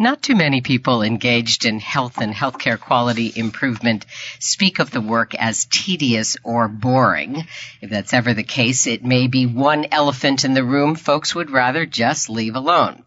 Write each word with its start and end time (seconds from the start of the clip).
Not 0.00 0.22
too 0.22 0.36
many 0.36 0.60
people 0.60 1.02
engaged 1.02 1.64
in 1.64 1.80
health 1.80 2.18
and 2.18 2.32
healthcare 2.32 2.78
quality 2.78 3.32
improvement 3.34 4.06
speak 4.38 4.78
of 4.78 4.92
the 4.92 5.00
work 5.00 5.34
as 5.34 5.64
tedious 5.64 6.36
or 6.44 6.68
boring. 6.68 7.48
If 7.80 7.90
that's 7.90 8.14
ever 8.14 8.32
the 8.32 8.44
case, 8.44 8.86
it 8.86 9.04
may 9.04 9.26
be 9.26 9.46
one 9.46 9.86
elephant 9.90 10.44
in 10.44 10.54
the 10.54 10.62
room 10.62 10.94
folks 10.94 11.34
would 11.34 11.50
rather 11.50 11.84
just 11.84 12.30
leave 12.30 12.54
alone. 12.54 13.02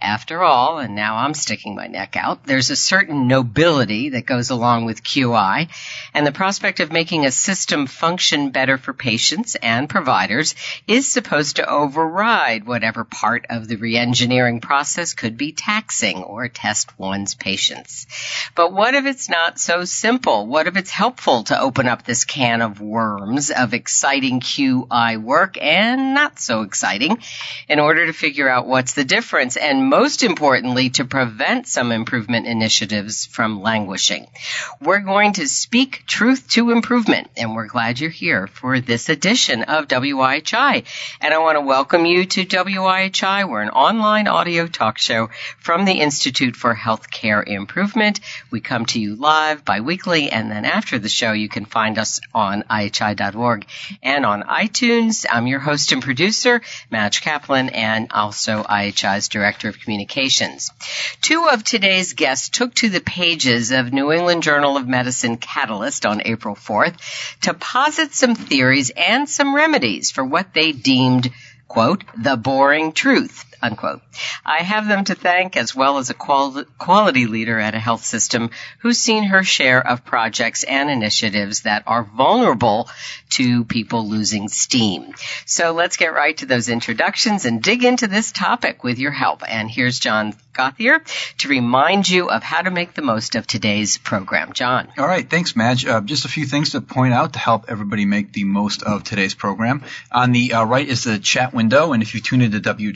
After 0.00 0.44
all, 0.44 0.78
and 0.78 0.94
now 0.94 1.16
I'm 1.16 1.34
sticking 1.34 1.74
my 1.74 1.88
neck 1.88 2.16
out, 2.16 2.44
there's 2.44 2.70
a 2.70 2.76
certain 2.76 3.26
nobility 3.26 4.10
that 4.10 4.24
goes 4.24 4.50
along 4.50 4.84
with 4.84 5.02
QI, 5.02 5.68
and 6.14 6.24
the 6.24 6.30
prospect 6.30 6.78
of 6.78 6.92
making 6.92 7.26
a 7.26 7.32
system 7.32 7.88
function 7.88 8.50
better 8.50 8.78
for 8.78 8.92
patients 8.92 9.56
and 9.56 9.88
providers 9.88 10.54
is 10.86 11.10
supposed 11.10 11.56
to 11.56 11.68
override 11.68 12.66
whatever 12.66 13.02
part 13.02 13.46
of 13.50 13.66
the 13.66 13.76
reengineering 13.76 14.62
process 14.62 15.12
could 15.12 15.36
be 15.36 15.50
taxing 15.50 16.22
or 16.36 16.48
test 16.48 16.98
one's 16.98 17.34
patience. 17.34 18.06
But 18.54 18.72
what 18.72 18.94
if 18.94 19.06
it's 19.06 19.30
not 19.30 19.58
so 19.58 19.84
simple? 19.86 20.46
What 20.46 20.66
if 20.66 20.76
it's 20.76 20.90
helpful 20.90 21.44
to 21.44 21.58
open 21.58 21.88
up 21.88 22.04
this 22.04 22.26
can 22.26 22.60
of 22.60 22.78
worms 22.78 23.50
of 23.50 23.72
exciting 23.72 24.40
QI 24.40 25.20
work 25.20 25.56
and 25.58 26.12
not 26.12 26.38
so 26.38 26.60
exciting 26.60 27.18
in 27.70 27.80
order 27.80 28.04
to 28.04 28.12
figure 28.12 28.50
out 28.50 28.66
what's 28.66 28.92
the 28.92 29.04
difference 29.04 29.56
and 29.56 29.88
most 29.88 30.22
importantly 30.22 30.90
to 30.90 31.06
prevent 31.06 31.66
some 31.66 31.90
improvement 31.90 32.46
initiatives 32.46 33.24
from 33.24 33.62
languishing? 33.62 34.26
We're 34.82 35.00
going 35.00 35.32
to 35.34 35.48
speak 35.48 36.04
truth 36.06 36.48
to 36.50 36.70
improvement 36.70 37.30
and 37.36 37.54
we're 37.54 37.66
glad 37.66 37.98
you're 37.98 38.10
here 38.10 38.46
for 38.46 38.78
this 38.80 39.08
edition 39.08 39.62
of 39.62 39.88
WIHI. 39.88 40.84
And 41.22 41.32
I 41.32 41.38
want 41.38 41.56
to 41.56 41.62
welcome 41.62 42.04
you 42.04 42.26
to 42.26 42.44
WIHI. 42.44 43.48
We're 43.48 43.62
an 43.62 43.70
online 43.70 44.28
audio 44.28 44.66
talk 44.66 44.98
show 44.98 45.30
from 45.58 45.86
the 45.86 45.92
Institute 45.92 46.25
Institute 46.26 46.56
for 46.56 46.74
Healthcare 46.74 47.46
Improvement. 47.46 48.18
We 48.50 48.60
come 48.60 48.84
to 48.86 48.98
you 48.98 49.14
live 49.14 49.64
biweekly, 49.64 50.28
and 50.32 50.50
then 50.50 50.64
after 50.64 50.98
the 50.98 51.08
show, 51.08 51.30
you 51.30 51.48
can 51.48 51.66
find 51.66 51.98
us 51.98 52.20
on 52.34 52.64
IHI.org 52.64 53.64
and 54.02 54.26
on 54.26 54.42
iTunes. 54.42 55.24
I'm 55.30 55.46
your 55.46 55.60
host 55.60 55.92
and 55.92 56.02
producer, 56.02 56.62
Madge 56.90 57.22
Kaplan, 57.22 57.68
and 57.68 58.10
also 58.10 58.64
IHI's 58.64 59.28
Director 59.28 59.68
of 59.68 59.78
Communications. 59.78 60.72
Two 61.20 61.46
of 61.48 61.62
today's 61.62 62.14
guests 62.14 62.48
took 62.48 62.74
to 62.74 62.88
the 62.88 63.00
pages 63.00 63.70
of 63.70 63.92
New 63.92 64.10
England 64.10 64.42
Journal 64.42 64.76
of 64.76 64.88
Medicine 64.88 65.36
Catalyst 65.36 66.04
on 66.04 66.22
April 66.24 66.56
4th 66.56 66.96
to 67.42 67.54
posit 67.54 68.14
some 68.14 68.34
theories 68.34 68.90
and 68.90 69.28
some 69.28 69.54
remedies 69.54 70.10
for 70.10 70.24
what 70.24 70.52
they 70.54 70.72
deemed 70.72 71.30
quote, 71.68 72.04
the 72.16 72.36
boring 72.36 72.92
truth, 72.92 73.44
unquote. 73.62 74.02
I 74.44 74.58
have 74.58 74.88
them 74.88 75.04
to 75.04 75.14
thank 75.14 75.56
as 75.56 75.74
well 75.74 75.98
as 75.98 76.10
a 76.10 76.14
qual- 76.14 76.64
quality 76.78 77.26
leader 77.26 77.58
at 77.58 77.74
a 77.74 77.78
health 77.78 78.04
system 78.04 78.50
who's 78.80 78.98
seen 78.98 79.24
her 79.24 79.42
share 79.44 79.86
of 79.86 80.04
projects 80.04 80.64
and 80.64 80.90
initiatives 80.90 81.62
that 81.62 81.84
are 81.86 82.04
vulnerable 82.04 82.88
to 83.30 83.64
people 83.64 84.08
losing 84.08 84.48
steam. 84.48 85.14
So 85.44 85.72
let's 85.72 85.96
get 85.96 86.14
right 86.14 86.36
to 86.38 86.46
those 86.46 86.68
introductions 86.68 87.44
and 87.44 87.62
dig 87.62 87.84
into 87.84 88.06
this 88.06 88.32
topic 88.32 88.84
with 88.84 88.98
your 88.98 89.10
help. 89.10 89.42
And 89.46 89.70
here's 89.70 89.98
John 89.98 90.34
Gauthier 90.52 91.02
to 91.38 91.48
remind 91.48 92.08
you 92.08 92.30
of 92.30 92.42
how 92.42 92.62
to 92.62 92.70
make 92.70 92.94
the 92.94 93.02
most 93.02 93.34
of 93.34 93.46
today's 93.46 93.98
program. 93.98 94.52
John. 94.52 94.88
All 94.96 95.06
right. 95.06 95.28
Thanks, 95.28 95.54
Madge. 95.54 95.84
Uh, 95.84 96.00
just 96.00 96.24
a 96.24 96.28
few 96.28 96.46
things 96.46 96.70
to 96.70 96.80
point 96.80 97.12
out 97.12 97.34
to 97.34 97.38
help 97.38 97.66
everybody 97.68 98.06
make 98.06 98.32
the 98.32 98.44
most 98.44 98.82
of 98.82 99.04
today's 99.04 99.34
program. 99.34 99.82
On 100.10 100.32
the 100.32 100.54
uh, 100.54 100.64
right 100.64 100.86
is 100.88 101.04
the 101.04 101.18
chat 101.18 101.52
window. 101.52 101.92
And 101.92 102.02
if 102.02 102.14
you 102.14 102.20
tuned 102.20 102.42
into 102.42 102.60
w- 102.60 102.94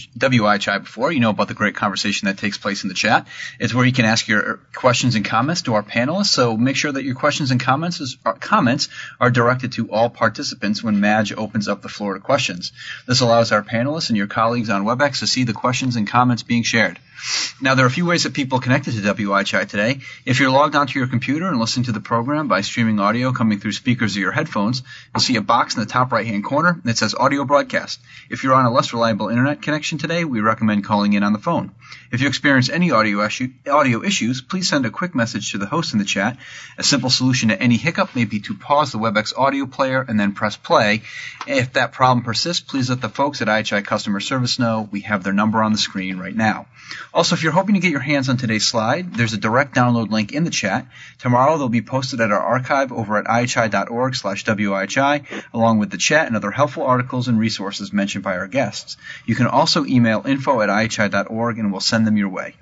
WIHI 0.59 0.81
before, 0.81 1.13
you 1.13 1.21
know 1.21 1.31
about 1.31 1.49
the 1.49 1.55
great 1.55 1.75
conversation 1.75 2.27
that 2.27 2.39
takes 2.39 2.59
place 2.59 2.83
in 2.83 2.89
the 2.89 2.95
chat. 2.95 3.27
It's 3.59 3.73
where 3.73 3.85
you 3.85 3.93
can 3.93 4.05
ask 4.05 4.27
your 4.27 4.57
questions 4.75 5.15
and 5.15 5.25
comments 5.25 5.63
to 5.63 5.75
our 5.75 5.83
panelists. 5.83 6.27
So 6.27 6.57
make 6.57 6.77
sure 6.77 6.91
that 6.91 7.05
your 7.05 7.15
questions 7.15 7.51
and 7.51 7.61
comments, 7.61 8.01
is, 8.01 8.17
uh, 8.27 8.33
comments 8.33 8.89
are 9.21 9.31
directed 9.31 9.73
to 9.73 9.91
all 9.91 10.11
participants 10.11 10.83
when 10.83 11.01
Madge 11.01 11.33
opens 11.33 11.69
up 11.69 11.83
the 11.83 11.89
floor 11.89 12.15
to 12.15 12.21
questions. 12.21 12.73
This 13.07 13.21
allows 13.21 13.53
our 13.53 13.63
panelists 13.63 14.09
and 14.09 14.17
your 14.17 14.27
colleagues 14.27 14.71
on 14.71 14.85
WebEx 14.85 15.21
to 15.21 15.27
see 15.27 15.45
the 15.45 15.53
questions 15.53 15.97
and 15.97 16.09
comments 16.09 16.43
being 16.43 16.63
shared. 16.65 16.99
Now, 17.61 17.75
there 17.75 17.85
are 17.85 17.89
a 17.89 17.91
few 17.91 18.07
ways 18.07 18.23
that 18.23 18.33
people 18.33 18.61
connected 18.61 18.95
to 18.95 19.01
WIHI 19.01 19.69
today. 19.69 20.01
If 20.25 20.41
you're 20.41 20.51
logged 20.51 20.75
onto 20.75 20.99
your 20.99 21.09
computer 21.09 21.47
and 21.47 21.61
listening 21.61 21.85
to 21.85 21.93
the 21.93 22.01
program 22.01 22.49
by 22.49 22.63
streaming 22.63 22.99
audio 23.01 23.33
coming 23.33 23.61
through 23.61 23.73
speakers 23.73 24.17
or 24.17 24.21
your 24.21 24.33
headphones, 24.33 24.83
you'll 25.15 25.21
see 25.21 25.37
a 25.37 25.43
box 25.43 25.75
in 25.75 25.81
the 25.81 25.87
top 25.87 26.11
right 26.13 26.27
hand 26.27 26.45
corner 26.45 26.81
that 26.85 26.97
says 26.97 27.15
audio 27.15 27.45
broadcast. 27.45 28.01
If 28.31 28.45
you're 28.45 28.55
on 28.55 28.65
a 28.65 28.73
less 28.73 28.93
reliable 28.93 29.29
internet 29.29 29.61
connection 29.61 29.99
today, 29.99 30.25
we 30.25 30.41
recommend 30.41 30.85
calling 30.85 31.13
in 31.13 31.23
on 31.23 31.33
the 31.33 31.39
phone. 31.39 31.73
If 32.11 32.23
you 32.23 32.29
experience 32.29 32.71
any 32.71 32.91
audio, 32.93 33.25
issue, 33.25 33.53
audio 33.71 34.03
issues, 34.03 34.41
please 34.41 34.69
send 34.69 34.87
a 34.87 34.91
quick 34.91 35.15
message 35.15 35.53
to 35.53 35.59
the 35.59 35.67
host 35.67 35.93
in 35.93 35.99
the 35.99 36.05
chat. 36.05 36.39
A 36.79 36.83
simple 36.83 37.11
solution 37.11 37.51
to 37.51 37.61
any 37.61 37.77
hiccup 37.77 38.17
may 38.17 38.25
be 38.25 38.41
to 38.41 38.55
pause 38.55 38.93
the 38.93 38.99
WebEx 38.99 39.37
audio 39.37 39.67
player 39.67 40.05
and 40.07 40.19
then 40.19 40.33
press 40.33 40.57
play. 40.57 41.03
If 41.47 41.75
that 41.75 41.93
problem 41.93 42.25
persists, 42.25 42.63
please 42.63 42.91
let 42.91 43.01
the 43.01 43.09
folks 43.09 43.43
at 43.43 43.49
IHI 43.49 43.85
Customer 43.85 44.21
Service 44.21 44.59
know. 44.59 44.89
We 44.91 45.01
have 45.03 45.23
their 45.23 45.33
number 45.33 45.63
on 45.63 45.73
the 45.73 45.79
screen 45.79 46.19
right 46.19 46.35
now. 46.35 46.67
Also, 47.13 47.35
if 47.35 47.43
you're 47.43 47.53
hoping 47.53 47.75
to 47.75 47.81
get 47.81 47.91
your 47.91 47.99
hands 47.99 48.29
on 48.29 48.37
today's 48.37 48.67
slide, 48.67 49.15
there's 49.15 49.33
a 49.33 49.39
direct 49.39 49.75
download 49.75 50.11
link 50.11 50.33
in 50.33 50.45
the 50.45 50.51
chat. 50.51 50.87
Tomorrow 51.19 51.59
they'll 51.59 51.69
be 51.69 51.83
posted 51.83 52.21
at 52.21 52.31
our 52.31 52.39
archive 52.39 52.93
over 52.93 53.19
at 53.19 53.25
ihi.org 53.25 54.15
slash 54.15 54.45
WIHI, 54.45 55.25
along 55.53 55.79
with 55.79 55.91
the 55.91 55.99
chat 55.99 56.29
and 56.29 56.37
other 56.37 56.53
helpful 56.53 56.85
articles 56.85 57.27
and 57.27 57.37
resources 57.37 57.93
mentioned 57.93 58.23
by 58.23 58.37
our 58.37 58.47
guests. 58.47 58.97
You 59.27 59.35
can 59.35 59.49
also 59.49 59.85
email 59.85 60.23
info 60.25 60.61
at 60.61 60.69
ihi.org 60.69 61.59
and 61.59 61.73
we'll 61.73 61.81
send 61.81 62.07
them 62.07 62.17
your 62.17 62.29
way. 62.29 62.55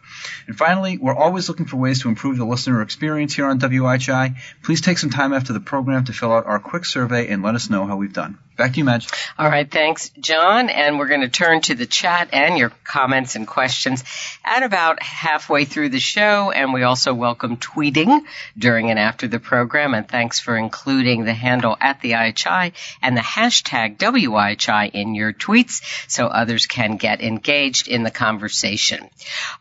And 0.47 0.57
finally, 0.57 0.97
we're 0.97 1.15
always 1.15 1.51
looking 1.51 1.67
for 1.67 1.77
ways 1.77 2.01
to 2.03 2.09
improve 2.09 2.39
the 2.39 2.47
listener 2.47 2.81
experience 2.81 3.35
here 3.35 3.47
on 3.47 3.61
WIHI. 3.61 4.37
Please 4.63 4.81
take 4.81 4.97
some 4.97 5.11
time 5.11 5.35
after 5.35 5.53
the 5.53 5.61
program 5.61 6.05
to 6.07 6.15
fill 6.15 6.33
out 6.33 6.47
our 6.47 6.59
quick 6.59 6.87
survey 6.87 7.29
and 7.29 7.43
let 7.43 7.55
us 7.55 7.69
know 7.69 7.87
how 7.87 7.97
we've 7.97 8.15
done. 8.15 8.39
Back 8.59 8.73
to 8.73 8.79
you, 8.79 8.85
Madge. 8.85 9.07
All 9.39 9.49
right, 9.49 9.71
thanks, 9.71 10.09
John. 10.19 10.69
And 10.69 10.99
we're 10.99 11.07
going 11.07 11.21
to 11.21 11.29
turn 11.29 11.61
to 11.61 11.77
the 11.77 11.87
chat 11.87 12.31
and 12.33 12.59
your 12.59 12.73
comments 12.83 13.37
and 13.37 13.47
questions 13.47 14.03
at 14.45 14.65
about 14.65 15.01
halfway 15.01 15.65
through 15.65 15.91
the 15.91 16.01
show. 16.01 16.51
And 16.51 16.73
we 16.73 16.83
also 16.83 17.15
welcome 17.15 17.57
tweeting 17.59 18.23
during 18.59 18.91
and 18.91 18.99
after 18.99 19.29
the 19.29 19.39
program. 19.39 19.95
And 19.95 20.09
thanks 20.09 20.41
for 20.41 20.57
including 20.57 21.25
the 21.25 21.35
handle 21.35 21.77
at 21.81 22.01
the 22.01 22.13
IHI 22.15 22.73
and 23.01 23.17
the 23.17 23.21
hashtag 23.21 23.97
WIHI 23.99 24.91
in 24.93 25.15
your 25.15 25.33
tweets 25.33 25.81
so 26.11 26.27
others 26.27 26.67
can 26.67 26.97
get 26.97 27.21
engaged 27.21 27.87
in 27.87 28.03
the 28.03 28.11
conversation. 28.11 29.09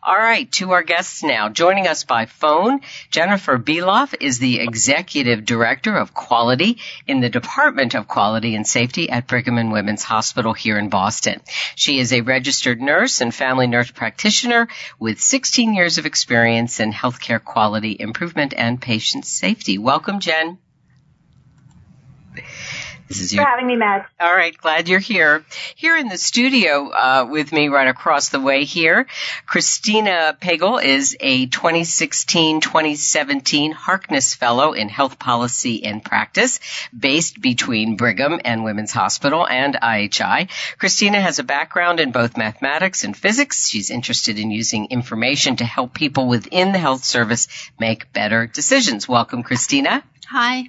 All 0.02 0.18
right, 0.18 0.50
to 0.54 0.72
our 0.72 0.82
guests 0.82 1.22
now. 1.22 1.48
Joining 1.48 1.86
us 1.86 2.02
by 2.02 2.26
phone, 2.26 2.80
Jennifer 3.12 3.58
Beloff 3.58 4.16
is 4.18 4.40
the 4.40 4.58
Executive 4.58 5.44
Director 5.44 5.96
of 5.96 6.14
Quality 6.14 6.78
in 7.06 7.20
the 7.20 7.30
Department 7.30 7.94
of 7.94 8.08
Quality 8.08 8.56
and 8.56 8.66
Safety 8.66 8.87
Safety 8.88 9.10
at 9.10 9.26
Brigham 9.26 9.58
and 9.58 9.70
Women's 9.70 10.02
Hospital 10.02 10.54
here 10.54 10.78
in 10.78 10.88
Boston. 10.88 11.42
She 11.74 11.98
is 11.98 12.10
a 12.10 12.22
registered 12.22 12.80
nurse 12.80 13.20
and 13.20 13.34
family 13.34 13.66
nurse 13.66 13.90
practitioner 13.90 14.66
with 14.98 15.20
16 15.20 15.74
years 15.74 15.98
of 15.98 16.06
experience 16.06 16.80
in 16.80 16.90
healthcare 16.90 17.44
quality 17.44 17.94
improvement 18.00 18.54
and 18.56 18.80
patient 18.80 19.26
safety. 19.26 19.76
Welcome, 19.76 20.20
Jen. 20.20 20.56
This 23.08 23.20
is 23.20 23.32
your... 23.32 23.44
for 23.44 23.50
having 23.50 23.66
me, 23.66 23.74
Matt. 23.76 24.06
All 24.20 24.34
right, 24.34 24.54
glad 24.56 24.88
you're 24.88 24.98
here. 24.98 25.44
Here 25.76 25.96
in 25.96 26.08
the 26.08 26.18
studio 26.18 26.90
uh, 26.90 27.26
with 27.30 27.52
me, 27.52 27.68
right 27.68 27.88
across 27.88 28.28
the 28.28 28.38
way 28.38 28.64
here, 28.64 29.06
Christina 29.46 30.36
Pagel 30.38 30.84
is 30.84 31.16
a 31.18 31.46
2016-2017 31.46 33.72
Harkness 33.72 34.34
Fellow 34.34 34.74
in 34.74 34.90
Health 34.90 35.18
Policy 35.18 35.84
and 35.84 36.04
Practice, 36.04 36.60
based 36.96 37.40
between 37.40 37.96
Brigham 37.96 38.40
and 38.44 38.62
Women's 38.62 38.92
Hospital 38.92 39.46
and 39.46 39.74
IHI. 39.74 40.50
Christina 40.76 41.18
has 41.18 41.38
a 41.38 41.44
background 41.44 42.00
in 42.00 42.12
both 42.12 42.36
mathematics 42.36 43.04
and 43.04 43.16
physics. 43.16 43.70
She's 43.70 43.88
interested 43.90 44.38
in 44.38 44.50
using 44.50 44.88
information 44.90 45.56
to 45.56 45.64
help 45.64 45.94
people 45.94 46.28
within 46.28 46.72
the 46.72 46.78
health 46.78 47.04
service 47.04 47.48
make 47.80 48.12
better 48.12 48.46
decisions. 48.46 49.08
Welcome, 49.08 49.42
Christina. 49.42 50.04
Hi. 50.30 50.64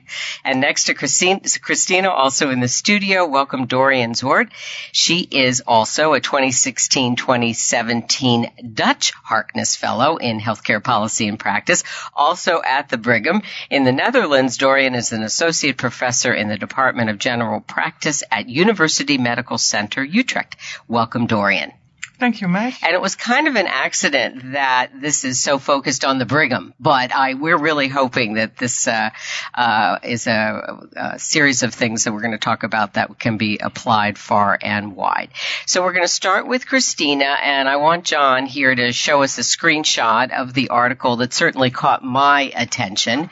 And 0.45 0.61
next 0.61 0.85
to 0.85 0.93
Christine, 0.93 1.41
Christina, 1.61 2.09
also 2.09 2.49
in 2.49 2.61
the 2.61 2.69
studio, 2.69 3.27
welcome 3.27 3.67
Dorien 3.67 4.11
Zwart. 4.11 4.51
She 4.93 5.19
is 5.19 5.61
also 5.67 6.13
a 6.13 6.21
2016-2017 6.21 8.73
Dutch 8.73 9.11
Harkness 9.21 9.75
Fellow 9.75 10.15
in 10.15 10.39
Healthcare 10.39 10.81
Policy 10.81 11.27
and 11.27 11.37
Practice, 11.37 11.83
also 12.13 12.61
at 12.63 12.87
the 12.87 12.97
Brigham. 12.97 13.41
In 13.69 13.83
the 13.83 13.91
Netherlands, 13.91 14.57
Dorien 14.57 14.95
is 14.95 15.11
an 15.11 15.23
associate 15.23 15.75
professor 15.75 16.33
in 16.33 16.47
the 16.47 16.57
Department 16.57 17.09
of 17.09 17.17
General 17.17 17.59
Practice 17.59 18.23
at 18.31 18.47
University 18.47 19.17
Medical 19.17 19.57
Center, 19.57 20.01
Utrecht. 20.01 20.55
Welcome, 20.87 21.27
Dorien. 21.27 21.73
Thank 22.19 22.41
you, 22.41 22.49
Matt. 22.49 22.73
And 22.83 22.93
it 22.93 22.99
was 22.99 23.15
kind 23.15 23.47
of 23.47 23.55
an 23.55 23.65
accident 23.65 24.51
that 24.51 24.91
this 24.99 25.23
is 25.23 25.41
so 25.41 25.57
focused 25.57 26.03
on 26.03 26.19
the 26.19 26.25
Brigham, 26.25 26.73
but 26.77 27.15
I 27.15 27.35
we're 27.35 27.57
really 27.57 27.87
hoping 27.87 28.33
that 28.33 28.57
this 28.57 28.89
uh, 28.89 29.11
uh, 29.53 29.99
is 30.03 30.27
a, 30.27 30.89
a, 30.97 31.19
series 31.19 31.63
of 31.63 31.73
things 31.73 32.03
that 32.03 32.11
we're 32.11 32.19
going 32.19 32.33
to 32.33 32.37
talk 32.37 32.63
about 32.63 32.95
that 32.95 33.17
can 33.19 33.37
be 33.37 33.59
applied 33.59 34.17
far 34.17 34.59
and 34.61 34.97
wide. 34.97 35.29
So 35.65 35.81
we're 35.81 35.93
going 35.93 36.03
to 36.03 36.09
start 36.09 36.45
with 36.45 36.67
Christina, 36.67 37.37
and 37.41 37.69
I 37.69 37.77
want 37.77 38.03
John 38.03 38.45
here 38.45 38.75
to 38.75 38.91
show 38.91 39.23
us 39.23 39.37
a 39.37 39.41
screenshot 39.41 40.37
of 40.37 40.53
the 40.53 40.69
article 40.69 41.17
that 41.17 41.31
certainly 41.31 41.69
caught 41.69 42.03
my 42.03 42.51
attention. 42.53 43.29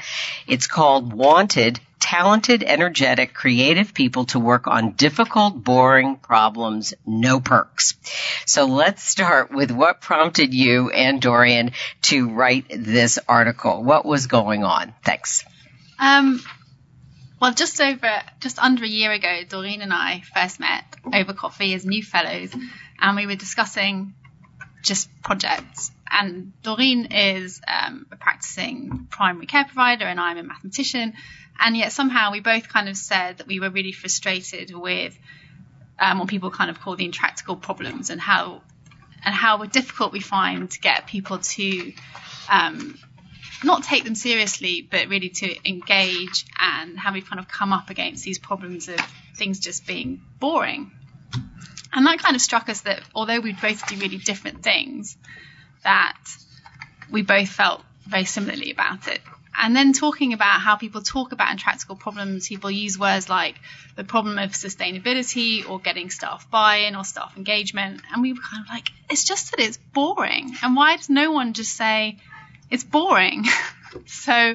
It's 0.48 0.68
called 0.68 1.12
"Wanted." 1.12 1.82
Talented, 2.00 2.64
energetic, 2.64 3.34
creative 3.34 3.94
people 3.94 4.26
to 4.26 4.40
work 4.40 4.68
on 4.68 4.92
difficult, 4.92 5.64
boring 5.64 6.18
problems, 6.18 6.94
no 7.06 7.40
perks. 7.40 7.96
So 8.46 8.66
let's 8.66 9.04
start 9.04 9.52
with 9.52 9.72
what 9.72 10.02
prompted 10.02 10.54
you 10.54 10.90
and 10.90 11.22
Dorien 11.22 11.74
to 12.04 12.30
write 12.30 12.66
this 12.70 13.20
article. 13.28 13.84
What 13.84 14.06
was 14.06 14.28
going 14.28 14.64
on? 14.64 14.94
Thanks. 15.04 15.44
Um, 16.00 16.42
well, 17.42 17.54
just 17.54 17.80
over, 17.80 18.22
just 18.40 18.58
under 18.58 18.84
a 18.84 18.88
year 18.88 19.12
ago, 19.12 19.42
Dorien 19.48 19.82
and 19.82 19.94
I 19.94 20.22
first 20.34 20.60
met 20.60 20.84
over 21.14 21.34
coffee 21.34 21.74
as 21.74 21.86
new 21.86 22.02
fellows, 22.04 22.56
and 23.00 23.16
we 23.16 23.28
were 23.28 23.36
discussing 23.36 24.14
just 24.88 25.10
projects. 25.22 25.92
And 26.10 26.54
Dorien 26.64 27.08
is 27.12 27.62
um, 27.68 28.08
a 28.12 28.16
practicing 28.16 29.08
primary 29.10 29.46
care 29.46 29.66
provider, 29.66 30.06
and 30.06 30.20
I'm 30.20 30.38
a 30.38 30.44
mathematician. 30.44 31.14
And 31.60 31.76
yet 31.76 31.92
somehow 31.92 32.32
we 32.32 32.40
both 32.40 32.70
kind 32.70 32.88
of 32.88 32.96
said 32.98 33.40
that 33.40 33.48
we 33.48 33.60
were 33.60 33.70
really 33.70 33.92
frustrated 33.92 34.74
with 34.74 35.18
um, 36.00 36.20
what 36.20 36.28
people 36.28 36.52
kind 36.52 36.70
of 36.70 36.80
call 36.80 36.96
the 36.96 37.06
intractable 37.06 37.56
problems 37.56 38.10
and 38.10 38.22
how 38.22 38.62
and 39.26 39.34
how 39.34 39.64
difficult 39.66 40.14
we 40.14 40.20
find 40.20 40.70
to 40.70 40.80
get 40.80 41.08
people 41.08 41.40
to 41.40 41.92
um, 42.50 42.98
not 43.64 43.84
take 43.84 44.04
them 44.04 44.16
seriously, 44.16 44.88
but 44.90 45.08
really 45.08 45.30
to 45.30 45.70
engage 45.70 46.46
and 46.60 46.98
how 46.98 47.12
we've 47.12 47.28
kind 47.28 47.40
of 47.40 47.48
come 47.48 47.74
up 47.74 47.90
against 47.90 48.24
these 48.24 48.38
problems 48.38 48.88
of 48.88 49.00
things 49.36 49.60
just 49.60 49.88
being 49.88 50.22
boring. 50.40 50.92
And 51.98 52.06
that 52.06 52.20
kind 52.20 52.36
of 52.36 52.42
struck 52.44 52.70
us 52.70 52.82
that 52.82 53.02
although 53.16 53.40
we 53.40 53.54
both 53.54 53.88
do 53.88 53.96
really 53.96 54.20
different 54.20 54.62
things, 54.62 55.18
that 55.84 56.16
we 57.12 57.24
both 57.24 57.50
felt 57.50 57.82
very 58.06 58.26
similarly 58.26 58.70
about 58.70 59.08
it. 59.08 59.20
And 59.60 59.76
then 59.76 59.94
talking 59.94 60.34
about 60.34 60.62
how 60.62 60.76
people 60.76 61.02
talk 61.02 61.32
about 61.32 61.50
intractable 61.50 61.96
problems, 61.96 62.50
people 62.50 62.70
use 62.70 63.00
words 63.00 63.30
like 63.30 63.56
the 63.96 64.04
problem 64.04 64.38
of 64.38 64.52
sustainability 64.52 65.68
or 65.68 65.80
getting 65.80 66.12
staff 66.12 66.52
buy-in 66.52 66.96
or 66.96 67.04
staff 67.04 67.36
engagement. 67.36 68.02
And 68.14 68.22
we 68.22 68.32
were 68.32 68.42
kind 68.48 68.64
of 68.64 68.70
like, 68.70 68.90
it's 69.10 69.24
just 69.24 69.50
that 69.50 69.60
it's 69.60 69.78
boring. 69.78 70.56
And 70.62 70.76
why 70.76 70.98
does 70.98 71.10
no 71.10 71.32
one 71.32 71.54
just 71.54 71.74
say 71.74 72.20
it's 72.70 72.84
boring? 72.84 73.46
so 74.06 74.54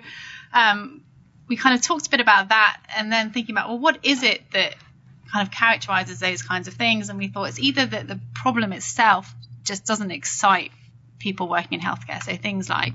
um, 0.53 1.03
we 1.49 1.57
kind 1.57 1.75
of 1.75 1.83
talked 1.83 2.07
a 2.07 2.11
bit 2.11 2.21
about 2.21 2.51
that 2.51 2.81
and 2.97 3.11
then 3.11 3.33
thinking 3.33 3.53
about, 3.53 3.69
well, 3.69 3.81
what 3.81 3.99
is 4.05 4.23
it 4.23 4.49
that 4.53 4.77
kind 5.33 5.47
of 5.47 5.53
characterizes 5.53 6.21
those 6.21 6.43
kinds 6.43 6.69
of 6.69 6.75
things? 6.75 7.09
And 7.09 7.19
we 7.19 7.29
thought 7.29 7.45
it's 7.45 7.59
either 7.59 7.87
that 7.87 8.09
the 8.09 8.21
problem 8.35 8.73
itself 8.73 9.33
just 9.65 9.85
doesn't 9.87 10.11
excite 10.11 10.73
people 11.19 11.49
working 11.49 11.79
in 11.79 11.81
healthcare. 11.81 12.23
So 12.23 12.37
things 12.37 12.69
like 12.69 12.95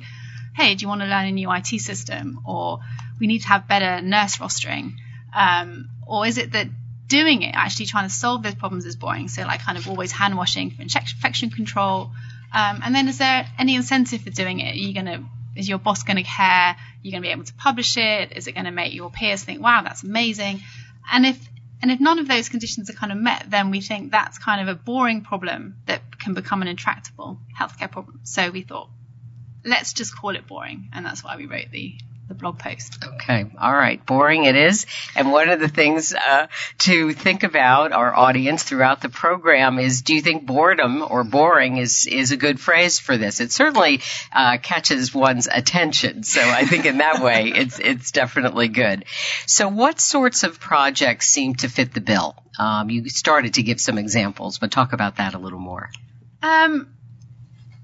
hey, 0.58 0.74
do 0.74 0.82
you 0.82 0.88
want 0.88 1.02
to 1.02 1.08
learn 1.08 1.26
a 1.26 1.32
new 1.32 1.52
IT 1.52 1.68
system? 1.80 2.42
Or 2.46 2.80
we 3.20 3.28
need 3.28 3.44
to 3.44 3.48
have 3.48 3.68
better 3.68 4.02
nurse 4.02 4.38
rostering? 4.38 4.96
Um, 5.34 5.90
or 6.06 6.26
is 6.26 6.40
it 6.40 6.52
that 6.54 6.68
doing 7.08 7.44
it, 7.44 7.54
actually 7.54 7.86
trying 7.86 8.08
to 8.10 8.14
solve 8.14 8.42
those 8.42 8.56
problems 8.56 8.86
is 8.86 8.96
boring? 8.96 9.28
So, 9.28 9.44
like, 9.44 9.62
kind 9.62 9.78
of 9.78 9.88
always 9.88 10.12
hand 10.12 10.36
washing 10.36 10.72
for 10.72 10.82
infection 10.82 11.52
control. 11.52 12.12
Um, 12.52 12.82
and 12.84 12.96
then, 12.96 13.08
is 13.08 13.20
there 13.20 13.48
any 13.60 13.76
incentive 13.76 14.22
for 14.22 14.32
doing 14.32 14.60
it? 14.60 14.74
Are 14.74 14.78
you 14.78 14.94
going 14.94 15.06
to 15.06 15.24
is 15.56 15.68
your 15.68 15.80
boss 15.80 16.04
going 16.04 16.18
to 16.18 16.24
care? 16.24 16.76
Are 16.76 16.78
you 17.02 17.12
going 17.12 17.24
to 17.24 17.28
be 17.28 17.32
able 17.32 17.44
to 17.44 17.54
publish 17.56 17.98
it? 17.98 18.32
Is 18.34 18.46
it 18.46 18.52
going 18.52 18.66
to 18.66 18.72
make 18.72 18.94
your 18.94 19.10
peers 19.10 19.44
think, 19.44 19.60
wow, 19.60 19.82
that's 19.82 20.04
amazing? 20.04 20.62
And 21.12 21.26
if 21.26 21.47
and 21.82 21.92
if 21.92 22.00
none 22.00 22.20
of 22.20 22.28
those 22.28 22.50
conditions 22.50 22.90
are 22.90 22.94
kind 22.94 23.12
of 23.12 23.18
met, 23.18 23.46
then 23.50 23.70
we 23.70 23.82
think 23.82 24.12
that's 24.12 24.38
kind 24.40 24.68
of 24.68 24.68
a 24.68 24.80
boring 24.80 25.22
problem 25.22 25.76
that 25.86 26.20
can 26.20 26.34
become 26.34 26.62
an 26.62 26.68
intractable 26.68 27.40
healthcare 27.58 27.92
problem. 27.92 28.22
So 28.24 28.50
we 28.50 28.64
thought, 28.64 28.90
let's 29.64 29.94
just 29.94 30.18
call 30.18 30.36
it 30.36 30.48
boring. 30.48 30.90
And 30.94 31.06
that's 31.06 31.24
why 31.24 31.38
we 31.38 31.46
wrote 31.46 31.70
the 31.72 31.96
the 32.28 32.34
blog 32.34 32.60
post. 32.60 33.04
Okay. 33.04 33.46
All 33.60 33.74
right. 33.74 34.06
Boring 34.06 34.44
it 34.44 34.56
is. 34.56 34.86
And 35.16 35.32
one 35.32 35.50
of 35.50 35.60
the 35.60 35.68
things 35.68 36.14
uh, 36.14 36.48
to 36.80 37.14
think 37.14 37.44
about 37.44 37.94
our 37.94 38.14
audience 38.14 38.64
throughout 38.64 39.02
the 39.02 39.10
program 39.10 39.80
is 39.80 40.02
do 40.02 40.14
you 40.14 40.22
think 40.22 40.46
boredom 40.46 41.02
or 41.02 41.24
boring 41.24 41.78
is, 41.78 42.06
is 42.06 42.32
a 42.32 42.38
good 42.38 42.60
phrase 42.60 43.00
for 43.00 43.18
this? 43.18 43.40
It 43.40 43.52
certainly 43.52 44.02
uh, 44.34 44.58
catches 44.62 45.14
one's 45.14 45.48
attention. 45.48 46.24
So 46.24 46.42
I 46.42 46.66
think 46.66 46.86
in 46.86 46.98
that 46.98 47.22
way 47.22 47.52
it's, 47.56 47.80
it's 47.80 48.12
definitely 48.12 48.68
good. 48.68 49.06
So 49.46 49.70
what 49.70 50.00
sorts 50.00 50.44
of 50.44 50.60
projects 50.60 51.28
seem 51.28 51.56
to 51.56 51.70
fit 51.70 51.94
the 51.94 52.02
bill? 52.02 52.36
Um, 52.60 52.90
you 52.90 53.08
started 53.10 53.54
to 53.56 53.64
give 53.64 53.80
some 53.80 53.98
examples, 53.98 54.58
but 54.60 54.72
talk 54.72 54.92
about 54.92 55.18
that 55.18 55.34
a 55.34 55.38
little 55.38 55.60
more. 55.60 55.90
Um, 56.42 56.90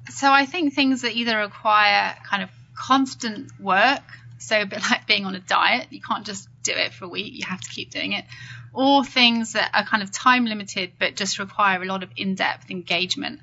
so 0.09 0.31
I 0.31 0.45
think 0.45 0.73
things 0.73 1.03
that 1.03 1.13
either 1.13 1.37
require 1.37 2.15
kind 2.29 2.43
of 2.43 2.49
constant 2.75 3.51
work, 3.59 4.03
so 4.43 4.61
a 4.61 4.65
bit 4.65 4.81
like 4.81 5.07
being 5.07 5.25
on 5.25 5.35
a 5.35 5.39
diet, 5.39 5.87
you 5.89 6.01
can't 6.01 6.25
just 6.25 6.47
do 6.63 6.73
it 6.73 6.93
for 6.93 7.05
a 7.05 7.07
week, 7.07 7.33
you 7.33 7.45
have 7.45 7.61
to 7.61 7.69
keep 7.69 7.91
doing 7.91 8.13
it, 8.13 8.25
or 8.73 9.03
things 9.03 9.53
that 9.53 9.71
are 9.73 9.85
kind 9.85 10.03
of 10.03 10.11
time 10.11 10.45
limited 10.45 10.93
but 10.99 11.15
just 11.15 11.39
require 11.39 11.81
a 11.81 11.85
lot 11.85 12.03
of 12.03 12.09
in 12.15 12.35
depth 12.35 12.69
engagement, 12.69 13.39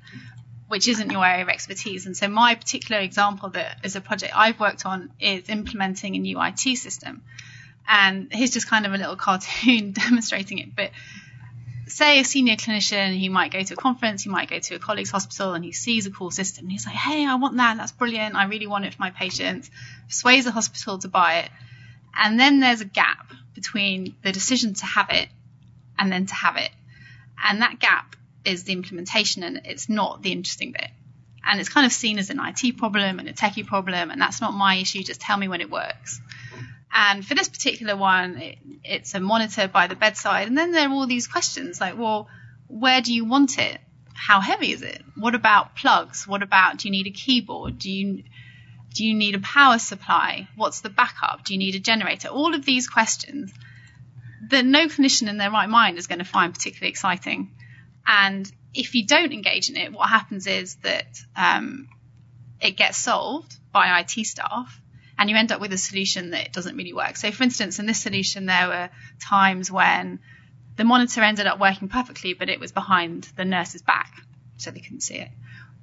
which 0.67 0.87
isn't 0.87 1.11
your 1.11 1.25
area 1.25 1.43
of 1.43 1.49
expertise. 1.49 2.05
And 2.05 2.15
so 2.15 2.27
my 2.27 2.55
particular 2.55 3.01
example 3.01 3.49
that 3.49 3.77
is 3.83 3.95
a 3.95 4.01
project 4.01 4.33
I've 4.35 4.59
worked 4.59 4.85
on 4.85 5.11
is 5.19 5.49
implementing 5.49 6.15
a 6.15 6.19
new 6.19 6.41
IT 6.41 6.77
system. 6.77 7.23
And 7.87 8.31
here's 8.31 8.51
just 8.51 8.67
kind 8.67 8.85
of 8.85 8.93
a 8.93 8.97
little 8.97 9.15
cartoon 9.15 9.91
demonstrating 10.03 10.59
it. 10.59 10.75
But 10.75 10.91
say 11.91 12.19
a 12.19 12.23
senior 12.23 12.55
clinician, 12.55 13.17
he 13.17 13.29
might 13.29 13.51
go 13.51 13.61
to 13.61 13.73
a 13.73 13.77
conference, 13.77 14.23
he 14.23 14.29
might 14.29 14.49
go 14.49 14.59
to 14.59 14.75
a 14.75 14.79
colleague's 14.79 15.11
hospital 15.11 15.53
and 15.53 15.63
he 15.63 15.71
sees 15.71 16.05
a 16.07 16.11
cool 16.11 16.31
system. 16.31 16.65
And 16.65 16.71
he's 16.71 16.85
like, 16.85 16.95
hey, 16.95 17.25
I 17.25 17.35
want 17.35 17.57
that. 17.57 17.77
That's 17.77 17.91
brilliant. 17.91 18.35
I 18.35 18.45
really 18.45 18.67
want 18.67 18.85
it 18.85 18.93
for 18.93 19.01
my 19.01 19.11
patients. 19.11 19.69
Persuades 20.07 20.45
the 20.45 20.51
hospital 20.51 20.97
to 20.99 21.07
buy 21.07 21.39
it. 21.39 21.51
And 22.17 22.39
then 22.39 22.59
there's 22.59 22.81
a 22.81 22.85
gap 22.85 23.31
between 23.53 24.15
the 24.23 24.31
decision 24.31 24.73
to 24.75 24.85
have 24.85 25.09
it 25.11 25.29
and 25.97 26.11
then 26.11 26.25
to 26.25 26.33
have 26.33 26.57
it. 26.57 26.71
And 27.43 27.61
that 27.61 27.79
gap 27.79 28.15
is 28.45 28.63
the 28.63 28.73
implementation 28.73 29.43
and 29.43 29.61
it's 29.65 29.89
not 29.89 30.21
the 30.21 30.31
interesting 30.31 30.71
bit. 30.71 30.89
And 31.43 31.59
it's 31.59 31.69
kind 31.69 31.85
of 31.85 31.91
seen 31.91 32.19
as 32.19 32.29
an 32.29 32.39
IT 32.39 32.77
problem 32.77 33.19
and 33.19 33.27
a 33.27 33.33
techie 33.33 33.65
problem. 33.65 34.11
And 34.11 34.21
that's 34.21 34.41
not 34.41 34.53
my 34.53 34.75
issue. 34.75 35.03
Just 35.03 35.21
tell 35.21 35.37
me 35.37 35.47
when 35.47 35.61
it 35.61 35.71
works. 35.71 36.21
And 36.93 37.25
for 37.25 37.35
this 37.35 37.47
particular 37.47 37.95
one, 37.95 38.37
it, 38.37 38.57
it's 38.83 39.13
a 39.13 39.19
monitor 39.19 39.67
by 39.67 39.87
the 39.87 39.95
bedside. 39.95 40.47
And 40.47 40.57
then 40.57 40.71
there 40.71 40.89
are 40.89 40.91
all 40.91 41.07
these 41.07 41.27
questions 41.27 41.79
like, 41.79 41.97
well, 41.97 42.27
where 42.67 43.01
do 43.01 43.13
you 43.13 43.25
want 43.25 43.57
it? 43.57 43.79
How 44.13 44.39
heavy 44.39 44.71
is 44.71 44.81
it? 44.81 45.01
What 45.15 45.35
about 45.35 45.75
plugs? 45.75 46.27
What 46.27 46.43
about 46.43 46.77
do 46.77 46.87
you 46.87 46.91
need 46.91 47.07
a 47.07 47.11
keyboard? 47.11 47.79
Do 47.79 47.91
you 47.91 48.23
do 48.93 49.05
you 49.05 49.13
need 49.13 49.35
a 49.35 49.39
power 49.39 49.79
supply? 49.79 50.49
What's 50.57 50.81
the 50.81 50.89
backup? 50.89 51.45
Do 51.45 51.53
you 51.53 51.59
need 51.59 51.75
a 51.75 51.79
generator? 51.79 52.27
All 52.27 52.53
of 52.53 52.65
these 52.65 52.89
questions 52.89 53.53
that 54.49 54.65
no 54.65 54.87
clinician 54.87 55.29
in 55.29 55.37
their 55.37 55.49
right 55.49 55.69
mind 55.69 55.97
is 55.97 56.07
going 56.07 56.19
to 56.19 56.25
find 56.25 56.53
particularly 56.53 56.89
exciting. 56.89 57.51
And 58.05 58.51
if 58.73 58.93
you 58.93 59.05
don't 59.05 59.31
engage 59.31 59.69
in 59.69 59.77
it, 59.77 59.93
what 59.93 60.09
happens 60.09 60.45
is 60.45 60.75
that 60.83 61.07
um, 61.37 61.87
it 62.59 62.71
gets 62.71 62.97
solved 62.97 63.55
by 63.71 64.01
IT 64.01 64.25
staff 64.25 64.80
and 65.21 65.29
you 65.29 65.35
end 65.35 65.51
up 65.51 65.61
with 65.61 65.71
a 65.71 65.77
solution 65.77 66.31
that 66.31 66.51
doesn't 66.51 66.75
really 66.75 66.93
work. 66.93 67.15
So, 67.15 67.31
for 67.31 67.43
instance, 67.43 67.77
in 67.77 67.85
this 67.85 68.01
solution, 68.01 68.47
there 68.47 68.67
were 68.67 68.89
times 69.21 69.69
when 69.71 70.17
the 70.77 70.83
monitor 70.83 71.21
ended 71.21 71.45
up 71.45 71.59
working 71.59 71.89
perfectly, 71.89 72.33
but 72.33 72.49
it 72.49 72.59
was 72.59 72.71
behind 72.71 73.31
the 73.35 73.45
nurse's 73.45 73.83
back, 73.83 74.11
so 74.57 74.71
they 74.71 74.79
couldn't 74.79 75.01
see 75.01 75.17
it. 75.17 75.29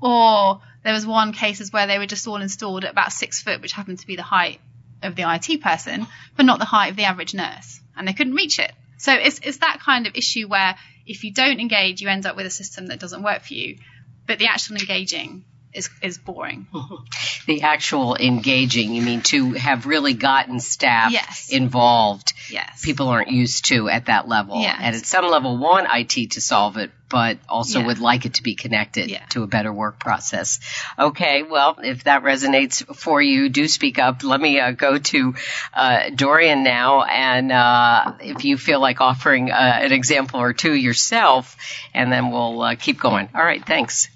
Or 0.02 0.60
there 0.82 0.92
was 0.92 1.06
one 1.06 1.32
cases 1.32 1.72
where 1.72 1.86
they 1.86 1.98
were 1.98 2.06
just 2.06 2.26
all 2.26 2.42
installed 2.42 2.84
at 2.84 2.90
about 2.90 3.12
six 3.12 3.40
foot, 3.40 3.60
which 3.60 3.70
happened 3.70 4.00
to 4.00 4.08
be 4.08 4.16
the 4.16 4.24
height 4.24 4.60
of 5.04 5.14
the 5.14 5.32
IT 5.32 5.62
person, 5.62 6.08
but 6.36 6.44
not 6.44 6.58
the 6.58 6.64
height 6.64 6.90
of 6.90 6.96
the 6.96 7.04
average 7.04 7.32
nurse, 7.32 7.80
and 7.96 8.08
they 8.08 8.14
couldn't 8.14 8.34
reach 8.34 8.58
it. 8.58 8.72
So 8.96 9.12
it's, 9.12 9.38
it's 9.44 9.58
that 9.58 9.78
kind 9.78 10.08
of 10.08 10.16
issue 10.16 10.48
where 10.48 10.74
if 11.06 11.22
you 11.22 11.32
don't 11.32 11.60
engage, 11.60 12.00
you 12.00 12.08
end 12.08 12.26
up 12.26 12.34
with 12.34 12.46
a 12.46 12.50
system 12.50 12.88
that 12.88 12.98
doesn't 12.98 13.22
work 13.22 13.42
for 13.42 13.54
you. 13.54 13.78
But 14.26 14.40
the 14.40 14.48
actual 14.48 14.78
engaging 14.78 15.44
is 15.72 15.90
is 16.02 16.18
boring. 16.18 16.66
the 17.46 17.62
actual 17.62 18.16
engaging, 18.16 18.94
you 18.94 19.02
mean 19.02 19.22
to 19.22 19.52
have 19.52 19.86
really 19.86 20.14
gotten 20.14 20.60
staff 20.60 21.12
yes. 21.12 21.50
involved. 21.50 22.32
Yes. 22.50 22.82
People 22.82 23.08
aren't 23.08 23.30
used 23.30 23.66
to 23.66 23.88
at 23.88 24.06
that 24.06 24.28
level. 24.28 24.60
Yes. 24.60 24.78
And 24.80 24.96
at 24.96 25.06
some 25.06 25.26
level 25.26 25.58
want 25.58 25.86
IT 25.92 26.32
to 26.32 26.40
solve 26.40 26.78
it, 26.78 26.90
but 27.08 27.38
also 27.48 27.80
yeah. 27.80 27.86
would 27.86 27.98
like 27.98 28.26
it 28.26 28.34
to 28.34 28.42
be 28.42 28.54
connected 28.54 29.10
yeah. 29.10 29.24
to 29.30 29.42
a 29.42 29.46
better 29.46 29.72
work 29.72 29.98
process. 29.98 30.60
Okay, 30.98 31.42
well, 31.42 31.78
if 31.82 32.04
that 32.04 32.22
resonates 32.22 32.84
for 32.96 33.20
you, 33.20 33.48
do 33.48 33.68
speak 33.68 33.98
up. 33.98 34.22
Let 34.24 34.40
me 34.40 34.60
uh, 34.60 34.72
go 34.72 34.98
to 34.98 35.34
uh, 35.74 36.00
Dorien 36.10 36.64
now, 36.64 37.02
and 37.02 37.52
uh, 37.52 38.14
if 38.20 38.44
you 38.44 38.56
feel 38.56 38.80
like 38.80 39.00
offering 39.00 39.50
uh, 39.50 39.54
an 39.54 39.92
example 39.92 40.40
or 40.40 40.52
two 40.52 40.74
yourself, 40.74 41.56
and 41.94 42.10
then 42.10 42.30
we'll 42.30 42.60
uh, 42.62 42.74
keep 42.76 42.98
going. 43.00 43.28
All 43.34 43.44
right, 43.44 43.64
thanks. 43.64 44.08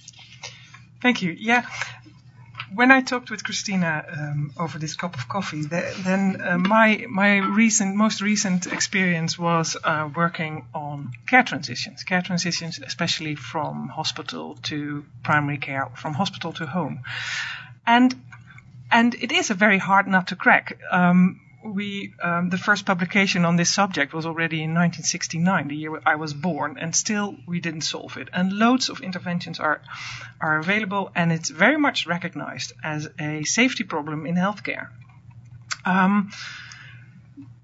Thank 1.02 1.20
you. 1.20 1.32
Yeah. 1.32 1.66
When 2.74 2.90
I 2.90 3.02
talked 3.02 3.30
with 3.30 3.44
Christina 3.44 4.04
um, 4.16 4.52
over 4.58 4.78
this 4.78 4.94
cup 4.94 5.14
of 5.16 5.28
coffee, 5.28 5.64
th- 5.64 5.94
then 5.96 6.40
uh, 6.40 6.56
my 6.56 7.04
my 7.10 7.36
recent, 7.36 7.96
most 7.96 8.22
recent 8.22 8.66
experience 8.66 9.38
was 9.38 9.76
uh, 9.84 10.08
working 10.16 10.64
on 10.74 11.12
care 11.26 11.42
transitions, 11.42 12.02
care 12.04 12.22
transitions, 12.22 12.80
especially 12.80 13.34
from 13.34 13.88
hospital 13.88 14.56
to 14.62 15.04
primary 15.22 15.58
care, 15.58 15.88
from 15.96 16.14
hospital 16.14 16.54
to 16.54 16.64
home, 16.64 17.00
and 17.86 18.14
and 18.90 19.14
it 19.16 19.32
is 19.32 19.50
a 19.50 19.54
very 19.54 19.78
hard 19.78 20.06
nut 20.06 20.28
to 20.28 20.36
crack. 20.36 20.78
Um, 20.90 21.41
we 21.64 22.14
um, 22.22 22.50
the 22.50 22.58
first 22.58 22.86
publication 22.86 23.44
on 23.44 23.56
this 23.56 23.72
subject 23.72 24.12
was 24.12 24.26
already 24.26 24.56
in 24.56 24.70
1969, 24.74 25.68
the 25.68 25.76
year 25.76 26.02
I 26.04 26.16
was 26.16 26.34
born, 26.34 26.78
and 26.78 26.94
still 26.94 27.36
we 27.46 27.60
didn't 27.60 27.82
solve 27.82 28.16
it. 28.16 28.28
And 28.32 28.52
loads 28.52 28.88
of 28.88 29.00
interventions 29.00 29.60
are 29.60 29.80
are 30.40 30.58
available, 30.58 31.10
and 31.14 31.32
it's 31.32 31.50
very 31.50 31.76
much 31.76 32.06
recognized 32.06 32.72
as 32.82 33.08
a 33.18 33.44
safety 33.44 33.84
problem 33.84 34.26
in 34.26 34.34
healthcare. 34.34 34.88
Um, 35.84 36.30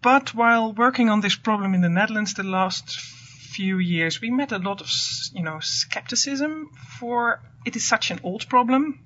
but 0.02 0.34
while 0.34 0.72
working 0.72 1.10
on 1.10 1.20
this 1.20 1.34
problem 1.34 1.74
in 1.74 1.80
the 1.80 1.88
Netherlands 1.88 2.34
the 2.34 2.44
last 2.44 2.98
few 2.98 3.78
years, 3.78 4.20
we 4.20 4.30
met 4.30 4.52
a 4.52 4.58
lot 4.58 4.80
of 4.80 4.88
you 5.32 5.42
know 5.42 5.58
skepticism 5.60 6.70
for 6.98 7.40
it 7.64 7.76
is 7.76 7.84
such 7.84 8.10
an 8.10 8.20
old 8.22 8.48
problem, 8.48 9.00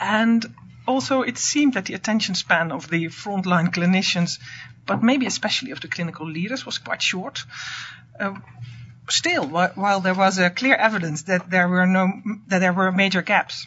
and 0.00 0.54
also, 0.86 1.22
it 1.22 1.38
seemed 1.38 1.74
that 1.74 1.84
the 1.86 1.94
attention 1.94 2.34
span 2.34 2.72
of 2.72 2.88
the 2.88 3.06
frontline 3.06 3.72
clinicians, 3.72 4.38
but 4.86 5.02
maybe 5.02 5.26
especially 5.26 5.70
of 5.70 5.80
the 5.80 5.88
clinical 5.88 6.28
leaders, 6.28 6.66
was 6.66 6.78
quite 6.78 7.02
short. 7.02 7.44
Uh, 8.18 8.34
still, 9.08 9.46
while 9.46 10.00
there 10.00 10.14
was 10.14 10.38
a 10.38 10.50
clear 10.50 10.74
evidence 10.74 11.22
that 11.22 11.50
there 11.50 11.68
were 11.68 11.86
no 11.86 12.12
that 12.48 12.58
there 12.58 12.72
were 12.72 12.90
major 12.92 13.22
gaps. 13.22 13.66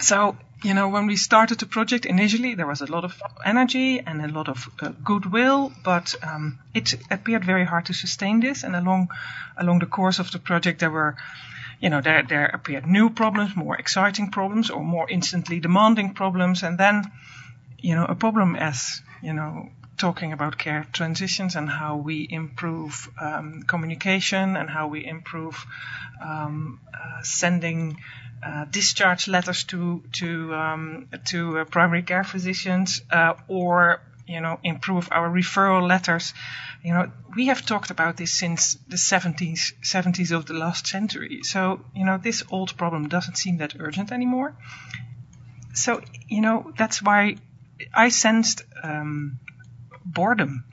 So, 0.00 0.36
you 0.62 0.74
know, 0.74 0.88
when 0.88 1.06
we 1.06 1.16
started 1.16 1.58
the 1.58 1.66
project 1.66 2.06
initially, 2.06 2.54
there 2.54 2.66
was 2.66 2.80
a 2.80 2.90
lot 2.90 3.04
of 3.04 3.22
energy 3.44 4.00
and 4.00 4.22
a 4.22 4.28
lot 4.28 4.48
of 4.48 4.68
uh, 4.82 4.88
goodwill, 5.04 5.72
but 5.84 6.14
um, 6.22 6.58
it 6.74 6.94
appeared 7.10 7.44
very 7.44 7.64
hard 7.64 7.86
to 7.86 7.94
sustain 7.94 8.40
this. 8.40 8.64
And 8.64 8.74
along 8.74 9.08
along 9.56 9.80
the 9.80 9.86
course 9.86 10.18
of 10.18 10.30
the 10.30 10.38
project, 10.38 10.80
there 10.80 10.90
were 10.90 11.16
you 11.80 11.88
know, 11.88 12.00
there, 12.00 12.22
there 12.22 12.46
appeared 12.46 12.86
new 12.86 13.10
problems, 13.10 13.56
more 13.56 13.76
exciting 13.76 14.30
problems, 14.30 14.70
or 14.70 14.84
more 14.84 15.08
instantly 15.08 15.60
demanding 15.60 16.14
problems. 16.14 16.62
And 16.62 16.76
then, 16.78 17.10
you 17.78 17.94
know, 17.94 18.04
a 18.04 18.14
problem 18.14 18.54
as, 18.54 19.02
you 19.22 19.32
know, 19.32 19.70
talking 19.96 20.32
about 20.32 20.58
care 20.58 20.86
transitions 20.92 21.56
and 21.56 21.68
how 21.68 21.96
we 21.96 22.26
improve 22.30 23.08
um, 23.20 23.62
communication 23.66 24.56
and 24.56 24.68
how 24.68 24.88
we 24.88 25.04
improve 25.04 25.66
um, 26.22 26.80
uh, 26.92 27.22
sending 27.22 27.98
uh, 28.42 28.64
discharge 28.64 29.28
letters 29.28 29.64
to 29.64 30.02
to 30.12 30.54
um, 30.54 31.08
to 31.26 31.58
uh, 31.58 31.64
primary 31.64 32.02
care 32.02 32.24
physicians 32.24 33.02
uh, 33.10 33.34
or 33.48 34.00
you 34.30 34.40
know, 34.40 34.60
improve 34.62 35.08
our 35.10 35.28
referral 35.28 35.86
letters. 35.86 36.32
You 36.84 36.94
know, 36.94 37.10
we 37.34 37.46
have 37.46 37.66
talked 37.66 37.90
about 37.90 38.16
this 38.16 38.32
since 38.32 38.74
the 38.88 38.96
70s, 38.96 39.72
70s 39.82 40.30
of 40.30 40.46
the 40.46 40.54
last 40.54 40.86
century. 40.86 41.40
So, 41.42 41.80
you 41.94 42.04
know, 42.04 42.16
this 42.16 42.44
old 42.50 42.76
problem 42.76 43.08
doesn't 43.08 43.36
seem 43.36 43.58
that 43.58 43.74
urgent 43.78 44.12
anymore. 44.12 44.54
So, 45.74 46.00
you 46.28 46.40
know, 46.40 46.72
that's 46.78 47.02
why 47.02 47.36
I 47.92 48.10
sensed 48.10 48.62
um, 48.82 49.40
boredom. 50.04 50.64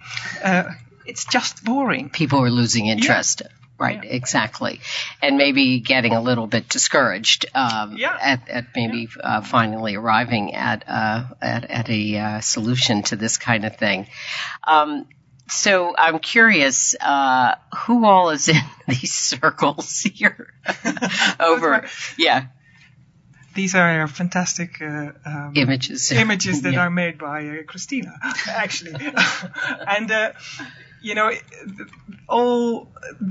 Uh, 0.43 0.71
it's 1.05 1.25
just 1.25 1.63
boring. 1.63 2.09
People 2.09 2.39
are 2.39 2.51
losing 2.51 2.87
interest. 2.87 3.41
Yeah. 3.43 3.56
Right, 3.79 4.03
yeah. 4.03 4.09
exactly, 4.09 4.81
and 5.21 5.37
maybe 5.37 5.79
getting 5.81 6.13
a 6.13 6.21
little 6.21 6.47
bit 6.47 6.67
discouraged 6.67 7.45
um, 7.53 7.95
yeah. 7.95 8.17
at, 8.19 8.49
at, 8.49 8.65
maybe 8.75 9.07
yeah. 9.15 9.37
uh, 9.37 9.41
finally 9.41 9.93
arriving 9.93 10.55
at 10.55 10.83
uh, 10.87 11.25
at, 11.39 11.69
at, 11.69 11.87
a 11.87 12.17
uh, 12.17 12.41
solution 12.41 13.03
to 13.03 13.15
this 13.15 13.37
kind 13.37 13.65
of 13.65 13.75
thing. 13.75 14.07
Um, 14.65 15.05
so 15.49 15.95
I'm 15.97 16.19
curious, 16.19 16.95
uh, 16.99 17.55
who 17.85 18.05
all 18.05 18.31
is 18.31 18.49
in 18.49 18.61
these 18.87 19.13
circles 19.13 20.01
here? 20.01 20.53
Over, 21.39 21.87
yeah. 22.17 22.47
These 23.53 23.73
are 23.73 24.07
fantastic 24.07 24.81
uh, 24.81 25.11
um, 25.25 25.53
images. 25.55 26.11
Images 26.11 26.61
that 26.61 26.75
are 26.77 26.91
made 26.91 27.17
by 27.17 27.47
uh, 27.47 27.63
Christina, 27.63 28.13
actually, 28.47 28.93
and 29.87 30.35
you 31.01 31.15
know, 31.15 31.31
all 32.27 32.87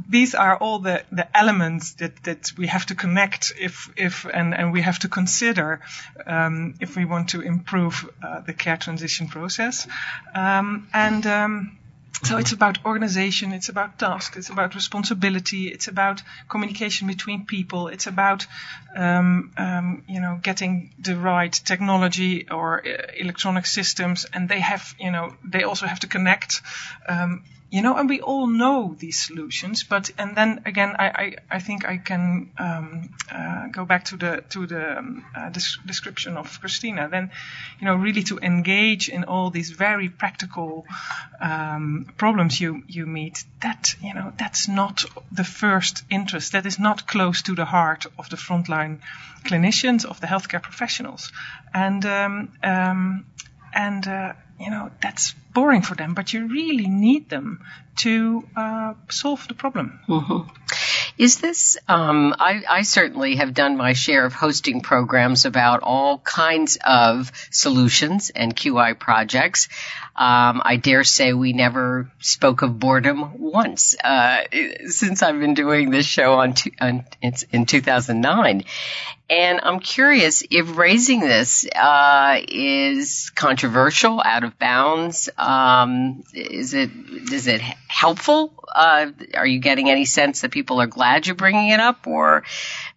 these 0.08 0.34
are 0.34 0.56
all 0.56 0.78
the, 0.78 1.02
the 1.12 1.36
elements 1.36 1.94
that, 1.94 2.22
that 2.24 2.52
we 2.56 2.66
have 2.66 2.86
to 2.86 2.94
connect 2.94 3.52
if, 3.58 3.90
if, 3.96 4.24
and, 4.24 4.54
and 4.54 4.72
we 4.72 4.82
have 4.82 4.98
to 5.00 5.08
consider, 5.08 5.80
um, 6.26 6.74
if 6.80 6.96
we 6.96 7.04
want 7.04 7.30
to 7.30 7.40
improve 7.40 8.08
uh, 8.22 8.40
the 8.40 8.52
care 8.52 8.76
transition 8.76 9.28
process. 9.28 9.86
Um, 10.34 10.88
and, 10.92 11.26
um, 11.26 11.78
so 12.22 12.38
it's 12.38 12.52
about 12.52 12.84
organization, 12.84 13.52
it's 13.52 13.68
about 13.68 13.98
task, 13.98 14.36
it's 14.36 14.48
about 14.48 14.74
responsibility, 14.74 15.68
it's 15.68 15.86
about 15.86 16.22
communication 16.48 17.06
between 17.08 17.44
people, 17.44 17.88
it's 17.88 18.06
about 18.06 18.46
um, 18.96 19.52
um, 19.58 20.02
you 20.08 20.20
know 20.20 20.38
getting 20.42 20.94
the 20.98 21.14
right 21.14 21.52
technology 21.52 22.48
or 22.48 22.80
uh, 22.86 23.12
electronic 23.18 23.66
systems, 23.66 24.24
and 24.32 24.48
they 24.48 24.60
have 24.60 24.94
you 24.98 25.10
know 25.10 25.34
they 25.44 25.64
also 25.64 25.86
have 25.86 26.00
to 26.00 26.06
connect. 26.06 26.62
Um, 27.06 27.44
you 27.70 27.82
know, 27.82 27.96
and 27.96 28.08
we 28.08 28.20
all 28.20 28.46
know 28.46 28.94
these 28.98 29.20
solutions, 29.20 29.82
but 29.82 30.10
and 30.18 30.36
then 30.36 30.62
again, 30.66 30.94
I 30.98 31.06
I, 31.08 31.56
I 31.56 31.58
think 31.58 31.84
I 31.84 31.96
can 31.96 32.50
um, 32.58 33.10
uh, 33.30 33.66
go 33.72 33.84
back 33.84 34.04
to 34.06 34.16
the 34.16 34.44
to 34.50 34.66
the 34.66 34.98
um, 34.98 35.24
uh, 35.34 35.50
description 35.84 36.36
of 36.36 36.60
Christina. 36.60 37.08
Then, 37.08 37.30
you 37.80 37.86
know, 37.86 37.96
really 37.96 38.22
to 38.24 38.38
engage 38.38 39.08
in 39.08 39.24
all 39.24 39.50
these 39.50 39.70
very 39.70 40.08
practical 40.08 40.86
um, 41.40 42.06
problems 42.16 42.60
you 42.60 42.84
you 42.86 43.04
meet. 43.04 43.44
That 43.62 43.96
you 44.00 44.14
know, 44.14 44.32
that's 44.38 44.68
not 44.68 45.04
the 45.32 45.44
first 45.44 46.04
interest. 46.08 46.52
That 46.52 46.66
is 46.66 46.78
not 46.78 47.08
close 47.08 47.42
to 47.42 47.54
the 47.56 47.64
heart 47.64 48.06
of 48.16 48.28
the 48.28 48.36
frontline 48.36 49.00
clinicians 49.44 50.04
of 50.04 50.20
the 50.20 50.28
healthcare 50.28 50.62
professionals, 50.62 51.32
and 51.74 52.04
um, 52.06 52.52
um, 52.62 53.24
and 53.76 54.08
uh, 54.08 54.32
you 54.58 54.70
know 54.70 54.90
that's 55.00 55.34
boring 55.52 55.82
for 55.82 55.94
them, 55.94 56.14
but 56.14 56.32
you 56.32 56.48
really 56.48 56.88
need 56.88 57.28
them 57.28 57.60
to 57.96 58.46
uh, 58.56 58.94
solve 59.10 59.46
the 59.48 59.54
problem. 59.54 60.00
Mm-hmm. 60.08 60.50
Is 61.18 61.38
this, 61.38 61.78
um, 61.88 62.34
I, 62.38 62.62
I, 62.68 62.82
certainly 62.82 63.36
have 63.36 63.54
done 63.54 63.78
my 63.78 63.94
share 63.94 64.26
of 64.26 64.34
hosting 64.34 64.82
programs 64.82 65.46
about 65.46 65.80
all 65.82 66.18
kinds 66.18 66.76
of 66.84 67.32
solutions 67.50 68.28
and 68.28 68.54
QI 68.54 68.98
projects. 68.98 69.68
Um, 70.18 70.62
I 70.64 70.76
dare 70.76 71.04
say 71.04 71.34
we 71.34 71.52
never 71.52 72.10
spoke 72.20 72.62
of 72.62 72.78
boredom 72.78 73.38
once 73.38 73.94
uh, 74.02 74.44
since 74.86 75.22
I've 75.22 75.38
been 75.38 75.52
doing 75.52 75.90
this 75.90 76.06
show 76.06 76.34
on, 76.34 76.54
on 76.80 77.04
in 77.52 77.66
2009. 77.66 78.64
And 79.28 79.60
I'm 79.62 79.80
curious 79.80 80.42
if 80.50 80.78
raising 80.78 81.20
this 81.20 81.66
uh, 81.66 82.40
is 82.48 83.30
controversial, 83.34 84.22
out 84.24 84.44
of 84.44 84.58
bounds. 84.58 85.28
Um, 85.36 86.22
is 86.32 86.72
it 86.72 86.90
is 87.32 87.46
it 87.46 87.60
helpful? 87.60 88.64
Uh, 88.72 89.10
are 89.34 89.46
you 89.46 89.58
getting 89.58 89.90
any 89.90 90.04
sense 90.04 90.42
that 90.42 90.50
people 90.50 90.80
are 90.80 90.86
glad 90.86 91.26
you're 91.26 91.36
bringing 91.36 91.70
it 91.70 91.80
up, 91.80 92.06
or 92.06 92.44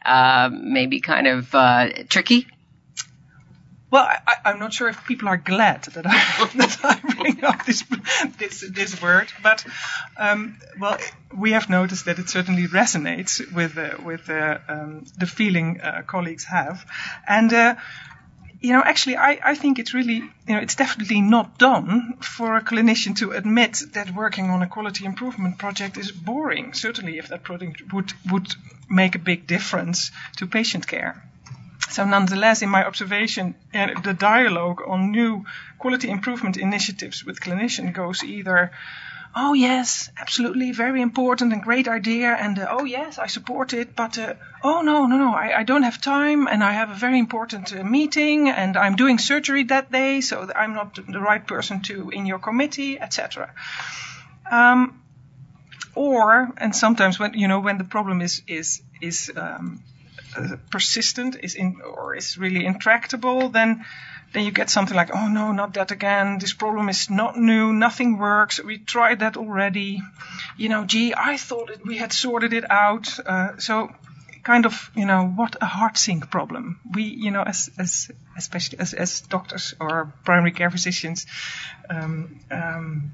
uh, 0.05 0.49
maybe 0.53 1.01
kind 1.01 1.27
of 1.27 1.53
uh, 1.53 1.89
tricky? 2.07 2.47
Well, 3.91 4.05
I, 4.05 4.51
am 4.51 4.59
not 4.59 4.71
sure 4.71 4.87
if 4.87 5.03
people 5.05 5.27
are 5.29 5.37
glad 5.37 5.83
that 5.83 6.05
I, 6.05 6.11
that 6.55 6.77
I 6.83 7.13
bring 7.15 7.43
up 7.43 7.65
this 7.65 7.83
this 8.37 8.63
this 8.69 9.01
word, 9.01 9.31
but 9.41 9.65
um, 10.17 10.57
well, 10.79 10.97
we 11.35 11.53
have 11.53 11.69
noticed 11.69 12.05
that 12.05 12.19
it 12.19 12.29
certainly 12.29 12.67
resonates 12.67 13.41
with 13.51 13.77
uh, 13.77 13.97
with 14.03 14.29
uh, 14.29 14.59
um, 14.67 15.05
the 15.17 15.25
feeling 15.25 15.81
uh, 15.81 16.03
colleagues 16.05 16.43
have, 16.45 16.85
and 17.27 17.51
uh, 17.51 17.75
you 18.61 18.73
know, 18.73 18.83
actually, 18.83 19.15
I, 19.15 19.39
I 19.43 19.55
think 19.55 19.79
it's 19.79 19.93
really, 19.93 20.15
you 20.15 20.53
know, 20.53 20.59
it's 20.59 20.75
definitely 20.75 21.21
not 21.21 21.57
done 21.57 22.17
for 22.19 22.57
a 22.57 22.61
clinician 22.61 23.15
to 23.17 23.31
admit 23.31 23.81
that 23.93 24.13
working 24.13 24.49
on 24.49 24.61
a 24.61 24.67
quality 24.67 25.05
improvement 25.05 25.57
project 25.57 25.97
is 25.97 26.11
boring. 26.11 26.73
Certainly, 26.73 27.17
if 27.17 27.29
that 27.29 27.43
project 27.43 27.81
would 27.93 28.11
would 28.29 28.53
make 28.89 29.15
a 29.15 29.19
big 29.19 29.47
difference 29.47 30.11
to 30.37 30.45
patient 30.45 30.87
care. 30.87 31.23
So 31.89 32.05
nonetheless, 32.05 32.61
in 32.61 32.69
my 32.69 32.85
observation, 32.85 33.55
uh, 33.73 33.99
the 34.01 34.13
dialogue 34.13 34.81
on 34.85 35.11
new 35.11 35.45
quality 35.79 36.09
improvement 36.09 36.57
initiatives 36.57 37.25
with 37.25 37.39
clinicians 37.39 37.93
goes 37.93 38.23
either, 38.23 38.71
oh 39.35 39.53
yes, 39.53 40.09
absolutely, 40.17 40.71
very 40.71 41.01
important 41.01 41.53
and 41.53 41.63
great 41.63 41.87
idea, 41.87 42.29
and 42.33 42.59
uh, 42.59 42.67
oh 42.69 42.85
yes, 42.85 43.17
I 43.17 43.27
support 43.27 43.73
it, 43.73 43.95
but 43.95 44.17
uh, 44.17 44.35
oh 44.63 44.81
no, 44.81 45.05
no, 45.05 45.17
no, 45.17 45.33
I, 45.33 45.59
I, 45.59 45.63
don't 45.63 45.83
have 45.83 46.01
time, 46.01 46.47
and 46.47 46.63
I 46.63 46.73
have 46.73 46.89
a 46.89 46.95
very 46.95 47.19
important 47.19 47.73
uh, 47.73 47.83
meeting, 47.83 48.49
and 48.49 48.77
I'm 48.77 48.95
doing 48.95 49.17
surgery 49.17 49.63
that 49.65 49.91
day, 49.91 50.21
so 50.21 50.49
I'm 50.55 50.73
not 50.73 50.95
the 50.95 51.19
right 51.19 51.45
person 51.45 51.81
to 51.83 52.09
in 52.09 52.25
your 52.25 52.39
committee, 52.39 52.99
etc. 52.99 53.53
Um, 54.49 55.01
or 55.95 56.51
and 56.57 56.75
sometimes 56.75 57.19
when 57.19 57.33
you 57.33 57.47
know 57.47 57.59
when 57.59 57.77
the 57.77 57.83
problem 57.83 58.21
is 58.21 58.41
is 58.47 58.81
is 59.01 59.31
um, 59.35 59.83
persistent, 60.69 61.35
is 61.41 61.55
in 61.55 61.81
or 61.81 62.15
is 62.15 62.37
really 62.37 62.65
intractable, 62.65 63.49
then 63.49 63.85
then 64.31 64.45
you 64.45 64.51
get 64.51 64.69
something 64.69 64.95
like, 64.95 65.09
oh 65.15 65.27
no, 65.27 65.51
not 65.51 65.73
that 65.73 65.91
again. 65.91 66.37
This 66.37 66.53
problem 66.53 66.89
is 66.89 67.09
not 67.09 67.35
new. 67.35 67.73
Nothing 67.73 68.19
works. 68.19 68.63
We 68.63 68.77
tried 68.77 69.19
that 69.19 69.37
already. 69.37 70.01
You 70.57 70.69
know, 70.69 70.85
gee, 70.85 71.13
I 71.15 71.37
thought 71.37 71.71
it, 71.71 71.85
we 71.85 71.97
had 71.97 72.13
sorted 72.13 72.53
it 72.53 72.69
out. 72.69 73.19
Uh, 73.25 73.57
so 73.57 73.89
kind 74.43 74.65
of, 74.65 74.91
you 74.95 75.05
know, 75.05 75.25
what 75.25 75.55
a 75.61 75.65
heart 75.65 75.97
sink 75.97 76.29
problem. 76.29 76.79
We, 76.93 77.03
you 77.03 77.31
know, 77.31 77.41
as, 77.41 77.69
as, 77.77 78.11
especially 78.37 78.79
as, 78.79 78.93
as 78.93 79.21
doctors 79.21 79.73
or 79.79 80.13
primary 80.23 80.51
care 80.51 80.69
physicians, 80.69 81.25
um, 81.89 82.39
um, 82.51 83.11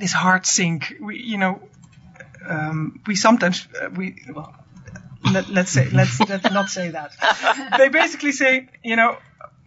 this 0.00 0.12
heart 0.12 0.46
sink, 0.46 0.94
we, 1.00 1.20
you 1.20 1.38
know, 1.38 1.60
um, 2.46 3.00
we 3.06 3.14
sometimes, 3.14 3.68
uh, 3.80 3.90
we, 3.90 4.24
well, 4.34 4.54
let, 5.30 5.48
us 5.50 5.70
say, 5.70 5.88
let's, 5.90 6.18
let's 6.28 6.50
not 6.50 6.68
say 6.68 6.90
that. 6.90 7.12
they 7.78 7.88
basically 7.88 8.32
say, 8.32 8.68
you 8.82 8.96
know, 8.96 9.16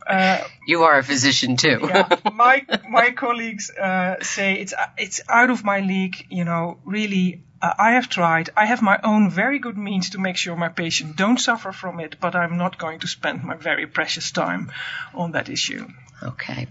uh, 0.08 0.44
you 0.68 0.84
are 0.84 1.00
a 1.00 1.04
physician 1.04 1.58
too. 1.58 1.80
yeah, 1.82 2.08
my 2.34 2.64
my 2.88 3.12
colleagues 3.12 3.72
uh, 3.72 4.18
say 4.22 4.54
it's 4.54 4.74
it's 4.98 5.22
out 5.28 5.50
of 5.50 5.64
my 5.64 5.80
league. 5.80 6.28
You 6.30 6.46
know, 6.46 6.78
really, 6.86 7.42
uh, 7.66 7.74
I 7.80 7.94
have 7.94 8.10
tried. 8.10 8.52
I 8.56 8.66
have 8.66 8.84
my 8.84 9.00
own 9.04 9.32
very 9.32 9.58
good 9.58 9.78
means 9.78 10.12
to 10.12 10.20
make 10.20 10.38
sure 10.38 10.56
my 10.56 10.70
patients 10.70 11.16
don't 11.16 11.40
suffer 11.40 11.72
from 11.72 12.00
it, 12.00 12.18
but 12.20 12.36
I'm 12.36 12.58
not 12.58 12.78
going 12.78 13.00
to 13.00 13.08
spend 13.08 13.44
my 13.44 13.56
very 13.56 13.88
precious 13.88 14.30
time 14.32 14.72
on 15.16 15.32
that 15.32 15.50
issue. 15.50 15.88
Okay. 16.24 16.68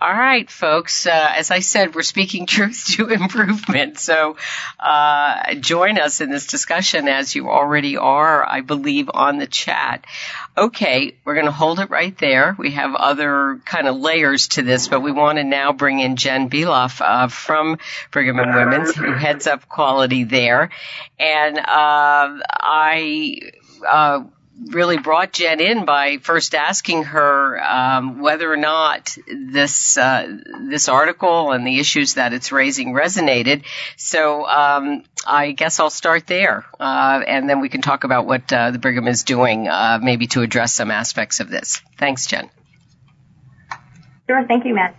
All 0.00 0.12
right, 0.12 0.50
folks. 0.50 1.06
Uh, 1.06 1.32
as 1.36 1.50
I 1.50 1.58
said, 1.60 1.94
we're 1.94 2.02
speaking 2.02 2.46
truth 2.56 2.86
to 2.96 3.08
improvement. 3.08 3.98
So 3.98 4.36
uh, 4.80 5.54
join 5.54 5.98
us 5.98 6.20
in 6.20 6.30
this 6.30 6.46
discussion 6.46 7.06
as 7.06 7.34
you 7.34 7.50
already 7.50 7.96
are, 7.96 8.44
I 8.48 8.62
believe, 8.62 9.10
on 9.12 9.38
the 9.38 9.46
chat. 9.46 10.04
Okay, 10.56 11.14
we're 11.24 11.34
going 11.34 11.46
to 11.46 11.52
hold 11.52 11.80
it 11.80 11.90
right 11.90 12.16
there. 12.18 12.56
We 12.58 12.72
have 12.72 12.94
other 12.94 13.60
kind 13.64 13.86
of 13.86 13.96
layers 13.96 14.48
to 14.48 14.62
this, 14.62 14.88
but 14.88 15.00
we 15.00 15.12
want 15.12 15.38
to 15.38 15.44
now 15.44 15.72
bring 15.72 16.00
in 16.00 16.16
Jen 16.16 16.48
Beloff 16.48 17.00
uh, 17.00 17.28
from 17.28 17.78
Brigham 18.10 18.38
and 18.38 18.54
Women's, 18.54 18.94
who 18.94 19.12
heads 19.12 19.46
up 19.46 19.68
quality 19.68 20.24
there. 20.28 20.70
And 21.18 21.58
uh, 21.58 21.62
I 21.66 23.40
uh, 23.86 24.24
really 24.66 24.98
brought 24.98 25.32
Jen 25.32 25.60
in 25.60 25.84
by 25.84 26.18
first 26.18 26.54
asking 26.54 27.04
her 27.04 27.62
um, 27.62 28.20
whether 28.20 28.52
or 28.52 28.56
not 28.56 29.16
this 29.26 29.96
uh, 29.96 30.38
this 30.68 30.88
article 30.88 31.52
and 31.52 31.66
the 31.66 31.78
issues 31.78 32.14
that 32.14 32.32
it's 32.32 32.50
raising 32.52 32.92
resonated. 32.92 33.64
So 33.96 34.46
um, 34.46 35.04
I 35.26 35.52
guess 35.52 35.80
I'll 35.80 35.90
start 35.90 36.26
there, 36.26 36.64
uh, 36.80 37.22
and 37.26 37.48
then 37.48 37.60
we 37.60 37.68
can 37.68 37.82
talk 37.82 38.04
about 38.04 38.26
what 38.26 38.52
uh, 38.52 38.70
the 38.70 38.78
Brigham 38.78 39.08
is 39.08 39.22
doing, 39.22 39.68
uh, 39.68 39.98
maybe 40.02 40.26
to 40.28 40.42
address 40.42 40.74
some 40.74 40.90
aspects 40.90 41.40
of 41.40 41.48
this. 41.48 41.80
Thanks, 41.98 42.26
Jen. 42.26 42.50
Sure. 44.28 44.44
Thank 44.46 44.64
you, 44.64 44.74
Matt. 44.74 44.94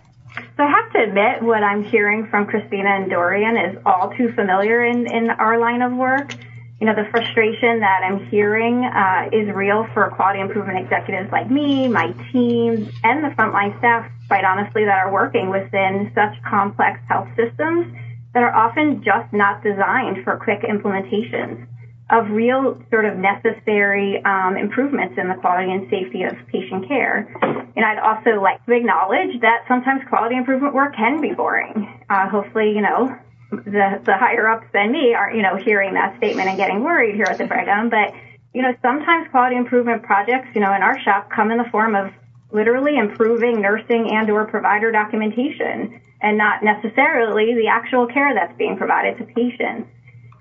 So 0.56 0.64
I 0.64 0.68
have 0.68 0.92
to 0.92 1.02
admit, 1.02 1.42
what 1.42 1.62
I'm 1.62 1.82
hearing 1.84 2.26
from 2.28 2.46
Christina 2.46 2.90
and 2.90 3.10
Dorien 3.10 3.70
is 3.70 3.82
all 3.84 4.12
too 4.16 4.32
familiar 4.32 4.84
in, 4.84 5.06
in 5.06 5.30
our 5.30 5.58
line 5.58 5.82
of 5.82 5.92
work. 5.92 6.32
You 6.80 6.86
know, 6.86 6.94
the 6.94 7.08
frustration 7.10 7.80
that 7.80 8.02
I'm 8.04 8.26
hearing 8.28 8.84
uh, 8.84 9.28
is 9.32 9.48
real 9.54 9.86
for 9.92 10.08
quality 10.10 10.40
improvement 10.40 10.78
executives 10.78 11.30
like 11.30 11.50
me, 11.50 11.88
my 11.88 12.12
team, 12.32 12.90
and 13.04 13.24
the 13.24 13.28
frontline 13.36 13.76
staff, 13.78 14.10
quite 14.28 14.44
honestly, 14.44 14.84
that 14.84 14.98
are 14.98 15.12
working 15.12 15.50
within 15.50 16.10
such 16.14 16.42
complex 16.42 17.00
health 17.08 17.28
systems 17.36 17.94
that 18.32 18.42
are 18.42 18.54
often 18.54 19.02
just 19.02 19.32
not 19.32 19.62
designed 19.62 20.24
for 20.24 20.36
quick 20.36 20.60
implementations 20.62 21.66
of 22.10 22.30
real 22.30 22.80
sort 22.90 23.04
of 23.04 23.16
necessary 23.16 24.22
um, 24.24 24.56
improvements 24.56 25.14
in 25.16 25.28
the 25.28 25.34
quality 25.34 25.70
and 25.70 25.88
safety 25.90 26.24
of 26.24 26.34
patient 26.48 26.88
care. 26.88 27.30
And 27.76 27.84
I'd 27.84 27.98
also 27.98 28.40
like 28.42 28.64
to 28.66 28.72
acknowledge 28.72 29.40
that 29.40 29.64
sometimes 29.68 30.02
quality 30.08 30.36
improvement 30.36 30.74
work 30.74 30.96
can 30.96 31.20
be 31.20 31.32
boring. 31.32 32.02
Uh, 32.10 32.28
hopefully, 32.28 32.72
you 32.74 32.82
know, 32.82 33.16
the 33.50 34.00
the 34.04 34.16
higher 34.16 34.48
ups 34.48 34.66
than 34.72 34.92
me 34.92 35.14
aren't, 35.14 35.36
you 35.36 35.42
know 35.42 35.56
hearing 35.56 35.94
that 35.94 36.16
statement 36.18 36.48
and 36.48 36.56
getting 36.56 36.82
worried 36.82 37.14
here 37.14 37.26
at 37.28 37.38
the 37.38 37.46
Brigham. 37.46 37.90
But 37.90 38.14
you 38.54 38.62
know 38.62 38.74
sometimes 38.82 39.28
quality 39.30 39.56
improvement 39.56 40.02
projects 40.02 40.48
you 40.54 40.60
know 40.60 40.72
in 40.74 40.82
our 40.82 41.00
shop 41.00 41.30
come 41.30 41.50
in 41.50 41.58
the 41.58 41.68
form 41.70 41.94
of 41.94 42.12
literally 42.52 42.96
improving 42.96 43.60
nursing 43.60 44.10
and 44.10 44.30
or 44.30 44.44
provider 44.46 44.90
documentation 44.90 46.00
and 46.20 46.36
not 46.36 46.62
necessarily 46.62 47.54
the 47.54 47.68
actual 47.68 48.06
care 48.06 48.34
that's 48.34 48.56
being 48.58 48.76
provided 48.76 49.16
to 49.18 49.24
patients. 49.24 49.88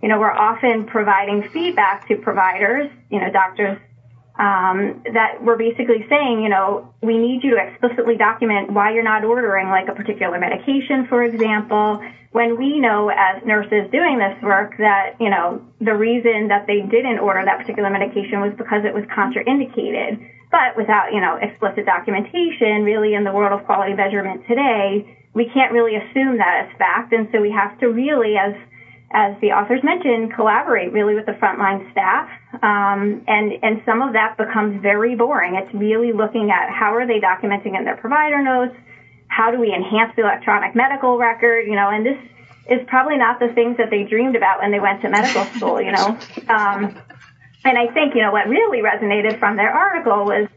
You 0.01 0.09
know, 0.09 0.19
we're 0.19 0.31
often 0.31 0.85
providing 0.85 1.49
feedback 1.49 2.07
to 2.07 2.15
providers, 2.15 2.89
you 3.09 3.19
know, 3.19 3.31
doctors 3.31 3.77
um, 4.39 5.03
that 5.11 5.43
we're 5.43 5.57
basically 5.57 6.07
saying, 6.07 6.41
you 6.41 6.47
know, 6.47 6.93
we 7.03 7.17
need 7.17 7.43
you 7.43 7.51
to 7.51 7.57
explicitly 7.59 8.15
document 8.15 8.71
why 8.71 8.93
you're 8.93 9.03
not 9.03 9.25
ordering 9.25 9.67
like 9.67 9.89
a 9.89 9.93
particular 9.93 10.39
medication, 10.39 11.07
for 11.07 11.23
example, 11.23 12.01
when 12.31 12.57
we 12.57 12.79
know 12.79 13.09
as 13.09 13.43
nurses 13.43 13.91
doing 13.91 14.17
this 14.17 14.41
work 14.41 14.77
that, 14.77 15.19
you 15.19 15.29
know, 15.29 15.61
the 15.81 15.93
reason 15.93 16.47
that 16.47 16.67
they 16.67 16.79
didn't 16.79 17.19
order 17.19 17.43
that 17.43 17.59
particular 17.59 17.89
medication 17.89 18.39
was 18.39 18.53
because 18.55 18.85
it 18.85 18.93
was 18.93 19.03
contraindicated. 19.11 20.23
But 20.49 20.77
without, 20.77 21.11
you 21.11 21.19
know, 21.19 21.35
explicit 21.35 21.85
documentation, 21.85 22.83
really 22.83 23.15
in 23.15 23.25
the 23.25 23.33
world 23.33 23.59
of 23.59 23.65
quality 23.65 23.93
measurement 23.93 24.47
today, 24.47 25.17
we 25.33 25.51
can't 25.53 25.73
really 25.73 25.95
assume 25.95 26.37
that 26.37 26.65
as 26.65 26.77
fact. 26.77 27.11
And 27.11 27.27
so 27.33 27.41
we 27.41 27.51
have 27.51 27.77
to 27.81 27.87
really, 27.87 28.37
as 28.37 28.55
as 29.11 29.35
the 29.41 29.51
authors 29.51 29.81
mentioned, 29.83 30.33
collaborate 30.35 30.93
really 30.93 31.15
with 31.15 31.25
the 31.25 31.33
frontline 31.33 31.91
staff. 31.91 32.29
Um, 32.61 33.23
and, 33.27 33.53
and 33.63 33.81
some 33.85 34.01
of 34.01 34.13
that 34.13 34.37
becomes 34.37 34.81
very 34.81 35.15
boring. 35.15 35.55
It's 35.55 35.73
really 35.73 36.13
looking 36.13 36.51
at 36.51 36.69
how 36.69 36.93
are 36.93 37.07
they 37.07 37.19
documenting 37.19 37.77
in 37.77 37.85
their 37.85 37.97
provider 37.97 38.41
notes? 38.41 38.75
How 39.27 39.51
do 39.51 39.59
we 39.59 39.73
enhance 39.73 40.13
the 40.15 40.23
electronic 40.23 40.75
medical 40.75 41.17
record? 41.17 41.65
You 41.65 41.75
know, 41.75 41.89
and 41.89 42.05
this 42.05 42.17
is 42.69 42.85
probably 42.87 43.17
not 43.17 43.39
the 43.39 43.49
things 43.49 43.77
that 43.77 43.89
they 43.89 44.03
dreamed 44.03 44.35
about 44.35 44.61
when 44.61 44.71
they 44.71 44.79
went 44.79 45.01
to 45.01 45.09
medical 45.09 45.43
school, 45.57 45.81
you 45.81 45.91
know. 45.91 46.17
Um, 46.49 46.97
and 47.63 47.77
I 47.77 47.93
think, 47.93 48.15
you 48.15 48.21
know, 48.21 48.31
what 48.31 48.47
really 48.47 48.81
resonated 48.81 49.37
from 49.37 49.57
their 49.57 49.69
article 49.69 50.25
was, 50.25 50.47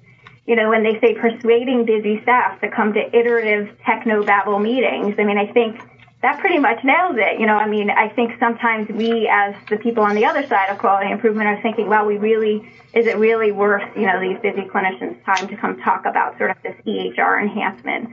you 0.46 0.56
know, 0.56 0.70
when 0.70 0.82
they 0.82 0.98
say 1.00 1.14
persuading 1.14 1.84
busy 1.84 2.22
staff 2.22 2.60
to 2.60 2.70
come 2.70 2.92
to 2.94 3.00
iterative 3.00 3.76
techno 3.84 4.24
babble 4.24 4.58
meetings. 4.58 5.16
I 5.18 5.24
mean, 5.24 5.36
I 5.36 5.52
think 5.52 5.80
that 6.22 6.38
pretty 6.38 6.58
much 6.58 6.82
nails 6.84 7.16
it. 7.18 7.40
You 7.40 7.46
know, 7.46 7.56
I 7.56 7.68
mean, 7.68 7.90
I 7.90 8.08
think 8.08 8.32
sometimes 8.38 8.88
we, 8.88 9.28
as 9.28 9.54
the 9.68 9.76
people 9.76 10.04
on 10.04 10.14
the 10.14 10.24
other 10.24 10.46
side 10.46 10.70
of 10.70 10.78
quality 10.78 11.10
improvement, 11.10 11.48
are 11.48 11.60
thinking, 11.62 11.88
well, 11.88 12.06
we 12.06 12.16
really, 12.16 12.58
is 12.94 13.06
it 13.06 13.16
really 13.16 13.50
worth, 13.50 13.82
you 13.96 14.06
know, 14.06 14.20
these 14.20 14.38
busy 14.40 14.62
clinicians' 14.62 15.22
time 15.24 15.48
to 15.48 15.56
come 15.56 15.80
talk 15.80 16.06
about 16.06 16.38
sort 16.38 16.52
of 16.52 16.56
this 16.62 16.76
EHR 16.86 17.42
enhancement? 17.42 18.08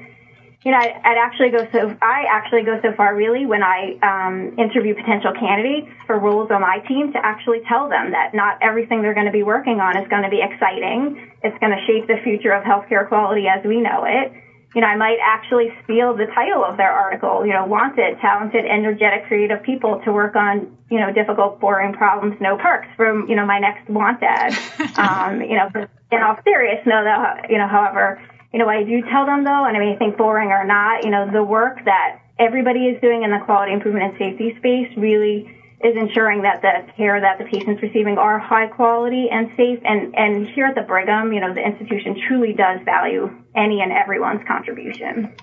You 0.66 0.72
know, 0.72 0.78
I'd 0.78 1.18
actually 1.18 1.52
go 1.52 1.68
so, 1.72 1.96
I 2.02 2.26
actually 2.30 2.64
go 2.64 2.82
so 2.82 2.92
far 2.94 3.16
really 3.16 3.46
when 3.46 3.64
I 3.64 3.96
um, 4.02 4.60
interview 4.60 4.94
potential 4.94 5.32
candidates 5.40 5.88
for 6.06 6.20
roles 6.20 6.52
on 6.52 6.62
my 6.62 6.80
team 6.80 7.14
to 7.14 7.20
actually 7.24 7.62
tell 7.70 7.88
them 7.88 8.12
that 8.12 8.34
not 8.34 8.58
everything 8.62 9.02
they're 9.02 9.14
going 9.14 9.28
to 9.28 9.32
be 9.32 9.44
working 9.44 9.80
on 9.80 9.96
is 9.96 10.06
going 10.10 10.24
to 10.24 10.30
be 10.30 10.42
exciting. 10.42 11.32
It's 11.44 11.58
going 11.60 11.72
to 11.72 11.86
shape 11.86 12.08
the 12.08 12.18
future 12.24 12.52
of 12.52 12.64
healthcare 12.66 13.08
quality 13.08 13.48
as 13.48 13.64
we 13.64 13.80
know 13.80 14.04
it 14.06 14.34
you 14.76 14.82
know, 14.82 14.88
I 14.88 14.96
might 14.96 15.18
actually 15.24 15.74
steal 15.84 16.16
the 16.16 16.28
title 16.28 16.64
of 16.64 16.78
their 16.78 16.92
article, 16.92 17.46
you 17.46 17.54
know, 17.54 17.66
wanted, 17.66 18.20
talented, 18.22 18.66
energetic, 18.66 19.26
creative 19.26 19.64
people 19.64 20.00
to 20.06 20.12
work 20.14 20.36
on, 20.36 20.78
you 20.92 21.00
know, 21.00 21.12
difficult, 21.12 21.60
boring 21.60 21.94
problems, 21.94 22.40
no 22.40 22.56
perks 22.56 22.88
from, 22.96 23.28
you 23.28 23.36
know, 23.36 23.46
my 23.46 23.58
next 23.58 23.90
want 23.90 24.22
ad. 24.22 24.54
um, 24.98 25.42
you 25.42 25.56
know, 25.58 25.70
in 26.12 26.22
all 26.22 26.38
seriousness, 26.44 26.86
no, 26.86 27.04
though, 27.04 27.50
you 27.50 27.58
know, 27.58 27.68
however, 27.68 28.22
you 28.54 28.60
know, 28.60 28.70
I 28.70 28.84
do 28.84 29.02
tell 29.10 29.26
them 29.26 29.44
though, 29.44 29.66
and 29.66 29.76
I 29.76 29.80
mean, 29.80 29.96
I 29.96 29.98
think 29.98 30.18
boring 30.18 30.50
or 30.50 30.66
not, 30.66 31.04
you 31.04 31.10
know, 31.10 31.30
the 31.32 31.44
work 31.44 31.84
that 31.86 32.22
everybody 32.38 32.88
is 32.88 33.02
doing 33.02 33.24
in 33.24 33.32
the 33.32 33.40
quality 33.46 33.74
improvement 33.74 34.06
and 34.06 34.18
safety 34.18 34.56
space 34.58 34.90
really 34.98 35.50
is 35.82 35.96
ensuring 35.96 36.42
that 36.42 36.62
the 36.62 36.92
care 36.98 37.22
that 37.22 37.38
the 37.38 37.46
patient's 37.46 37.82
receiving 37.82 38.18
are 38.18 38.38
high 38.38 38.68
quality 38.68 39.28
and 39.32 39.50
safe. 39.56 39.80
And, 39.86 40.14
and 40.16 40.48
here 40.48 40.66
at 40.66 40.76
the 40.76 40.82
Brigham, 40.82 41.32
you 41.32 41.40
know, 41.40 41.54
the 41.54 41.66
institution 41.66 42.20
truly 42.28 42.54
does 42.54 42.80
value 42.84 43.30
any 43.56 43.82
and 43.82 43.92
everyone's 43.92 44.42
contribution. 44.48 45.34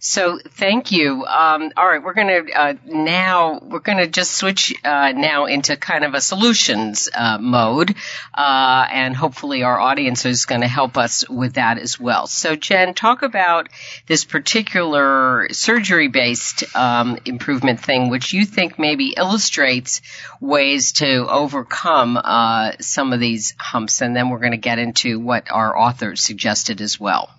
So 0.00 0.38
thank 0.38 0.92
you. 0.92 1.24
Um, 1.24 1.72
all 1.76 1.88
right, 1.88 2.02
we're 2.02 2.14
going 2.14 2.46
to 2.46 2.52
uh, 2.52 2.74
now 2.84 3.58
we're 3.60 3.80
going 3.80 3.98
to 3.98 4.06
just 4.06 4.30
switch 4.30 4.72
uh, 4.84 5.12
now 5.12 5.46
into 5.46 5.76
kind 5.76 6.04
of 6.04 6.14
a 6.14 6.20
solutions 6.20 7.08
uh, 7.12 7.38
mode, 7.38 7.96
uh, 8.32 8.86
and 8.90 9.16
hopefully 9.16 9.64
our 9.64 9.80
audience 9.80 10.24
is 10.24 10.46
going 10.46 10.60
to 10.60 10.68
help 10.68 10.96
us 10.96 11.28
with 11.28 11.54
that 11.54 11.78
as 11.78 11.98
well. 11.98 12.28
So 12.28 12.54
Jen, 12.54 12.94
talk 12.94 13.22
about 13.22 13.68
this 14.06 14.24
particular 14.24 15.48
surgery-based 15.50 16.76
um, 16.76 17.18
improvement 17.24 17.80
thing, 17.80 18.08
which 18.08 18.32
you 18.32 18.44
think 18.44 18.78
maybe 18.78 19.14
illustrates 19.16 20.00
ways 20.40 20.92
to 20.92 21.28
overcome 21.28 22.16
uh, 22.16 22.72
some 22.78 23.12
of 23.12 23.18
these 23.18 23.54
humps, 23.58 24.00
and 24.00 24.14
then 24.14 24.28
we're 24.28 24.38
going 24.38 24.52
to 24.52 24.58
get 24.58 24.78
into 24.78 25.18
what 25.18 25.50
our 25.50 25.76
authors 25.76 26.22
suggested 26.22 26.80
as 26.80 27.00
well. 27.00 27.30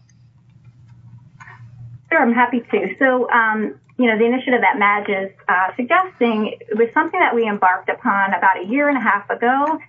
Sure, 2.11 2.21
I'm 2.21 2.33
happy 2.33 2.61
to. 2.61 2.95
So, 2.97 3.29
um, 3.29 3.79
you 3.97 4.07
know, 4.07 4.17
the 4.17 4.25
initiative 4.25 4.61
that 4.61 4.79
Madge 4.79 5.09
is 5.09 5.31
uh, 5.47 5.75
suggesting 5.75 6.57
was 6.75 6.87
something 6.93 7.19
that 7.19 7.35
we 7.35 7.47
embarked 7.47 7.89
upon 7.89 8.33
about 8.33 8.63
a 8.63 8.65
year 8.65 8.89
and 8.89 8.97
a 8.97 9.01
half 9.01 9.29
ago 9.29 9.79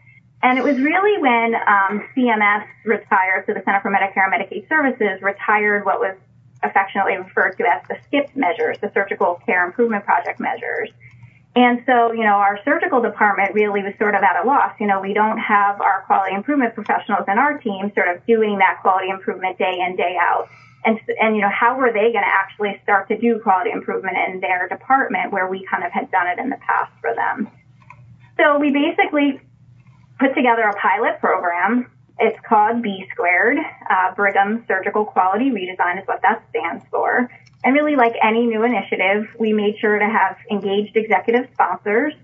And 0.42 0.58
it 0.58 0.64
was 0.64 0.78
really 0.78 1.20
when 1.20 1.54
um, 1.54 2.02
CMS 2.16 2.66
retired, 2.84 3.44
so 3.46 3.52
the 3.52 3.62
Center 3.64 3.80
for 3.82 3.90
Medicare 3.90 4.24
and 4.24 4.32
Medicaid 4.32 4.68
Services 4.68 5.20
retired 5.20 5.84
what 5.84 6.00
was 6.00 6.16
affectionately 6.62 7.16
referred 7.16 7.56
to 7.58 7.64
as 7.64 7.82
the 7.88 7.96
SCIP 8.08 8.34
measures, 8.36 8.78
the 8.80 8.90
Surgical 8.94 9.40
Care 9.44 9.66
Improvement 9.66 10.04
Project 10.04 10.40
measures. 10.40 10.90
And 11.56 11.82
so, 11.84 12.12
you 12.12 12.22
know, 12.22 12.36
our 12.36 12.60
surgical 12.64 13.02
department 13.02 13.54
really 13.54 13.82
was 13.82 13.92
sort 13.98 14.14
of 14.14 14.22
at 14.22 14.42
a 14.42 14.46
loss. 14.46 14.72
You 14.78 14.86
know, 14.86 15.00
we 15.00 15.12
don't 15.12 15.38
have 15.38 15.80
our 15.80 16.04
quality 16.06 16.34
improvement 16.34 16.74
professionals 16.74 17.24
in 17.28 17.38
our 17.38 17.58
team 17.58 17.92
sort 17.94 18.08
of 18.08 18.24
doing 18.24 18.58
that 18.58 18.78
quality 18.82 19.10
improvement 19.10 19.58
day 19.58 19.80
in, 19.84 19.96
day 19.96 20.16
out. 20.18 20.48
And, 20.84 20.98
and, 21.20 21.36
you 21.36 21.42
know, 21.42 21.50
how 21.50 21.76
were 21.76 21.92
they 21.92 22.12
going 22.12 22.24
to 22.24 22.34
actually 22.40 22.80
start 22.82 23.08
to 23.08 23.18
do 23.18 23.38
quality 23.40 23.70
improvement 23.70 24.16
in 24.28 24.40
their 24.40 24.66
department 24.68 25.30
where 25.30 25.46
we 25.46 25.66
kind 25.70 25.84
of 25.84 25.92
had 25.92 26.10
done 26.10 26.26
it 26.26 26.38
in 26.38 26.48
the 26.48 26.56
past 26.56 26.92
for 27.00 27.14
them? 27.14 27.50
So 28.38 28.58
we 28.58 28.70
basically 28.70 29.40
put 30.18 30.34
together 30.34 30.62
a 30.62 30.74
pilot 30.76 31.20
program. 31.20 31.90
It's 32.18 32.38
called 32.46 32.82
B 32.82 33.06
squared. 33.12 33.58
Uh, 33.90 34.14
Brigham 34.14 34.64
Surgical 34.66 35.04
Quality 35.04 35.50
Redesign 35.50 36.00
is 36.00 36.06
what 36.06 36.22
that 36.22 36.42
stands 36.50 36.84
for. 36.90 37.30
And 37.62 37.74
really, 37.74 37.96
like 37.96 38.14
any 38.22 38.46
new 38.46 38.64
initiative, 38.64 39.28
we 39.38 39.52
made 39.52 39.78
sure 39.80 39.98
to 39.98 40.06
have 40.06 40.36
engaged 40.50 40.96
executive 40.96 41.48
sponsors, 41.52 42.14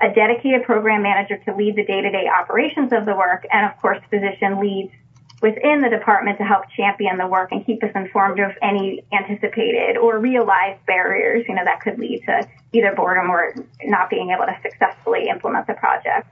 a 0.00 0.08
dedicated 0.14 0.64
program 0.64 1.02
manager 1.02 1.36
to 1.44 1.54
lead 1.54 1.76
the 1.76 1.84
day-to-day 1.84 2.26
operations 2.28 2.92
of 2.92 3.04
the 3.04 3.14
work, 3.14 3.44
and 3.52 3.70
of 3.70 3.78
course, 3.82 3.98
physician 4.08 4.60
leads 4.60 4.92
within 5.40 5.80
the 5.80 5.88
department 5.88 6.38
to 6.38 6.44
help 6.44 6.64
champion 6.76 7.16
the 7.16 7.26
work 7.26 7.52
and 7.52 7.64
keep 7.64 7.82
us 7.84 7.90
informed 7.94 8.40
of 8.40 8.50
any 8.62 9.04
anticipated 9.12 9.96
or 9.96 10.18
realized 10.18 10.84
barriers, 10.86 11.44
you 11.48 11.54
know, 11.54 11.64
that 11.64 11.80
could 11.80 11.98
lead 11.98 12.22
to 12.26 12.46
either 12.72 12.92
boredom 12.94 13.30
or 13.30 13.54
not 13.84 14.10
being 14.10 14.30
able 14.30 14.44
to 14.46 14.56
successfully 14.62 15.28
implement 15.28 15.66
the 15.66 15.74
project. 15.74 16.26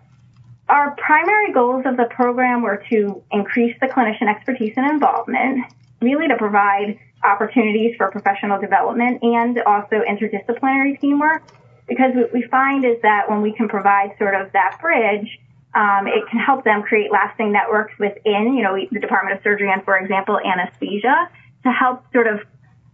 Our 0.69 0.97
primary 0.97 1.53
goals 1.53 1.85
of 1.87 1.97
the 1.97 2.07
program 2.11 2.63
were 2.63 2.83
to 2.91 3.23
increase 3.31 3.77
the 3.81 3.87
clinician 3.87 4.29
expertise 4.29 4.75
and 4.77 4.91
involvement, 4.91 5.65
really 6.03 6.27
to 6.27 6.37
provide 6.37 6.99
opportunities 7.23 7.95
for 7.97 8.11
professional 8.11 8.61
development 8.61 9.23
and 9.23 9.59
also 9.61 10.03
interdisciplinary 10.09 11.01
teamwork. 11.01 11.43
Because 11.87 12.13
what 12.17 12.33
we 12.33 12.43
find 12.43 12.85
is 12.85 13.01
that 13.03 13.31
when 13.31 13.43
we 13.43 13.53
can 13.53 13.69
provide 13.69 14.17
sort 14.19 14.35
of 14.35 14.51
that 14.53 14.79
bridge, 14.81 15.39
um, 15.77 16.07
it 16.07 16.25
can 16.31 16.41
help 16.41 16.65
them 16.65 16.83
create 16.83 17.13
lasting 17.13 17.53
networks 17.53 17.93
within, 17.99 18.55
you 18.57 18.63
know, 18.63 18.75
the 18.91 18.99
Department 18.99 19.37
of 19.37 19.43
Surgery 19.43 19.71
and, 19.71 19.85
for 19.85 19.99
example, 19.99 20.41
anesthesia 20.41 21.29
to 21.65 21.71
help 21.71 22.03
sort 22.15 22.27
of 22.27 22.41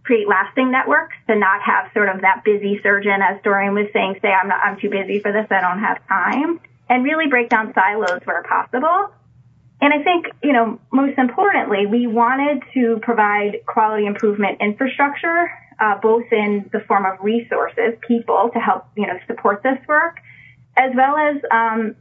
create 0.03 0.27
lasting 0.27 0.69
networks 0.69 1.15
to 1.27 1.35
not 1.35 1.61
have 1.61 1.89
sort 1.93 2.09
of 2.09 2.19
that 2.21 2.43
busy 2.43 2.81
surgeon, 2.83 3.21
as 3.21 3.41
Dorien 3.41 3.73
was 3.73 3.87
saying, 3.93 4.19
say, 4.21 4.27
I'm 4.27 4.49
not, 4.49 4.59
I'm 4.61 4.77
too 4.77 4.89
busy 4.89 5.19
for 5.19 5.31
this, 5.31 5.47
I 5.49 5.61
don't 5.61 5.79
have 5.79 6.05
time, 6.09 6.59
and 6.89 7.05
really 7.05 7.27
break 7.27 7.47
down 7.47 7.73
silos 7.73 8.19
where 8.25 8.43
possible. 8.43 9.11
And 9.79 9.93
I 9.93 10.03
think, 10.03 10.27
you 10.43 10.51
know, 10.51 10.79
most 10.91 11.17
importantly, 11.17 11.85
we 11.85 12.07
wanted 12.07 12.63
to 12.73 12.99
provide 13.01 13.65
quality 13.65 14.05
improvement 14.05 14.59
infrastructure, 14.59 15.49
uh, 15.79 15.99
both 16.01 16.25
in 16.33 16.69
the 16.73 16.81
form 16.81 17.05
of 17.05 17.23
resources, 17.23 17.95
people 18.05 18.49
to 18.53 18.59
help, 18.59 18.87
you 18.97 19.07
know, 19.07 19.17
support 19.25 19.63
this 19.63 19.79
work, 19.87 20.19
as 20.75 20.91
well 20.95 21.15
as, 21.15 21.37
um, 21.49 21.95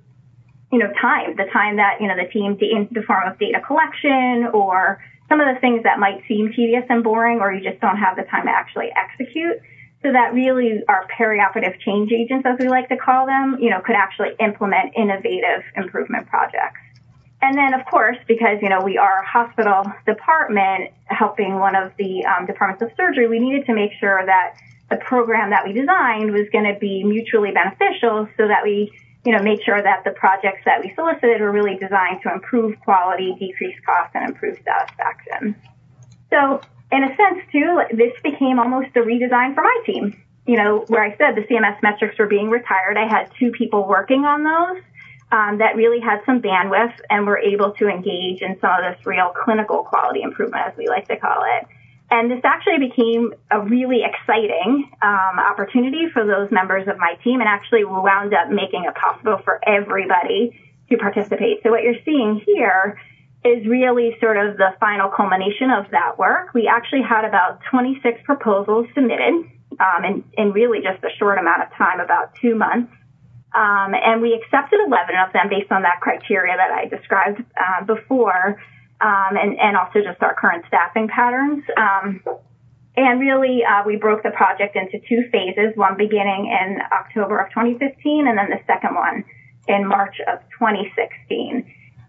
you 0.72 0.78
know, 0.78 0.90
time, 1.00 1.36
the 1.36 1.44
time 1.52 1.76
that, 1.76 2.00
you 2.00 2.08
know, 2.08 2.16
the 2.16 2.30
team 2.32 2.56
in 2.60 2.88
the 2.90 3.02
form 3.02 3.28
of 3.28 3.38
data 3.38 3.60
collection 3.60 4.48
or 4.54 5.04
some 5.28 5.40
of 5.40 5.54
the 5.54 5.60
things 5.60 5.82
that 5.84 5.98
might 5.98 6.22
seem 6.26 6.52
tedious 6.52 6.84
and 6.88 7.04
boring 7.04 7.40
or 7.40 7.52
you 7.52 7.62
just 7.62 7.80
don't 7.80 7.98
have 7.98 8.16
the 8.16 8.22
time 8.24 8.46
to 8.46 8.50
actually 8.50 8.90
execute. 8.96 9.60
So 10.02 10.10
that 10.10 10.34
really 10.34 10.82
our 10.88 11.06
perioperative 11.16 11.78
change 11.80 12.10
agents, 12.10 12.44
as 12.44 12.58
we 12.58 12.68
like 12.68 12.88
to 12.88 12.96
call 12.96 13.26
them, 13.26 13.58
you 13.60 13.70
know, 13.70 13.80
could 13.80 13.94
actually 13.94 14.34
implement 14.40 14.94
innovative 14.96 15.62
improvement 15.76 16.26
projects. 16.26 16.80
And 17.40 17.56
then, 17.56 17.74
of 17.74 17.84
course, 17.86 18.16
because, 18.26 18.58
you 18.62 18.68
know, 18.68 18.80
we 18.82 18.98
are 18.98 19.22
a 19.22 19.26
hospital 19.26 19.84
department 20.06 20.92
helping 21.06 21.58
one 21.58 21.74
of 21.74 21.92
the 21.98 22.24
um, 22.24 22.46
departments 22.46 22.82
of 22.82 22.90
surgery, 22.96 23.28
we 23.28 23.40
needed 23.40 23.66
to 23.66 23.74
make 23.74 23.90
sure 24.00 24.24
that 24.24 24.54
the 24.90 24.96
program 24.96 25.50
that 25.50 25.66
we 25.66 25.72
designed 25.72 26.32
was 26.32 26.48
going 26.52 26.72
to 26.72 26.78
be 26.78 27.02
mutually 27.02 27.50
beneficial 27.50 28.28
so 28.36 28.48
that 28.48 28.62
we, 28.62 28.92
you 29.24 29.32
know, 29.32 29.42
made 29.42 29.62
sure 29.64 29.80
that 29.80 30.04
the 30.04 30.10
projects 30.10 30.62
that 30.64 30.82
we 30.82 30.92
solicited 30.94 31.40
were 31.40 31.52
really 31.52 31.76
designed 31.76 32.20
to 32.22 32.32
improve 32.32 32.78
quality, 32.80 33.36
decrease 33.38 33.76
costs, 33.86 34.12
and 34.14 34.28
improve 34.28 34.58
satisfaction. 34.64 35.54
So, 36.30 36.60
in 36.90 37.04
a 37.04 37.16
sense, 37.16 37.44
too, 37.52 37.82
this 37.92 38.12
became 38.22 38.58
almost 38.58 38.88
a 38.96 39.00
redesign 39.00 39.54
for 39.54 39.62
my 39.62 39.82
team. 39.86 40.20
You 40.46 40.56
know, 40.56 40.84
where 40.88 41.04
I 41.04 41.16
said 41.16 41.36
the 41.36 41.42
CMS 41.42 41.80
metrics 41.82 42.18
were 42.18 42.26
being 42.26 42.50
retired, 42.50 42.96
I 42.96 43.06
had 43.06 43.30
two 43.38 43.52
people 43.52 43.86
working 43.86 44.24
on 44.24 44.42
those 44.42 44.82
um, 45.30 45.58
that 45.58 45.76
really 45.76 46.00
had 46.00 46.20
some 46.26 46.42
bandwidth 46.42 46.94
and 47.08 47.26
were 47.26 47.38
able 47.38 47.72
to 47.72 47.88
engage 47.88 48.42
in 48.42 48.58
some 48.60 48.70
of 48.70 48.82
this 48.82 49.06
real 49.06 49.32
clinical 49.44 49.84
quality 49.84 50.22
improvement, 50.22 50.66
as 50.66 50.76
we 50.76 50.88
like 50.88 51.06
to 51.08 51.16
call 51.16 51.42
it. 51.58 51.66
And 52.12 52.30
this 52.30 52.44
actually 52.44 52.76
became 52.76 53.32
a 53.50 53.58
really 53.62 54.02
exciting 54.04 54.84
um, 55.00 55.38
opportunity 55.38 56.10
for 56.12 56.26
those 56.26 56.52
members 56.52 56.86
of 56.86 56.98
my 56.98 57.14
team 57.24 57.40
and 57.40 57.48
actually 57.48 57.84
wound 57.84 58.34
up 58.34 58.50
making 58.50 58.84
it 58.84 58.94
possible 58.94 59.40
for 59.42 59.58
everybody 59.66 60.52
to 60.90 60.98
participate. 60.98 61.62
So 61.62 61.70
what 61.70 61.82
you're 61.82 62.04
seeing 62.04 62.42
here 62.44 63.00
is 63.46 63.66
really 63.66 64.14
sort 64.20 64.36
of 64.36 64.58
the 64.58 64.76
final 64.78 65.08
culmination 65.08 65.70
of 65.70 65.90
that 65.92 66.18
work. 66.18 66.52
We 66.52 66.68
actually 66.68 67.00
had 67.00 67.24
about 67.24 67.60
26 67.70 68.20
proposals 68.24 68.88
submitted 68.94 69.48
um, 69.80 70.04
in, 70.04 70.24
in 70.36 70.52
really 70.52 70.84
just 70.84 71.02
a 71.02 71.16
short 71.18 71.38
amount 71.38 71.62
of 71.62 71.72
time, 71.78 71.98
about 71.98 72.34
two 72.42 72.54
months. 72.54 72.92
Um, 73.56 73.94
and 73.96 74.20
we 74.20 74.34
accepted 74.34 74.80
11 74.86 75.16
of 75.16 75.32
them 75.32 75.48
based 75.48 75.72
on 75.72 75.80
that 75.80 76.00
criteria 76.02 76.58
that 76.58 76.72
I 76.72 76.88
described 76.88 77.40
uh, 77.56 77.84
before, 77.86 78.60
um, 79.02 79.36
and, 79.36 79.58
and, 79.58 79.76
also 79.76 80.00
just 80.00 80.22
our 80.22 80.34
current 80.34 80.64
staffing 80.68 81.08
patterns. 81.08 81.64
Um, 81.76 82.22
and 82.96 83.20
really, 83.20 83.64
uh, 83.64 83.82
we 83.84 83.96
broke 83.96 84.22
the 84.22 84.30
project 84.30 84.76
into 84.76 85.00
two 85.08 85.24
phases, 85.32 85.72
one 85.74 85.96
beginning 85.96 86.46
in 86.46 86.78
October 86.92 87.38
of 87.38 87.48
2015, 87.50 88.28
and 88.28 88.38
then 88.38 88.50
the 88.50 88.60
second 88.66 88.94
one 88.94 89.24
in 89.66 89.86
March 89.86 90.16
of 90.28 90.40
2016. 90.58 91.64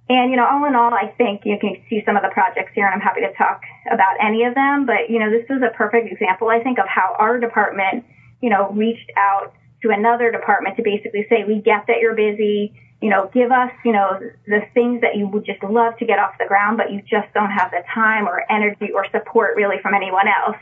And, 0.10 0.32
you 0.32 0.36
know, 0.36 0.46
all 0.46 0.66
in 0.66 0.76
all, 0.76 0.94
I 0.94 1.14
think 1.18 1.44
you 1.46 1.58
can 1.60 1.82
see 1.90 2.04
some 2.06 2.18
of 2.18 2.24
the 2.24 2.30
projects 2.30 2.74
here, 2.76 2.86
and 2.86 2.94
I'm 2.94 3.00
happy 3.00 3.22
to 3.22 3.32
talk 3.34 3.62
about 3.90 4.20
any 4.22 4.44
of 4.44 4.54
them. 4.54 4.86
But, 4.86 5.10
you 5.10 5.18
know, 5.18 5.32
this 5.32 5.46
is 5.50 5.64
a 5.64 5.72
perfect 5.76 6.12
example, 6.12 6.50
I 6.50 6.60
think, 6.62 6.78
of 6.78 6.88
how 6.88 7.16
our 7.18 7.40
department, 7.40 8.04
you 8.42 8.50
know, 8.50 8.70
reached 8.72 9.10
out 9.18 9.54
to 9.82 9.90
another 9.92 10.32
department 10.32 10.76
to 10.78 10.84
basically 10.84 11.26
say, 11.30 11.46
we 11.48 11.62
get 11.62 11.88
that 11.88 12.00
you're 12.02 12.16
busy, 12.16 12.76
you 13.04 13.10
know, 13.10 13.30
give 13.34 13.52
us, 13.52 13.70
you 13.84 13.92
know, 13.92 14.18
the 14.48 14.62
things 14.74 15.02
that 15.02 15.18
you 15.18 15.28
would 15.28 15.46
just 15.46 15.62
love 15.62 15.98
to 15.98 16.06
get 16.06 16.20
off 16.20 16.38
the 16.40 16.46
ground, 16.46 16.78
but 16.78 16.90
you 16.90 17.02
just 17.02 17.28
don't 17.34 17.52
have 17.52 17.70
the 17.72 17.84
time 17.94 18.30
or 18.30 18.50
energy 18.50 18.94
or 18.96 19.06
support 19.12 19.58
really 19.58 19.76
from 19.82 19.94
anyone 19.94 20.26
else 20.30 20.56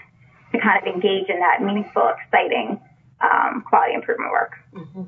to 0.52 0.60
kind 0.60 0.82
of 0.82 0.92
engage 0.92 1.30
in 1.30 1.40
that 1.40 1.62
meaningful, 1.62 2.12
exciting 2.20 2.82
um, 3.22 3.62
quality 3.62 3.94
improvement 3.94 4.32
work. 4.32 4.54
Mm-hmm. 4.74 5.04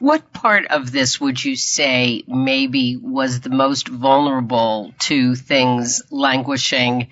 What 0.00 0.32
part 0.32 0.66
of 0.66 0.90
this 0.90 1.20
would 1.20 1.42
you 1.42 1.54
say 1.54 2.24
maybe 2.26 2.96
was 2.96 3.38
the 3.38 3.50
most 3.50 3.86
vulnerable 3.86 4.92
to 5.02 5.36
things 5.36 6.02
languishing 6.10 7.10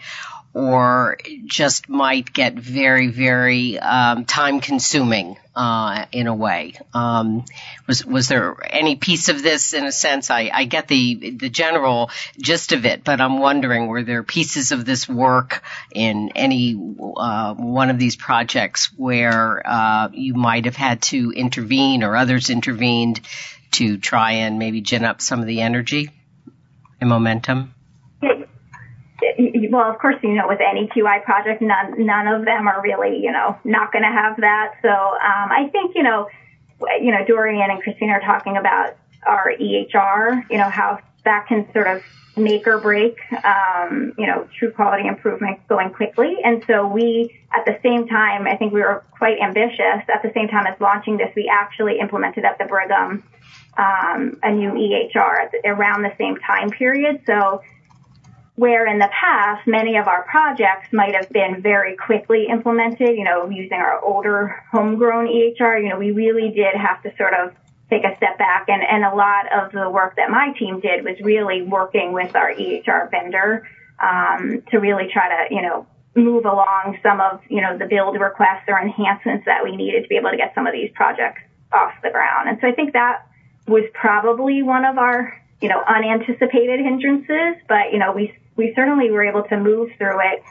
or 0.59 1.17
just 1.47 1.89
might 1.89 2.33
get 2.33 2.55
very, 2.55 3.07
very 3.07 3.79
um, 3.79 4.25
time 4.25 4.59
consuming 4.59 5.37
uh, 5.55 6.07
in 6.11 6.27
a 6.27 6.35
way. 6.35 6.75
Um, 6.93 7.45
was 7.87 8.05
was 8.05 8.27
there 8.27 8.57
any 8.69 8.97
piece 8.97 9.29
of 9.29 9.41
this, 9.41 9.73
in 9.73 9.85
a 9.85 9.93
sense? 9.93 10.33
I, 10.33 10.51
I 10.53 10.65
get 10.65 10.89
the 10.89 11.31
the 11.31 11.49
general 11.49 12.11
gist 12.43 12.73
of 12.73 12.87
it, 12.87 13.05
but 13.05 13.21
I'm 13.21 13.39
wondering 13.39 13.87
were 13.87 14.03
there 14.03 14.25
pieces 14.25 14.73
of 14.73 14.85
this 14.85 15.09
work 15.09 15.63
in 15.93 16.33
any 16.35 16.75
uh, 16.75 17.55
one 17.55 17.91
of 17.91 18.01
these 18.01 18.17
projects 18.17 18.91
where 18.97 19.63
uh, 19.65 20.09
you 20.13 20.35
might 20.35 20.65
have 20.65 20.77
had 20.77 21.03
to 21.03 21.31
intervene 21.31 22.03
or 22.03 22.17
others 22.17 22.51
intervened 22.51 23.21
to 23.71 23.97
try 23.97 24.33
and 24.33 24.59
maybe 24.59 24.81
gin 24.81 25.05
up 25.05 25.21
some 25.21 25.39
of 25.39 25.47
the 25.47 25.61
energy 25.61 26.11
and 27.01 27.09
momentum? 27.09 27.75
Well, 29.39 29.89
of 29.89 29.99
course, 29.99 30.17
you 30.23 30.35
know, 30.35 30.49
with 30.49 30.61
any 30.61 30.89
QI 30.89 31.23
project, 31.23 31.63
none, 31.63 32.05
none 32.05 32.27
of 32.27 32.45
them 32.45 32.67
are 32.67 32.83
really, 32.83 33.19
you 33.23 33.31
know, 33.31 33.57
not 33.65 33.93
going 33.93 34.03
to 34.03 34.11
have 34.11 34.41
that. 34.41 34.75
So, 34.83 34.89
um, 34.89 35.53
I 35.53 35.69
think, 35.71 35.95
you 35.95 36.03
know, 36.03 36.29
you 37.01 37.13
know, 37.13 37.25
Dorien 37.25 37.71
and 37.71 37.81
Christina 37.83 38.13
are 38.15 38.21
talking 38.21 38.57
about 38.57 38.97
our 39.27 39.53
EHR, 39.53 40.51
you 40.51 40.59
know, 40.59 40.69
how 40.69 40.99
that 41.25 41.47
can 41.47 41.71
sort 41.73 41.87
of 41.87 42.03
make 42.37 42.67
or 42.67 42.79
break, 42.79 43.17
um, 43.45 44.13
you 44.17 44.27
know, 44.27 44.49
true 44.59 44.71
quality 44.71 45.07
improvement 45.07 45.59
going 45.69 45.91
quickly. 45.91 46.37
And 46.43 46.65
so 46.67 46.87
we, 46.87 47.37
at 47.53 47.65
the 47.65 47.79
same 47.83 48.07
time, 48.09 48.47
I 48.47 48.57
think 48.57 48.73
we 48.73 48.81
were 48.81 49.05
quite 49.11 49.39
ambitious. 49.41 50.03
At 50.13 50.23
the 50.23 50.31
same 50.35 50.49
time 50.49 50.67
as 50.67 50.81
launching 50.81 51.17
this, 51.17 51.33
we 51.35 51.51
actually 51.53 51.99
implemented 51.99 52.45
at 52.45 52.59
the 52.59 52.65
Brigham 52.65 53.25
um, 53.77 54.39
a 54.43 54.53
new 54.53 54.71
EHR 54.71 55.51
the, 55.51 55.69
around 55.69 56.03
the 56.03 56.13
same 56.19 56.37
time 56.37 56.71
period. 56.71 57.23
So 57.27 57.63
where 58.59 58.89
in 58.89 58.99
the 58.99 59.09
past 59.13 59.65
many 59.69 59.97
of 59.99 60.09
our 60.09 60.25
projects 60.25 60.93
might 60.93 61.15
have 61.15 61.29
been 61.31 61.63
very 61.63 61.95
quickly 61.95 62.49
implemented, 62.51 63.17
you 63.17 63.23
know, 63.23 63.49
using 63.49 63.79
our 63.79 64.03
older 64.05 64.65
homegrown 64.73 65.29
EHR, 65.29 65.81
you 65.81 65.89
know, 65.89 65.97
we 65.97 66.11
really 66.11 66.51
did 66.51 66.75
have 66.75 67.01
to 67.05 67.17
sort 67.17 67.35
of 67.35 67.55
take 67.89 68.03
a 68.03 68.17
step 68.17 68.37
back. 68.37 68.65
And, 68.67 68.83
and 68.83 69.05
a 69.05 69.15
lot 69.15 69.47
of 69.53 69.71
the 69.71 69.89
work 69.89 70.17
that 70.17 70.29
my 70.29 70.53
team 70.59 70.81
did 70.81 71.05
was 71.05 71.21
really 71.23 71.63
working 71.63 72.13
with 72.13 72.35
our 72.35 72.53
EHR 72.53 73.09
vendor 73.13 73.69
um, 74.03 74.65
to 74.73 74.79
really 74.79 75.09
try 75.13 75.29
to, 75.29 75.55
you 75.55 75.63
know, 75.63 75.87
move 76.17 76.45
along 76.45 76.99
some 77.01 77.21
of, 77.21 77.41
you 77.49 77.61
know, 77.61 77.79
the 77.79 77.87
build 77.87 78.19
requests 78.19 78.65
or 78.67 78.81
enhancements 78.81 79.45
that 79.45 79.63
we 79.63 79.77
needed 79.77 80.03
to 80.03 80.09
be 80.09 80.17
able 80.17 80.31
to 80.31 80.37
get 80.37 80.53
some 80.57 80.67
of 80.67 80.73
these 80.73 80.91
projects 80.97 81.43
off 81.73 81.93
the 82.03 82.11
ground. 82.11 82.49
And 82.49 82.59
so 82.61 82.67
I 82.67 82.73
think 82.73 82.95
that 82.95 83.25
was 83.69 83.85
probably 83.95 84.65
one 84.65 84.85
of 84.85 84.99
our, 84.99 85.41
you 85.61 85.69
know, 85.69 85.81
unanticipated 85.87 86.81
hindrances, 86.81 87.63
but, 87.69 87.93
you 87.93 88.01
know, 88.01 88.11
we, 88.11 88.35
we 88.59 88.75
certainly 88.75 89.11
were 89.11 89.25
able 89.25 89.45
to 89.45 89.57
move 89.57 89.91
through 89.97 90.21
it. 90.21 90.43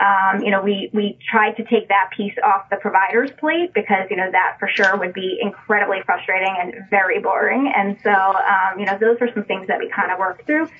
Um, 0.00 0.42
you 0.42 0.50
know, 0.50 0.62
we, 0.62 0.88
we 0.94 1.18
tried 1.30 1.52
to 1.58 1.64
take 1.64 1.88
that 1.88 2.08
piece 2.16 2.32
off 2.42 2.70
the 2.70 2.76
provider's 2.76 3.30
plate 3.32 3.74
because, 3.74 4.08
you 4.10 4.16
know, 4.16 4.30
that 4.32 4.56
for 4.58 4.66
sure 4.66 4.96
would 4.96 5.12
be 5.12 5.38
incredibly 5.40 5.98
frustrating 6.06 6.56
and 6.58 6.88
very 6.88 7.20
boring. 7.20 7.70
And 7.76 7.98
so, 8.02 8.10
um, 8.10 8.80
you 8.80 8.86
know, 8.86 8.96
those 8.98 9.20
were 9.20 9.28
some 9.34 9.44
things 9.44 9.66
that 9.68 9.78
we 9.78 9.90
kind 9.90 10.10
of 10.10 10.18
worked 10.18 10.46
through. 10.46 10.70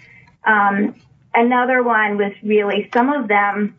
Um, 0.45 0.95
another 1.35 1.83
one 1.83 2.17
was 2.17 2.33
really 2.43 2.89
some 2.95 3.13
of 3.13 3.29
them 3.29 3.77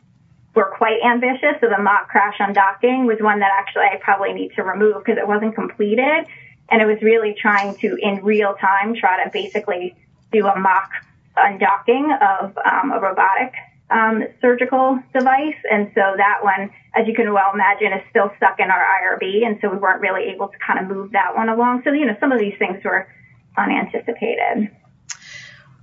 were 0.54 0.72
quite 0.78 1.02
ambitious. 1.04 1.56
So 1.60 1.70
the 1.76 1.82
mock 1.82 2.08
crash 2.08 2.38
undocking 2.38 3.08
was 3.08 3.18
one 3.20 3.40
that 3.40 3.52
actually 3.52 3.86
I 3.86 3.98
probably 4.00 4.34
need 4.34 4.54
to 4.58 4.64
remove 4.64 5.04
because 5.04 5.18
it 5.18 5.28
wasn't 5.28 5.56
completed. 5.56 6.28
And 6.70 6.84
it 6.84 6.86
was 6.86 7.02
really 7.02 7.34
trying 7.34 7.76
to, 7.78 7.96
in 7.96 8.24
real 8.24 8.54
time, 8.62 8.94
try 8.94 9.24
to 9.24 9.32
basically 9.32 9.96
do 10.32 10.46
a 10.46 10.58
mock 10.58 10.92
undocking 11.38 12.12
of 12.22 12.58
um, 12.58 12.92
a 12.92 13.00
robotic 13.00 13.54
um, 13.90 14.24
surgical 14.40 15.00
device. 15.14 15.60
And 15.70 15.92
so 15.94 16.02
that 16.18 16.40
one, 16.42 16.72
as 16.96 17.08
you 17.08 17.14
can 17.14 17.34
well 17.34 17.52
imagine, 17.54 17.94
is 17.94 18.04
still 18.10 18.32
stuck 18.38 18.60
in 18.60 18.72
our 18.72 18.80
IRB. 18.80 19.46
And 19.46 19.58
so 19.62 19.70
we 19.70 19.78
weren't 19.78 20.02
really 20.02 20.32
able 20.34 20.48
to 20.48 20.58
kind 20.66 20.80
of 20.80 20.96
move 20.96 21.12
that 21.12 21.36
one 21.36 21.50
along. 21.50 21.82
So, 21.84 21.92
you 21.92 22.06
know, 22.06 22.16
some 22.20 22.32
of 22.32 22.40
these 22.40 22.56
things 22.58 22.84
were 22.84 23.08
unanticipated. 23.58 24.72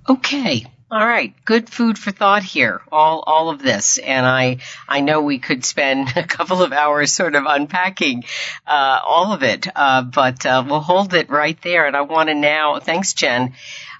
Okay. 0.09 0.65
All 0.91 1.05
right, 1.05 1.35
good 1.45 1.69
food 1.69 1.99
for 1.99 2.09
thought 2.09 2.41
here. 2.41 2.81
All 2.91 3.23
all 3.27 3.51
of 3.51 3.61
this, 3.61 3.99
and 3.99 4.25
I 4.25 4.57
I 4.87 5.01
know 5.01 5.21
we 5.21 5.37
could 5.37 5.63
spend 5.63 6.13
a 6.15 6.23
couple 6.23 6.63
of 6.63 6.73
hours 6.73 7.13
sort 7.13 7.35
of 7.35 7.43
unpacking 7.45 8.23
uh, 8.65 8.99
all 9.03 9.31
of 9.31 9.43
it, 9.43 9.67
uh, 9.75 10.01
but 10.01 10.47
uh, 10.47 10.63
we'll 10.67 10.79
hold 10.79 11.13
it 11.13 11.29
right 11.29 11.61
there. 11.61 11.85
And 11.85 11.95
I 11.95 12.01
want 12.01 12.29
to 12.29 12.35
now, 12.35 12.79
thanks, 12.79 13.13
Jen. 13.13 13.53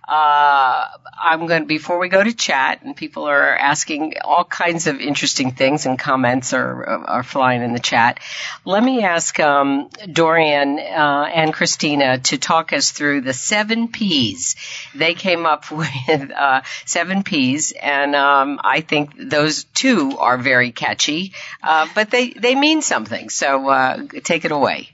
Uh, 0.10 0.88
I'm 1.22 1.46
going 1.46 1.62
to, 1.62 1.68
before 1.68 2.00
we 2.00 2.10
go 2.10 2.24
to 2.24 2.34
chat, 2.34 2.82
and 2.82 2.96
people 2.96 3.26
are 3.26 3.56
asking 3.56 4.16
all 4.24 4.44
kinds 4.44 4.88
of 4.88 5.00
interesting 5.00 5.52
things 5.52 5.86
and 5.86 6.00
comments 6.00 6.52
are, 6.52 6.84
are 7.08 7.22
flying 7.22 7.62
in 7.62 7.74
the 7.74 7.80
chat. 7.80 8.20
Let 8.66 8.84
me 8.84 9.04
ask, 9.04 9.40
um, 9.40 9.90
Dorien, 9.90 10.80
uh, 10.80 11.26
and 11.26 11.54
Christina 11.54 12.18
to 12.18 12.40
talk 12.40 12.74
us 12.74 12.90
through 12.90 13.22
the 13.22 13.34
seven 13.34 13.90
P's. 13.90 14.56
They 14.96 15.14
came 15.14 15.46
up 15.46 15.70
with, 15.72 16.32
uh, 16.32 16.62
seven 16.86 17.22
P's, 17.22 17.72
and, 17.72 18.16
um, 18.16 18.60
I 18.64 18.82
think 18.82 19.14
those 19.16 19.66
two 19.76 20.18
are 20.18 20.40
very 20.40 20.72
catchy, 20.72 21.34
uh, 21.62 21.88
but 21.94 22.10
they, 22.10 22.32
they 22.32 22.56
mean 22.56 22.82
something. 22.82 23.30
So, 23.30 23.70
uh, 23.70 24.08
take 24.24 24.44
it 24.46 24.52
away. 24.52 24.90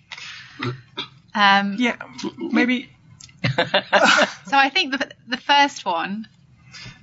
Um, 1.34 1.76
yeah, 1.80 1.98
maybe 2.38 2.90
so 4.48 4.58
I 4.58 4.70
think 4.70 4.98
the 4.98 5.12
the 5.28 5.38
first 5.38 5.86
one. 5.86 6.28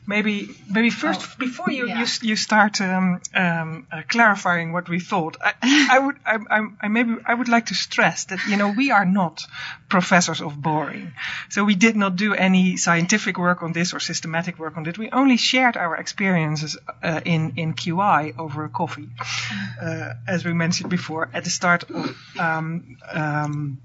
Maybe 0.05 0.49
maybe 0.69 0.91
first 0.91 1.21
oh, 1.23 1.35
before 1.39 1.71
you, 1.71 1.87
yeah. 1.87 2.01
you 2.01 2.07
you 2.23 2.37
start 2.37 2.81
um, 2.81 3.21
um, 3.35 3.87
uh, 3.93 4.03
clarifying 4.09 4.73
what 4.73 4.89
we 4.89 4.99
thought, 4.99 5.37
I, 5.41 5.55
I 5.93 5.99
would 6.01 6.17
I, 6.27 6.39
I, 6.51 6.69
I, 6.81 6.89
maybe 6.89 7.17
I 7.25 7.33
would 7.33 7.49
like 7.49 7.67
to 7.67 7.75
stress 7.75 8.25
that 8.25 8.41
you 8.49 8.57
know 8.57 8.75
we 8.77 8.91
are 8.91 9.05
not 9.05 9.47
professors 9.89 10.41
of 10.41 10.61
boring, 10.61 11.13
so 11.51 11.63
we 11.63 11.77
did 11.77 11.95
not 11.95 12.17
do 12.17 12.35
any 12.35 12.77
scientific 12.79 13.39
work 13.39 13.63
on 13.63 13.73
this 13.73 13.95
or 13.95 14.01
systematic 14.01 14.59
work 14.59 14.77
on 14.77 14.87
it. 14.87 14.99
We 14.99 15.09
only 15.11 15.37
shared 15.37 15.77
our 15.77 15.97
experiences 15.97 16.77
uh, 17.03 17.21
in 17.25 17.53
in 17.57 17.75
QI 17.75 18.37
over 18.39 18.65
a 18.65 18.69
coffee, 18.69 19.09
uh, 19.81 20.15
as 20.27 20.45
we 20.45 20.53
mentioned 20.53 20.91
before 20.91 21.29
at 21.33 21.45
the 21.45 21.51
start 21.51 21.89
of 21.91 22.17
um, 22.41 22.97
um 23.13 23.79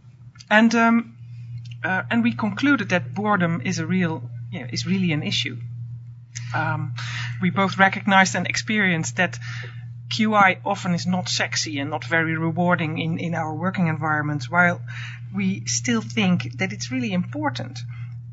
and 0.49 0.73
um, 0.75 1.16
uh, 1.88 2.04
and 2.12 2.23
we 2.23 2.34
concluded 2.34 2.89
that 2.89 3.13
boredom 3.13 3.62
is 3.63 3.80
a 3.80 3.86
real, 3.86 4.21
you 4.52 4.60
know, 4.60 4.67
is 4.69 4.86
really 4.86 5.13
an 5.13 5.23
issue. 5.23 5.58
Um, 6.54 6.95
we 7.41 7.50
both 7.50 7.78
recognized 7.78 8.36
and 8.36 8.45
experienced 8.45 9.15
that 9.15 9.39
QI 10.10 10.58
often 10.65 10.93
is 10.93 11.08
not 11.08 11.30
sexy 11.30 11.80
and 11.80 11.89
not 11.89 12.04
very 12.04 12.38
rewarding 12.38 12.97
in, 12.97 13.19
in 13.19 13.36
our 13.36 13.56
working 13.56 13.88
environments, 13.88 14.50
while 14.50 14.82
we 15.34 15.65
still 15.65 16.02
think 16.02 16.58
that 16.58 16.73
it's 16.73 16.91
really 16.91 17.13
important 17.13 17.80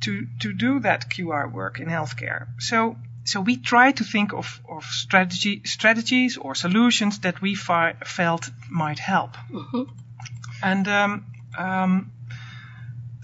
to, 0.01 0.27
to 0.41 0.53
do 0.53 0.81
that 0.81 1.09
QI 1.09 1.51
work 1.53 1.79
in 1.79 1.87
healthcare. 1.87 2.49
So, 2.59 2.97
so 3.25 3.41
we 3.41 3.57
try 3.57 3.93
to 3.93 4.05
think 4.05 4.33
of, 4.33 4.61
of 4.69 4.85
strategy, 4.85 5.63
strategies 5.65 6.37
or 6.39 6.57
solutions 6.57 7.21
that 7.21 7.41
we 7.41 7.55
fi- 7.55 7.95
felt 8.05 8.51
might 8.69 8.99
help. 8.99 9.37
Mm-hmm. 9.53 9.83
And 10.63 10.89
um, 10.89 11.27
um, 11.57 12.13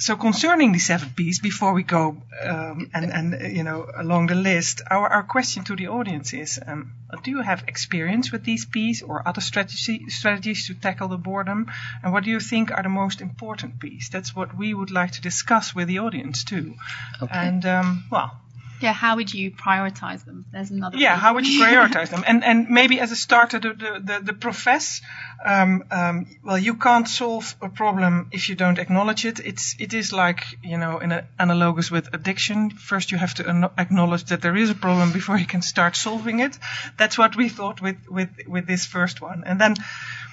so 0.01 0.17
concerning 0.17 0.73
the 0.73 0.79
seven 0.79 1.11
P's, 1.15 1.41
before 1.41 1.75
we 1.75 1.83
go 1.83 2.17
um, 2.43 2.91
and, 2.95 3.13
and 3.13 3.57
you 3.57 3.63
know 3.63 3.87
along 3.95 4.29
the 4.29 4.35
list, 4.35 4.83
our, 4.91 5.07
our 5.09 5.23
question 5.23 5.63
to 5.65 5.77
the 5.77 5.89
audience 5.89 6.33
is: 6.33 6.59
um, 6.67 6.93
Do 7.23 7.31
you 7.31 7.43
have 7.43 7.65
experience 7.69 8.33
with 8.33 8.45
these 8.45 8.65
P's 8.65 9.03
or 9.03 9.27
other 9.29 9.41
strategy, 9.41 10.09
strategies 10.09 10.67
to 10.67 10.75
tackle 10.75 11.09
the 11.09 11.19
boredom? 11.19 11.71
And 12.03 12.13
what 12.13 12.25
do 12.25 12.31
you 12.31 12.41
think 12.41 12.71
are 12.71 12.83
the 12.83 12.89
most 12.89 13.21
important 13.21 13.79
P's? 13.79 14.09
That's 14.09 14.35
what 14.35 14.57
we 14.57 14.73
would 14.73 14.91
like 14.91 15.13
to 15.13 15.21
discuss 15.21 15.75
with 15.75 15.89
the 15.89 15.99
audience 15.99 16.45
too. 16.45 16.75
Okay. 17.23 17.33
And 17.35 17.67
um, 17.67 18.05
well, 18.11 18.41
yeah, 18.81 18.93
how 18.93 19.17
would 19.17 19.33
you 19.33 19.51
prioritize 19.51 20.25
them? 20.25 20.47
There's 20.53 20.71
another. 20.71 20.97
Yeah, 20.97 21.17
how 21.17 21.35
would 21.35 21.47
you 21.47 21.63
prioritize 21.63 22.11
them? 22.11 22.25
And 22.27 22.43
and 22.45 22.69
maybe 22.69 22.99
as 23.01 23.13
a 23.13 23.17
starter, 23.17 23.59
the 23.59 23.75
the 23.75 24.01
the, 24.05 24.21
the 24.25 24.33
profess. 24.33 25.03
Um, 25.45 25.85
um, 25.91 26.27
well, 26.45 26.59
you 26.59 26.75
can't 26.75 27.09
solve 27.09 27.55
a 27.63 27.69
problem 27.69 28.29
if 28.33 28.49
you 28.49 28.55
don't 28.55 28.79
acknowledge 28.79 29.25
it. 29.25 29.41
It's 29.41 29.77
it 29.79 29.95
is 29.95 30.13
like 30.13 30.45
you 30.63 30.79
know 30.79 30.99
in 30.99 31.13
a, 31.13 31.27
analogous 31.39 31.91
with 31.91 32.13
addiction. 32.15 32.71
First, 32.71 33.13
you 33.13 33.19
have 33.19 33.35
to 33.35 33.71
acknowledge 33.79 34.25
that 34.25 34.43
there 34.43 34.57
is 34.57 34.71
a 34.71 34.75
problem 34.75 35.13
before 35.13 35.37
you 35.37 35.47
can 35.47 35.63
start 35.63 35.97
solving 35.97 36.41
it. 36.41 36.59
That's 36.97 37.19
what 37.19 37.37
we 37.37 37.49
thought 37.49 37.83
with 37.83 37.99
with 38.09 38.31
with 38.47 38.67
this 38.67 38.87
first 38.87 39.21
one, 39.21 39.45
and 39.47 39.61
then. 39.61 39.77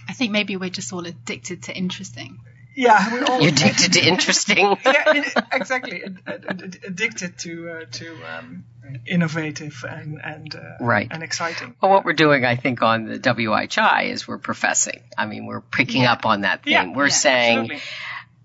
I 0.10 0.14
think 0.14 0.32
maybe 0.32 0.56
we're 0.56 0.70
just 0.70 0.94
all 0.94 1.06
addicted 1.06 1.64
to 1.64 1.76
interesting. 1.76 2.40
Yeah, 2.78 3.12
we're 3.12 3.26
all 3.26 3.42
You're 3.42 3.50
addicted 3.54 3.94
to 3.94 4.08
interesting. 4.08 4.78
yeah, 4.86 5.46
exactly. 5.52 6.04
Addicted 6.28 7.40
to 7.40 7.70
uh, 7.72 7.86
to 7.94 8.16
um, 8.24 8.66
innovative 9.08 9.84
and 9.90 10.22
and 10.24 10.56
uh, 10.56 10.78
right. 10.80 11.08
and 11.10 11.24
exciting. 11.24 11.76
Well, 11.82 11.92
what 11.92 12.06
we're 12.06 12.13
doing, 12.13 12.46
I 12.46 12.56
think, 12.56 12.84
on 12.84 13.06
the 13.06 13.18
WIHI 13.18 14.12
is 14.12 14.28
we're 14.28 14.38
professing. 14.38 15.02
I 15.18 15.26
mean, 15.26 15.48
we're 15.48 15.62
picking 15.62 16.04
yeah. 16.04 16.13
up 16.13 16.28
on 16.28 16.42
that 16.42 16.63
thing. 16.66 16.74
Yeah. 16.74 16.94
We're 16.94 17.06
yeah, 17.06 17.13
saying. 17.13 17.58
Absolutely 17.58 17.82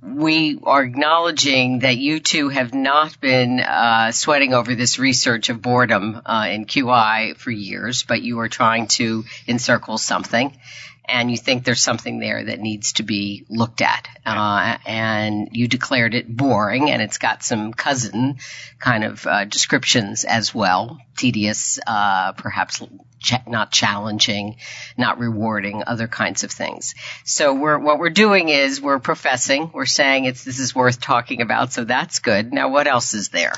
we 0.04 0.58
are 0.64 0.82
acknowledging 0.82 1.78
that 1.80 1.96
you 1.96 2.18
two 2.18 2.48
have 2.48 2.74
not 2.74 3.20
been 3.20 3.60
uh, 3.60 4.10
sweating 4.10 4.52
over 4.52 4.74
this 4.74 4.98
research 4.98 5.48
of 5.48 5.62
boredom 5.62 6.20
uh, 6.26 6.48
in 6.50 6.64
QI 6.64 7.36
for 7.36 7.52
years, 7.52 8.02
but 8.02 8.20
you 8.20 8.40
are 8.40 8.48
trying 8.48 8.88
to 8.88 9.24
encircle 9.46 9.98
something 9.98 10.58
and 11.04 11.30
you 11.30 11.36
think 11.36 11.64
there's 11.64 11.82
something 11.82 12.18
there 12.18 12.44
that 12.44 12.60
needs 12.60 12.94
to 12.94 13.02
be 13.02 13.44
looked 13.48 13.80
at. 13.80 14.08
Uh, 14.24 14.78
and 14.86 15.48
you 15.52 15.68
declared 15.68 16.14
it 16.14 16.34
boring, 16.34 16.90
and 16.90 17.02
it's 17.02 17.18
got 17.18 17.42
some 17.42 17.72
cousin 17.72 18.36
kind 18.78 19.04
of 19.04 19.26
uh, 19.26 19.44
descriptions 19.44 20.24
as 20.24 20.54
well. 20.54 20.98
Tedious, 21.16 21.78
uh, 21.86 22.32
perhaps 22.32 22.82
ch- 23.20 23.46
not 23.46 23.72
challenging, 23.72 24.56
not 24.96 25.18
rewarding, 25.18 25.82
other 25.86 26.08
kinds 26.08 26.44
of 26.44 26.50
things. 26.50 26.94
So 27.24 27.54
we're, 27.54 27.78
what 27.78 27.98
we're 27.98 28.10
doing 28.10 28.48
is 28.48 28.80
we're 28.80 28.98
professing, 28.98 29.70
we're 29.72 29.86
saying 29.86 30.26
it's, 30.26 30.44
this 30.44 30.58
is 30.58 30.74
worth 30.74 31.00
talking 31.00 31.42
about, 31.42 31.72
so 31.72 31.84
that's 31.84 32.20
good. 32.20 32.52
Now 32.52 32.70
what 32.70 32.86
else 32.86 33.14
is 33.14 33.30
there? 33.30 33.54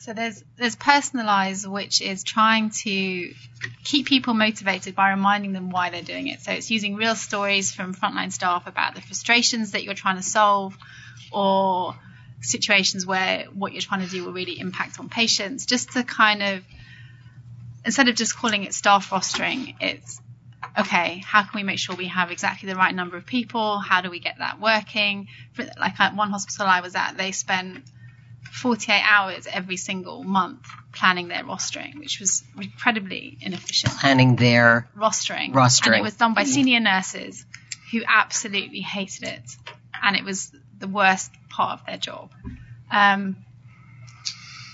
So 0.00 0.14
there's 0.14 0.42
there's 0.56 0.76
personalize, 0.76 1.66
which 1.66 2.00
is 2.00 2.24
trying 2.24 2.70
to 2.84 3.34
keep 3.84 4.06
people 4.06 4.32
motivated 4.32 4.94
by 4.94 5.10
reminding 5.10 5.52
them 5.52 5.68
why 5.68 5.90
they're 5.90 6.00
doing 6.00 6.28
it. 6.28 6.40
So 6.40 6.52
it's 6.52 6.70
using 6.70 6.96
real 6.96 7.14
stories 7.14 7.70
from 7.70 7.94
frontline 7.94 8.32
staff 8.32 8.66
about 8.66 8.94
the 8.94 9.02
frustrations 9.02 9.72
that 9.72 9.84
you're 9.84 9.92
trying 9.92 10.16
to 10.16 10.22
solve, 10.22 10.74
or 11.30 11.94
situations 12.40 13.04
where 13.04 13.44
what 13.52 13.72
you're 13.72 13.82
trying 13.82 14.00
to 14.00 14.08
do 14.08 14.24
will 14.24 14.32
really 14.32 14.58
impact 14.58 14.98
on 14.98 15.10
patients. 15.10 15.66
Just 15.66 15.92
to 15.92 16.02
kind 16.02 16.42
of 16.42 16.64
instead 17.84 18.08
of 18.08 18.14
just 18.14 18.34
calling 18.34 18.64
it 18.64 18.72
staff 18.72 19.10
rostering, 19.10 19.74
it's 19.82 20.18
okay, 20.78 21.22
how 21.26 21.42
can 21.42 21.50
we 21.56 21.62
make 21.62 21.78
sure 21.78 21.94
we 21.94 22.06
have 22.06 22.30
exactly 22.30 22.70
the 22.70 22.74
right 22.74 22.94
number 22.94 23.18
of 23.18 23.26
people? 23.26 23.78
How 23.78 24.00
do 24.00 24.08
we 24.08 24.18
get 24.18 24.38
that 24.38 24.60
working? 24.60 25.28
For, 25.52 25.66
like 25.78 26.00
at 26.00 26.16
one 26.16 26.30
hospital 26.30 26.66
I 26.66 26.80
was 26.80 26.94
at, 26.94 27.18
they 27.18 27.32
spent 27.32 27.84
48 28.44 29.02
hours 29.04 29.46
every 29.50 29.76
single 29.76 30.24
month 30.24 30.66
planning 30.92 31.28
their 31.28 31.44
rostering, 31.44 31.98
which 31.98 32.20
was 32.20 32.42
incredibly 32.60 33.38
inefficient. 33.40 33.94
Planning 33.98 34.36
their 34.36 34.88
rostering. 34.96 35.52
Rostering. 35.52 35.86
And 35.86 35.94
it 35.96 36.02
was 36.02 36.14
done 36.14 36.34
by 36.34 36.44
senior 36.44 36.80
nurses 36.80 37.44
who 37.92 38.02
absolutely 38.06 38.80
hated 38.80 39.24
it. 39.24 39.56
And 40.02 40.16
it 40.16 40.24
was 40.24 40.52
the 40.78 40.88
worst 40.88 41.30
part 41.48 41.80
of 41.80 41.86
their 41.86 41.98
job. 41.98 42.30
Um, 42.90 43.36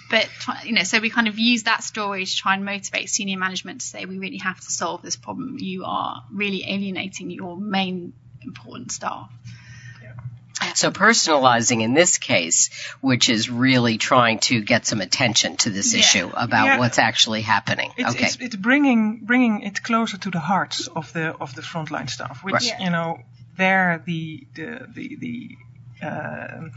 but 0.09 0.29
you 0.65 0.73
know, 0.73 0.85
so 0.85 1.01
we 1.01 1.11
kind 1.11 1.27
of 1.27 1.39
use 1.39 1.65
that 1.65 1.83
story 1.83 2.25
to 2.25 2.37
try 2.37 2.55
and 2.55 2.65
motivate 2.65 3.11
senior 3.11 3.39
management 3.39 3.81
to 3.81 3.87
say 3.87 4.05
we 4.05 4.19
really 4.19 4.39
have 4.39 4.61
to 4.61 4.71
solve 4.71 5.03
this 5.03 5.17
problem. 5.17 5.57
You 5.59 5.85
are 5.85 6.23
really 6.33 6.65
alienating 6.67 7.31
your 7.31 7.57
main 7.57 8.13
important 8.43 8.93
staff. 8.93 9.31
So 10.77 10.91
personalizing 10.91 11.81
in 11.83 11.95
this 11.95 12.19
case, 12.19 12.71
which 13.01 13.29
is 13.37 13.49
really 13.49 13.97
trying 13.99 14.39
to 14.51 14.61
get 14.73 14.87
some 14.87 15.01
attention 15.01 15.57
to 15.59 15.71
this 15.71 15.93
Yeah. 15.93 16.01
issue 16.01 16.29
about 16.47 16.67
Yeah. 16.67 16.79
what's 16.81 16.99
actually 16.99 17.43
happening. 17.43 17.91
It's, 17.97 18.11
okay. 18.11 18.27
it's, 18.27 18.37
it's 18.47 18.57
bringing 18.57 19.03
bringing 19.31 19.63
it 19.69 19.83
closer 19.83 20.19
to 20.19 20.31
the 20.31 20.41
hearts 20.53 20.79
of 21.01 21.13
the 21.15 21.27
of 21.45 21.55
the 21.55 21.63
frontline 21.63 22.09
staff, 22.17 22.45
which 22.45 22.53
Right. 22.55 22.65
Yeah. 22.73 22.85
you 22.85 22.91
know, 22.97 23.09
there 23.57 24.03
the 24.05 24.47
the 24.55 24.69
the 24.97 25.07
the, 25.25 25.37
uh, 26.07 26.69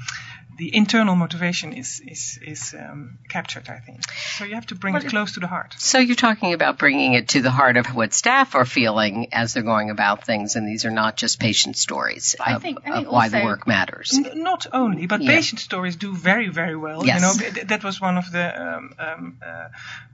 the 0.59 0.69
internal 0.75 1.15
motivation 1.15 1.73
is 1.73 2.01
is 2.15 2.37
is 2.53 2.61
um, 2.83 3.17
captured. 3.29 3.67
I 3.69 3.79
think 3.87 4.01
so. 4.37 4.43
You 4.49 4.55
have 4.55 4.67
to 4.67 4.75
bring 4.75 4.93
Well, 4.93 5.05
it 5.05 5.09
close 5.09 5.31
to 5.33 5.39
the 5.39 5.47
heart. 5.55 5.71
So 5.77 5.97
you're 5.99 6.15
talking 6.27 6.53
about 6.53 6.77
bringing 6.77 7.13
it 7.19 7.29
to 7.29 7.41
the 7.41 7.51
heart 7.59 7.77
of 7.77 7.85
what 7.95 8.13
staff 8.13 8.55
are 8.55 8.65
feeling 8.65 9.27
as 9.31 9.53
they're 9.53 9.63
going 9.75 9.89
about 9.89 10.25
things, 10.25 10.55
and 10.55 10.67
these 10.67 10.83
are 10.87 10.95
not 11.03 11.21
just 11.23 11.39
patient 11.39 11.77
stories 11.77 12.35
I 12.39 12.55
of, 12.55 12.61
think- 12.61 12.79
of 12.85 13.07
why 13.07 13.29
the 13.29 13.41
work 13.43 13.65
matters. 13.67 14.09
N- 14.13 14.43
Not 14.43 14.67
only, 14.73 15.07
but 15.07 15.21
Yeah. 15.21 15.35
patient 15.37 15.59
stories 15.59 15.95
do 15.95 16.13
very, 16.15 16.49
very 16.49 16.75
well. 16.85 17.05
Yes. 17.05 17.15
You 17.15 17.21
know, 17.25 17.33
that 17.67 17.83
was 17.83 18.01
one 18.01 18.17
of 18.17 18.31
the 18.31 18.45
um, 18.65 18.93
um, 18.99 19.37
uh, 19.51 19.67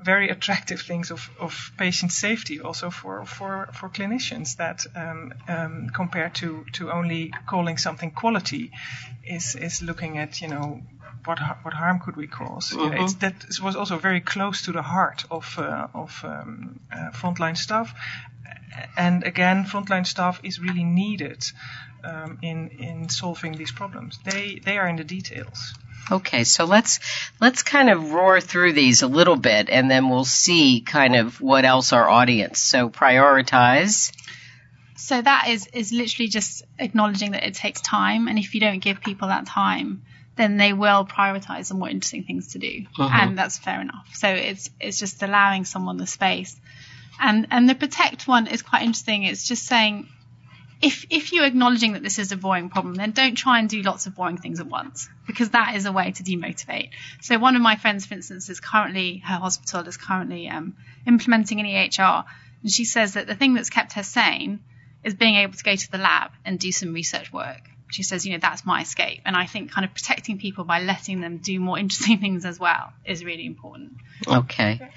very 0.04 0.30
attractive 0.30 0.82
things 0.82 1.12
of, 1.12 1.30
of 1.40 1.72
patient 1.78 2.12
safety, 2.12 2.60
also 2.62 2.90
for 2.92 3.26
for, 3.26 3.70
for 3.74 3.90
clinicians. 3.90 4.56
That 4.58 4.86
um, 4.96 5.34
um, 5.48 5.90
compared 5.96 6.34
to, 6.36 6.66
to 6.78 6.92
only 6.92 7.32
calling 7.48 7.78
something 7.80 8.12
quality, 8.12 8.72
is 9.24 9.56
is 9.56 9.82
looking 9.82 10.18
at 10.20 10.35
you 10.42 10.48
know 10.48 10.82
what 11.26 11.40
what 11.64 11.74
harm 11.74 12.00
could 12.00 12.16
we 12.16 12.28
cause. 12.28 12.72
You 12.72 12.90
know, 12.90 13.04
it's, 13.04 13.16
that 13.16 13.46
was 13.62 13.76
also 13.76 13.98
very 13.98 14.22
close 14.22 14.64
to 14.64 14.72
the 14.72 14.82
heart 14.82 15.26
of 15.30 15.56
uh, 15.58 15.88
of 15.94 16.22
um, 16.24 16.80
uh, 16.92 17.12
frontline 17.12 17.58
staff. 17.58 17.94
And 18.98 19.24
again, 19.24 19.66
frontline 19.66 20.06
staff 20.06 20.40
is 20.44 20.60
really 20.60 20.84
needed 20.84 21.44
um, 22.04 22.40
in 22.42 22.70
in 22.70 23.10
solving 23.10 23.54
these 23.54 23.72
problems. 23.72 24.20
They 24.24 24.60
they 24.64 24.78
are 24.78 24.88
in 24.88 24.98
the 24.98 25.04
details. 25.04 25.74
Okay, 26.12 26.44
so 26.44 26.66
let's 26.66 27.00
let's 27.42 27.64
kind 27.64 27.90
of 27.90 28.12
roar 28.12 28.40
through 28.40 28.74
these 28.74 29.02
a 29.02 29.08
little 29.08 29.38
bit, 29.38 29.70
and 29.70 29.90
then 29.90 30.10
we'll 30.10 30.26
see 30.26 30.82
kind 30.82 31.16
of 31.16 31.42
what 31.42 31.66
else 31.66 31.94
our 31.94 32.08
audience. 32.08 32.60
So 32.60 32.90
prioritize. 32.90 34.12
So 34.98 35.20
that 35.22 35.48
is 35.50 35.68
is 35.74 35.92
literally 35.92 36.28
just 36.28 36.64
acknowledging 36.78 37.32
that 37.32 37.44
it 37.44 37.56
takes 37.56 37.82
time, 37.82 38.28
and 38.28 38.38
if 38.38 38.54
you 38.54 38.62
don't 38.62 38.80
give 38.80 39.02
people 39.02 39.30
that 39.30 39.48
time, 39.48 40.04
then 40.36 40.58
they 40.58 40.74
will 40.74 41.06
prioritize 41.06 41.70
the 41.70 41.76
more 41.76 41.90
interesting 41.90 42.24
things 42.24 42.54
to 42.54 42.60
do, 42.60 42.86
and 43.00 43.38
that's 43.38 43.58
fair 43.58 43.82
enough. 43.82 44.10
So 44.14 44.28
it's 44.30 44.70
it's 44.80 45.00
just 45.00 45.24
allowing 45.24 45.66
someone 45.66 45.98
the 45.98 46.08
space, 46.08 46.60
and 47.20 47.48
and 47.52 47.70
the 47.70 47.76
protect 47.76 48.28
one 48.28 48.48
is 48.48 48.62
quite 48.62 48.84
interesting. 48.84 49.24
It's 49.24 49.48
just 49.48 49.64
saying. 49.64 50.10
If, 50.82 51.06
if 51.10 51.32
you're 51.32 51.46
acknowledging 51.46 51.94
that 51.94 52.04
this 52.04 52.20
is 52.20 52.34
a 52.34 52.38
boring 52.38 52.70
problem, 52.70 52.96
then 52.96 53.12
don't 53.12 53.36
try 53.36 53.60
and 53.60 53.70
do 53.70 53.82
lots 53.82 54.08
of 54.08 54.16
boring 54.16 54.38
things 54.38 54.60
at 54.60 54.68
once 54.68 55.08
because 55.26 55.52
that 55.52 55.74
is 55.76 55.86
a 55.86 55.92
way 55.92 56.12
to 56.12 56.22
demotivate. 56.22 56.90
So 57.22 57.40
one 57.40 57.56
of 57.56 57.62
my 57.62 57.78
friends, 57.78 58.06
for 58.06 58.14
instance, 58.14 58.50
is 58.50 58.60
currently 58.60 59.20
her 59.20 59.36
hospital 59.36 59.88
is 59.88 59.96
currently 59.96 60.50
um, 60.50 60.76
implementing 61.08 61.62
an 61.62 61.66
EHR, 61.66 62.26
and 62.62 62.72
she 62.72 62.84
says 62.84 63.14
that 63.14 63.26
the 63.26 63.36
thing 63.36 63.54
that's 63.54 63.70
kept 63.70 63.94
her 63.94 64.04
sane 64.04 64.60
is 65.06 65.14
being 65.14 65.36
able 65.36 65.54
to 65.54 65.64
go 65.64 65.76
to 65.76 65.92
the 65.92 65.98
lab 65.98 66.32
and 66.44 66.60
do 66.60 66.74
some 66.74 66.94
research 66.94 67.32
work. 67.32 67.70
She 67.96 68.04
says, 68.04 68.26
you 68.26 68.34
know, 68.34 68.40
that's 68.42 68.66
my 68.66 68.82
escape. 68.82 69.22
And 69.26 69.38
I 69.38 69.46
think 69.46 69.72
kind 69.72 69.86
of 69.86 69.94
protecting 69.94 70.38
people 70.38 70.66
by 70.66 70.82
letting 70.82 71.22
them 71.22 71.38
do 71.38 71.60
more 71.62 71.80
interesting 71.84 72.20
things 72.20 72.44
as 72.44 72.60
well 72.60 72.92
is 73.06 73.24
really 73.24 73.46
important. 73.46 73.94
Okay. 74.28 74.90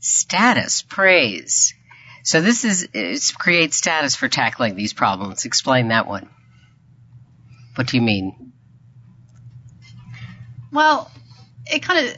Status, 0.00 0.82
praise. 0.82 1.74
So 2.22 2.40
this 2.40 2.64
is 2.64 2.88
it's 2.94 3.32
create 3.32 3.74
status 3.74 4.16
for 4.16 4.28
tackling 4.28 4.76
these 4.76 4.92
problems. 4.92 5.44
Explain 5.44 5.88
that 5.88 6.06
one. 6.06 6.28
What 7.74 7.86
do 7.86 7.96
you 7.96 8.02
mean? 8.02 8.52
Well, 10.72 11.10
it 11.66 11.82
kind 11.82 12.08
of 12.08 12.16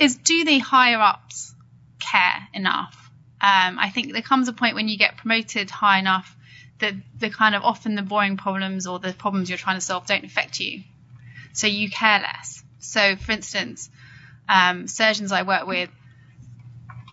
is 0.00 0.16
do 0.16 0.44
the 0.44 0.58
higher 0.60 1.00
ups 1.00 1.54
care 2.00 2.48
enough? 2.54 3.10
Um, 3.40 3.78
I 3.78 3.90
think 3.90 4.12
there 4.12 4.22
comes 4.22 4.48
a 4.48 4.52
point 4.52 4.74
when 4.74 4.88
you 4.88 4.98
get 4.98 5.16
promoted 5.16 5.70
high 5.70 5.98
enough 5.98 6.36
that 6.80 6.94
the 7.18 7.30
kind 7.30 7.54
of 7.54 7.62
often 7.62 7.94
the 7.94 8.02
boring 8.02 8.36
problems 8.36 8.86
or 8.86 8.98
the 8.98 9.12
problems 9.12 9.48
you're 9.48 9.58
trying 9.58 9.76
to 9.76 9.80
solve 9.80 10.06
don't 10.06 10.24
affect 10.24 10.60
you. 10.60 10.82
So 11.52 11.66
you 11.66 11.90
care 11.90 12.20
less. 12.20 12.62
So, 12.78 13.16
for 13.16 13.32
instance, 13.32 13.90
um, 14.48 14.86
surgeons 14.86 15.32
I 15.32 15.42
work 15.42 15.66
with 15.66 15.90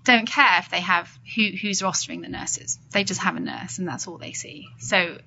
don't 0.04 0.28
care 0.28 0.60
if 0.60 0.70
they 0.70 0.82
have 0.82 1.10
who, 1.36 1.48
who's 1.60 1.82
rostering 1.82 2.22
the 2.22 2.30
nurses. 2.30 2.78
They 2.92 3.04
just 3.04 3.22
have 3.22 3.36
a 3.36 3.40
nurse, 3.40 3.80
and 3.80 3.88
that's 3.88 4.08
all 4.08 4.18
they 4.18 4.34
see. 4.34 4.68
So, 4.78 5.18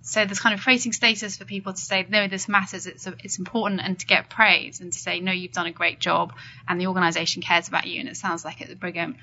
so 0.00 0.24
there's 0.24 0.40
kind 0.40 0.54
of 0.54 0.62
creating 0.62 0.92
status 0.92 1.36
for 1.36 1.44
people 1.44 1.74
to 1.74 1.80
say, 1.80 2.06
no, 2.08 2.26
this 2.26 2.48
matters. 2.48 2.86
It's 2.86 3.06
it's 3.22 3.38
important, 3.38 3.82
and 3.82 3.98
to 3.98 4.06
get 4.06 4.30
praise 4.30 4.80
and 4.80 4.92
to 4.92 4.98
say, 4.98 5.20
no, 5.20 5.30
you've 5.30 5.52
done 5.52 5.66
a 5.66 5.72
great 5.72 6.00
job, 6.00 6.32
and 6.66 6.80
the 6.80 6.86
organisation 6.86 7.42
cares 7.42 7.68
about 7.68 7.86
you. 7.86 8.00
And 8.00 8.08
it 8.08 8.16
sounds 8.16 8.44
like 8.44 8.62
at 8.62 8.68
the 8.68 8.76
Brigham, 8.76 9.16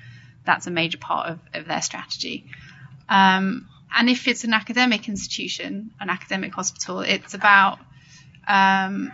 that's 0.44 0.68
a 0.68 0.70
major 0.70 0.98
part 0.98 1.30
of, 1.30 1.40
of 1.52 1.66
their 1.66 1.82
strategy. 1.82 2.46
Um, 3.08 3.68
and 3.94 4.08
if 4.08 4.28
it's 4.28 4.44
an 4.44 4.54
academic 4.54 5.08
institution, 5.08 5.92
an 6.00 6.10
academic 6.10 6.54
hospital, 6.54 7.00
it's 7.00 7.34
about 7.34 7.78
um, 8.48 9.12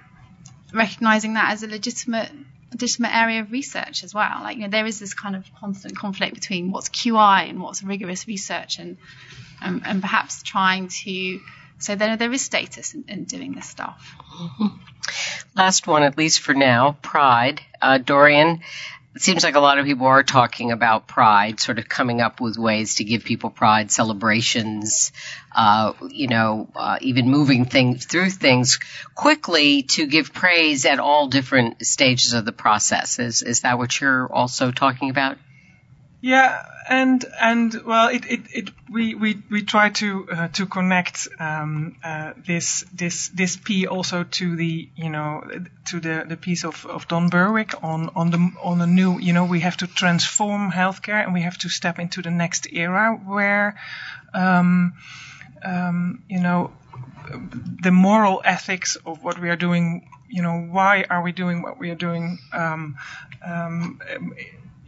recognizing 0.73 1.35
that 1.35 1.53
as 1.53 1.63
a 1.63 1.69
legitimate 1.69 2.31
legitimate 2.71 3.15
area 3.15 3.41
of 3.41 3.51
research 3.51 4.05
as 4.05 4.15
well. 4.15 4.41
Like 4.43 4.57
you 4.57 4.63
know, 4.63 4.69
there 4.69 4.87
is 4.87 4.99
this 4.99 5.15
kind 5.15 5.35
of 5.35 5.45
constant 5.59 5.97
conflict 5.97 6.35
between 6.35 6.71
what's 6.71 6.89
QI 6.89 7.49
and 7.49 7.61
what's 7.61 7.83
rigorous 7.83 8.27
research, 8.27 8.79
and 8.79 8.99
um, 9.63 9.83
and 9.85 10.01
perhaps 10.01 10.43
trying 10.43 10.89
to 10.89 11.41
so 11.79 11.95
there 11.95 12.17
there 12.17 12.33
is 12.33 12.43
status 12.43 12.95
in, 12.95 13.05
in 13.09 13.25
doing 13.25 13.55
this 13.55 13.69
stuff. 13.69 14.15
Last 15.57 15.87
one, 15.87 16.03
at 16.03 16.19
least 16.19 16.41
for 16.41 16.55
now, 16.55 16.97
pride. 17.03 17.61
Uh, 17.81 17.99
Dorien, 17.99 18.61
it 19.19 19.23
seems 19.23 19.43
like 19.43 19.57
a 19.57 19.61
lot 19.61 19.79
of 19.79 19.85
people 19.85 20.07
are 20.07 20.23
talking 20.23 20.71
about 20.71 21.09
pride, 21.09 21.59
sort 21.59 21.81
of 21.81 21.89
coming 21.89 22.21
up 22.21 22.41
with 22.41 22.57
ways 22.57 22.95
to 22.95 23.05
give 23.05 23.25
people 23.25 23.51
pride, 23.51 23.91
celebrations, 23.91 25.11
uh, 25.57 25.93
you 26.09 26.29
know, 26.29 26.69
uh, 26.77 26.99
even 27.01 27.29
moving 27.29 27.65
things 27.65 28.07
through 28.07 28.31
things 28.31 28.79
quickly 29.17 29.83
to 29.83 30.07
give 30.07 30.33
praise 30.33 30.85
at 30.85 31.01
all 31.01 31.27
different 31.27 31.85
stages 31.85 32.33
of 32.33 32.45
the 32.45 32.53
process. 32.53 33.19
Is 33.19 33.43
is 33.43 33.63
that 33.63 33.77
what 33.77 34.01
you're 34.01 34.33
also 34.33 34.71
talking 34.71 35.11
about? 35.11 35.37
Yeah, 36.21 36.65
and 36.89 37.25
and 37.41 37.83
well, 37.85 38.09
it, 38.09 38.25
it, 38.27 38.41
it 38.51 38.71
we, 38.91 39.15
we, 39.15 39.43
we 39.51 39.63
try 39.63 39.91
to 39.91 40.29
uh, 40.31 40.49
to 40.49 40.67
connect 40.67 41.29
um, 41.39 41.97
uh, 42.03 42.33
this 42.47 42.85
this 42.95 43.29
this 43.29 43.57
P 43.57 43.87
also 43.87 44.25
to 44.25 44.57
the 44.57 44.89
you 44.97 45.11
know 45.11 45.45
to 45.87 46.01
the, 46.01 46.25
the 46.27 46.37
piece 46.37 46.65
of, 46.65 46.87
of 46.87 47.07
Don 47.07 47.29
Berwick 47.29 47.83
on 47.83 48.11
on 48.17 48.31
the 48.31 48.53
on 48.63 48.79
the 48.79 48.87
new 48.87 49.19
you 49.19 49.35
know 49.35 49.45
we 49.45 49.61
have 49.61 49.77
to 49.79 49.87
transform 49.87 50.73
healthcare 50.73 51.23
and 51.23 51.35
we 51.35 51.43
have 51.43 51.59
to 51.59 51.69
step 51.69 51.99
into 51.99 52.23
the 52.23 52.31
next 52.31 52.67
era 52.73 53.21
where 53.23 53.79
um, 54.33 54.95
um, 55.63 56.23
you 56.29 56.41
know 56.41 56.73
the 57.83 57.91
moral 57.91 58.41
ethics 58.45 58.97
of 59.05 59.23
what 59.23 59.39
we 59.39 59.51
are 59.51 59.57
doing 59.57 60.09
you 60.31 60.43
know 60.43 60.59
why 60.71 61.05
are 61.11 61.23
we 61.23 61.33
doing 61.33 61.61
what 61.61 61.79
we 61.79 61.91
are 61.91 61.95
doing 61.95 62.39
um, 62.55 62.97
um, 63.45 64.01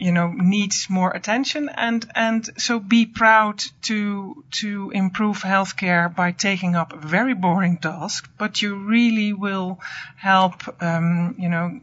you 0.01 0.13
know 0.13 0.33
needs 0.33 0.89
more 0.89 1.11
attention 1.11 1.69
and 1.69 2.11
and 2.15 2.49
so 2.57 2.81
be 2.81 3.05
proud 3.07 3.63
to 3.83 4.43
to 4.51 4.91
improve 4.91 5.43
healthcare 5.43 6.15
by 6.15 6.33
taking 6.33 6.75
up 6.75 6.93
a 6.93 6.97
very 6.97 7.35
boring 7.35 7.77
task 7.77 8.29
but 8.39 8.63
you 8.63 8.75
really 8.75 9.33
will 9.33 9.79
help 10.17 10.83
um, 10.83 11.35
you 11.39 11.49
know 11.49 11.79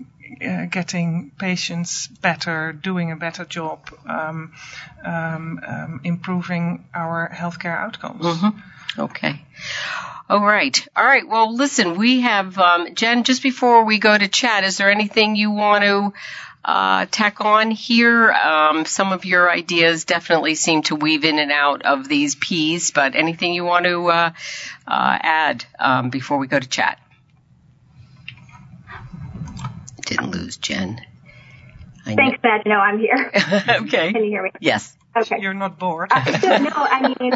uh, 0.45 0.65
getting 0.65 1.31
patients 1.37 2.07
better 2.07 2.73
doing 2.73 3.11
a 3.11 3.15
better 3.15 3.45
job 3.45 3.79
um, 4.09 4.51
um, 5.05 5.59
um, 5.65 6.01
improving 6.03 6.83
our 6.93 7.29
healthcare 7.33 7.77
outcomes 7.77 8.43
Okay. 8.99 9.39
All 10.29 10.39
right. 10.39 10.87
All 10.95 11.05
right. 11.05 11.27
Well, 11.27 11.55
listen, 11.55 11.97
we 11.97 12.21
have, 12.21 12.57
um, 12.57 12.95
Jen, 12.95 13.23
just 13.23 13.43
before 13.43 13.85
we 13.85 13.99
go 13.99 14.17
to 14.17 14.27
chat, 14.27 14.63
is 14.63 14.77
there 14.77 14.91
anything 14.91 15.35
you 15.35 15.51
want 15.51 15.83
to 15.83 16.13
uh, 16.67 17.05
tack 17.09 17.39
on 17.39 17.71
here? 17.71 18.29
Um, 18.31 18.85
some 18.85 19.13
of 19.13 19.23
your 19.23 19.49
ideas 19.49 20.03
definitely 20.03 20.55
seem 20.55 20.83
to 20.83 20.95
weave 20.95 21.23
in 21.23 21.39
and 21.39 21.51
out 21.51 21.85
of 21.85 22.09
these 22.09 22.35
P's, 22.35 22.91
but 22.91 23.15
anything 23.15 23.53
you 23.53 23.63
want 23.63 23.85
to 23.85 24.07
uh, 24.07 24.31
uh, 24.85 25.17
add 25.21 25.65
um, 25.79 26.09
before 26.09 26.37
we 26.37 26.47
go 26.47 26.59
to 26.59 26.67
chat? 26.67 26.99
Didn't 30.05 30.31
lose 30.31 30.57
Jen. 30.57 31.01
I. 32.05 32.15
Thanks, 32.15 32.39
Matt. 32.43 32.65
No, 32.65 32.75
I'm 32.75 32.99
here. 32.99 33.31
okay. 33.69 34.11
Can 34.11 34.23
you 34.23 34.29
hear 34.29 34.43
me? 34.43 34.51
Yes. 34.59 34.95
Okay. 35.15 35.39
you're 35.41 35.53
not 35.53 35.79
bored 35.79 36.11
Uh, 36.11 36.39
so, 36.39 36.57
no, 36.57 36.69
I 36.73 37.15
mean, 37.19 37.33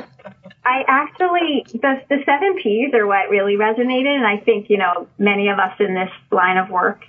I 0.63 0.84
actually, 0.88 1.65
the, 1.73 2.01
the 2.09 2.17
seven 2.25 2.59
P's 2.61 2.93
are 2.93 3.07
what 3.07 3.29
really 3.29 3.55
resonated. 3.55 4.15
And 4.15 4.25
I 4.25 4.38
think, 4.38 4.69
you 4.69 4.77
know, 4.77 5.07
many 5.17 5.49
of 5.49 5.57
us 5.57 5.73
in 5.79 5.95
this 5.95 6.11
line 6.32 6.57
of 6.57 6.69
work, 6.69 7.01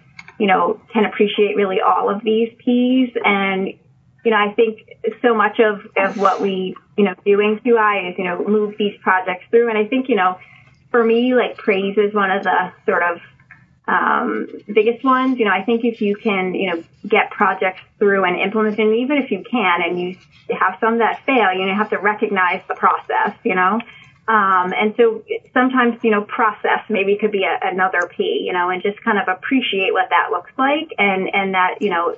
you 0.43 0.49
know, 0.49 0.81
can 0.93 1.05
appreciate 1.05 1.55
really 1.55 1.81
all 1.81 2.11
of 2.11 2.25
these 2.25 2.53
P's. 2.59 3.11
And, 3.25 3.69
you 4.25 4.33
know, 4.33 4.37
I 4.37 4.53
think 4.55 4.99
so 5.23 5.37
much 5.37 5.61
of, 5.61 5.87
of 5.97 6.17
what 6.17 6.41
we, 6.41 6.75
you 6.99 7.05
know, 7.05 7.15
do 7.25 7.39
in 7.39 7.61
QI 7.61 8.11
is, 8.11 8.19
you 8.19 8.25
know, 8.25 8.45
move 8.45 8.75
these 8.77 8.99
projects 9.03 9.45
through. 9.51 9.69
And 9.69 9.79
I 9.79 9.87
think, 9.87 10.09
you 10.09 10.17
know, 10.17 10.41
for 10.91 11.05
me, 11.05 11.37
like 11.37 11.57
praise 11.59 11.97
is 11.97 12.13
one 12.13 12.33
of 12.33 12.43
the 12.43 12.73
sort 12.87 13.05
of 13.05 13.21
um, 13.87 14.49
biggest 14.67 15.05
ones. 15.05 15.39
You 15.39 15.45
know, 15.45 15.53
I 15.53 15.63
think 15.63 15.85
if 15.85 16.01
you 16.01 16.17
can, 16.17 16.57
you 16.57 16.75
know, 16.75 16.83
get 17.07 17.31
projects 17.31 17.83
through 18.01 18.25
and 18.25 18.37
implement 18.37 18.79
them, 18.79 18.93
even 18.95 19.19
if 19.19 19.31
you 19.31 19.45
can, 19.49 19.81
and 19.81 20.01
you 20.01 20.17
have 20.59 20.77
some 20.81 20.99
that 20.99 21.25
fail, 21.25 21.53
you 21.53 21.61
know, 21.61 21.71
you 21.71 21.79
have 21.79 21.91
to 21.91 21.99
recognize 21.99 22.63
the 22.67 22.75
process, 22.75 23.37
you 23.45 23.55
know. 23.55 23.79
Um, 24.29 24.73
and 24.73 24.95
so 24.97 25.25
sometimes, 25.53 25.99
you 26.03 26.11
know, 26.11 26.23
process 26.23 26.81
maybe 26.89 27.19
could 27.21 27.33
be 27.33 27.45
a, 27.45 27.59
another 27.63 28.09
P, 28.17 28.45
you 28.47 28.53
know, 28.53 28.71
and 28.71 28.83
just 28.83 29.03
kind 29.03 29.19
of 29.19 29.27
appreciate 29.29 29.93
what 29.93 30.11
that 30.11 30.31
looks 30.31 30.53
like 30.57 30.93
and, 30.97 31.29
and 31.35 31.55
that, 31.55 31.83
you 31.83 31.91
know, 31.91 32.17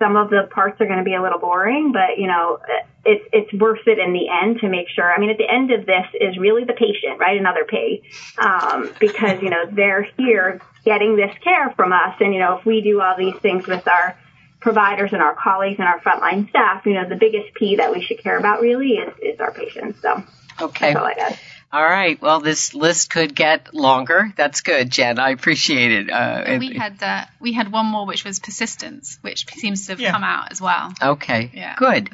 some 0.00 0.16
of 0.16 0.30
the 0.30 0.48
parts 0.50 0.80
are 0.80 0.86
going 0.86 0.98
to 0.98 1.04
be 1.04 1.14
a 1.14 1.22
little 1.22 1.40
boring, 1.40 1.92
but 1.92 2.18
you 2.18 2.26
know, 2.26 2.58
it's, 3.04 3.24
it's 3.32 3.52
worth 3.52 3.86
it 3.86 3.98
in 3.98 4.12
the 4.12 4.28
end 4.28 4.60
to 4.60 4.68
make 4.68 4.88
sure. 4.88 5.12
I 5.12 5.18
mean, 5.18 5.30
at 5.30 5.38
the 5.38 5.48
end 5.48 5.70
of 5.72 5.86
this 5.86 6.06
is 6.20 6.38
really 6.38 6.64
the 6.64 6.72
patient, 6.72 7.18
right? 7.18 7.38
Another 7.38 7.64
P, 7.64 8.02
um, 8.38 8.92
because, 9.00 9.42
you 9.42 9.50
know, 9.50 9.64
they're 9.70 10.08
here 10.16 10.60
getting 10.84 11.16
this 11.16 11.32
care 11.42 11.70
from 11.76 11.92
us. 11.92 12.16
And, 12.20 12.32
you 12.32 12.40
know, 12.40 12.58
if 12.58 12.64
we 12.64 12.80
do 12.80 13.00
all 13.00 13.16
these 13.16 13.36
things 13.36 13.66
with 13.66 13.86
our 13.88 14.16
providers 14.60 15.12
and 15.12 15.22
our 15.22 15.34
colleagues 15.34 15.78
and 15.78 15.88
our 15.88 16.00
frontline 16.00 16.48
staff, 16.50 16.84
you 16.86 16.94
know, 16.94 17.08
the 17.08 17.16
biggest 17.16 17.54
P 17.54 17.76
that 17.76 17.92
we 17.92 18.02
should 18.02 18.22
care 18.22 18.38
about 18.38 18.60
really 18.60 18.92
is, 18.92 19.14
is 19.22 19.40
our 19.40 19.52
patients. 19.52 20.00
So 20.02 20.22
Okay. 20.60 20.92
that's 20.94 21.00
all 21.00 21.06
I 21.06 21.14
got. 21.14 21.38
All 21.70 21.84
right. 21.84 22.20
Well, 22.22 22.40
this 22.40 22.72
list 22.74 23.10
could 23.10 23.34
get 23.34 23.74
longer. 23.74 24.32
That's 24.36 24.62
good, 24.62 24.88
Jen. 24.90 25.18
I 25.18 25.30
appreciate 25.30 25.92
it. 25.92 26.10
Uh, 26.10 26.56
we 26.58 26.74
had 26.74 27.02
uh, 27.02 27.24
we 27.40 27.52
had 27.52 27.70
one 27.70 27.84
more, 27.84 28.06
which 28.06 28.24
was 28.24 28.38
persistence, 28.38 29.18
which 29.20 29.46
seems 29.52 29.84
to 29.86 29.92
have 29.92 30.00
Yeah. 30.00 30.12
come 30.12 30.24
out 30.24 30.50
as 30.50 30.62
well. 30.62 30.94
okay. 31.02 31.50
Yeah. 31.52 31.74
Good. 31.76 32.08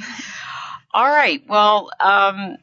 All 0.94 1.10
right. 1.10 1.42
Well, 1.48 1.90
um, 1.98 2.56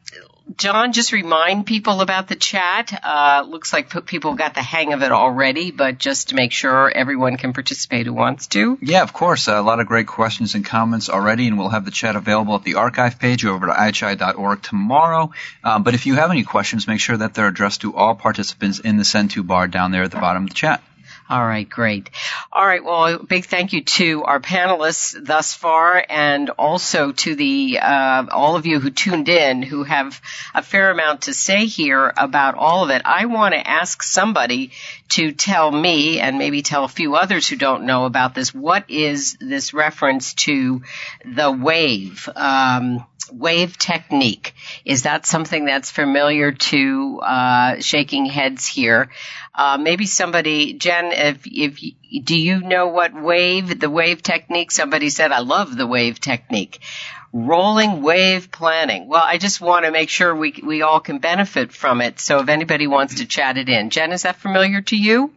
John, 0.58 0.94
just 0.94 1.12
remind 1.12 1.66
people 1.66 2.00
about 2.00 2.30
the 2.30 2.38
chat. 2.38 2.98
Uh, 3.04 3.46
looks 3.46 3.74
like 3.74 4.06
people 4.06 4.36
got 4.36 4.54
the 4.54 4.62
hang 4.62 4.94
of 4.94 5.04
it 5.04 5.12
already, 5.12 5.72
but 5.72 5.98
just 5.98 6.30
to 6.30 6.36
make 6.36 6.54
sure 6.54 6.90
everyone 6.90 7.36
can 7.36 7.52
participate 7.52 8.06
who 8.06 8.14
wants 8.14 8.48
to. 8.48 8.78
Yeah, 8.82 9.02
of 9.02 9.12
course. 9.12 9.50
a 9.50 9.62
lot 9.62 9.82
of 9.82 9.88
great 9.88 10.08
questions 10.08 10.56
and 10.56 10.66
comments 10.66 11.10
already, 11.10 11.48
and 11.48 11.58
we'll 11.58 11.70
have 11.70 11.84
the 11.84 11.92
chat 11.92 12.16
available 12.16 12.56
at 12.56 12.64
the 12.64 12.76
archive 12.76 13.20
page 13.20 13.46
over 13.46 13.66
to 13.66 13.74
ihi.org 13.74 14.62
tomorrow. 14.62 15.32
Um, 15.64 15.84
but 15.84 15.94
if 15.94 16.06
you 16.06 16.16
have 16.16 16.32
any 16.32 16.44
questions, 16.44 16.88
make 16.88 17.02
sure 17.02 17.18
that 17.18 17.34
they're 17.34 17.48
addressed 17.48 17.82
to 17.82 17.96
all 17.96 18.16
participants 18.16 18.80
in 18.80 18.96
the 18.96 19.04
send 19.04 19.32
to 19.32 19.44
bar 19.44 19.68
down 19.68 19.92
there 19.92 20.04
at 20.04 20.12
the 20.12 20.20
bottom 20.20 20.44
of 20.44 20.50
the 20.50 20.56
chat. 20.56 20.82
All 21.32 21.48
right, 21.48 21.70
great. 21.70 22.10
All 22.52 22.66
right, 22.66 22.84
well, 22.84 23.06
a 23.06 23.24
big 23.24 23.46
thank 23.46 23.72
you 23.72 23.86
to 23.86 24.26
our 24.26 24.42
panelists 24.42 25.16
thus 25.18 25.54
far, 25.54 26.06
and 26.10 26.50
also 26.50 27.14
to 27.14 27.36
the 27.36 27.80
uh, 27.82 28.26
all 28.30 28.58
of 28.58 28.66
you 28.66 28.82
who 28.82 28.90
tuned 28.90 29.30
in, 29.30 29.64
who 29.64 29.86
have 29.86 30.22
a 30.54 30.62
fair 30.62 30.92
amount 30.92 31.22
to 31.22 31.34
say 31.34 31.68
here 31.68 32.12
about 32.18 32.56
all 32.56 32.84
of 32.84 32.90
it. 32.90 33.04
I 33.06 33.28
want 33.28 33.54
to 33.54 33.66
ask 33.66 34.04
somebody 34.04 34.72
to 35.12 35.32
tell 35.32 35.72
me, 35.72 36.20
and 36.20 36.38
maybe 36.38 36.64
tell 36.64 36.84
a 36.84 36.90
few 36.90 37.16
others 37.16 37.48
who 37.48 37.56
don't 37.56 37.86
know 37.86 38.04
about 38.04 38.36
this, 38.36 38.54
what 38.54 38.90
is 38.90 39.38
this 39.40 39.74
reference 39.74 40.34
to 40.34 40.82
the 41.24 41.50
wave? 41.50 42.28
Um, 42.36 43.06
wave 43.32 43.78
technique. 43.78 44.54
Is 44.86 45.04
that 45.04 45.26
something 45.26 45.66
that's 45.66 45.92
familiar 45.92 46.52
to 46.52 47.20
uh, 47.22 47.80
shaking 47.80 48.26
heads 48.26 48.68
here? 48.68 49.10
Uh, 49.54 49.78
maybe 49.78 50.06
somebody, 50.06 50.74
Jen, 50.74 51.12
if 51.12 51.42
if 51.46 51.80
do 52.24 52.38
you 52.38 52.62
know 52.62 52.88
what 52.88 53.14
wave 53.14 53.80
the 53.80 53.90
wave 53.90 54.24
technique? 54.24 54.72
Somebody 54.72 55.10
said, 55.10 55.32
"I 55.32 55.40
love 55.40 55.76
the 55.76 55.88
wave 55.88 56.20
technique." 56.20 56.80
Rolling 57.34 58.02
wave 58.02 58.52
planning. 58.52 59.08
Well, 59.08 59.24
I 59.24 59.38
just 59.38 59.62
want 59.62 59.86
to 59.86 59.92
make 59.92 60.10
sure 60.10 60.36
we 60.36 60.54
we 60.64 60.82
all 60.82 61.00
can 61.00 61.20
benefit 61.20 61.72
from 61.72 62.02
it. 62.02 62.20
So 62.20 62.40
if 62.40 62.50
anybody 62.50 62.88
wants 62.88 63.16
to 63.16 63.26
chat 63.26 63.58
it 63.58 63.70
in, 63.70 63.90
Jen, 63.90 64.12
is 64.12 64.24
that 64.24 64.36
familiar 64.36 64.82
to 64.82 64.98
you? 64.98 65.32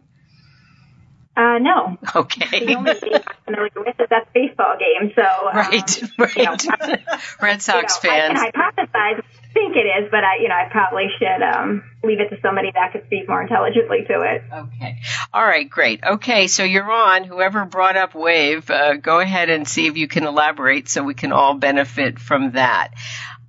Uh, 1.37 1.57
no. 1.59 1.97
Okay. 2.15 2.65
The 2.65 2.75
only 2.75 2.93
game 2.93 3.13
I'm 3.13 3.35
familiar 3.43 3.69
with 3.75 3.99
is 3.99 4.07
that 4.09 4.31
baseball 4.33 4.75
game. 4.79 5.11
So, 5.15 5.21
um, 5.21 5.55
Right, 5.55 6.01
You 6.37 6.43
know, 6.43 6.55
right. 6.79 7.03
Red 7.41 7.61
Sox 7.61 8.01
you 8.01 8.09
know, 8.09 8.15
fans. 8.15 8.39
I 8.39 8.51
can 8.51 8.61
hypothesize, 8.61 9.23
think 9.53 9.75
it 9.75 9.79
is, 10.03 10.09
but 10.11 10.23
I, 10.23 10.37
you 10.41 10.47
know, 10.47 10.55
I 10.55 10.69
probably 10.71 11.07
should 11.19 11.41
um, 11.41 11.83
leave 12.03 12.21
it 12.21 12.29
to 12.29 12.39
somebody 12.41 12.71
that 12.73 12.93
could 12.93 13.05
speak 13.07 13.27
more 13.27 13.41
intelligently 13.41 14.05
to 14.07 14.21
it. 14.21 14.43
Okay. 14.51 14.99
All 15.33 15.43
right, 15.43 15.69
great. 15.69 16.03
Okay, 16.05 16.47
so 16.47 16.63
you're 16.63 16.89
on. 16.89 17.25
Whoever 17.25 17.65
brought 17.65 17.97
up 17.97 18.15
Wave, 18.15 18.69
uh, 18.69 18.95
go 18.95 19.19
ahead 19.19 19.49
and 19.49 19.67
see 19.67 19.87
if 19.87 19.97
you 19.97 20.07
can 20.07 20.25
elaborate 20.25 20.87
so 20.87 21.03
we 21.03 21.15
can 21.15 21.33
all 21.33 21.55
benefit 21.55 22.17
from 22.17 22.51
that. 22.51 22.93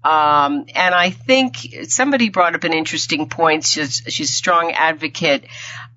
Um, 0.05 0.67
and 0.75 0.95
I 0.95 1.11
think 1.11 1.57
somebody 1.89 2.29
brought 2.29 2.55
up 2.55 2.63
an 2.63 2.73
interesting 2.73 3.29
point. 3.29 3.65
She's, 3.65 4.03
she's 4.07 4.31
a 4.31 4.33
strong 4.33 4.71
advocate 4.71 5.47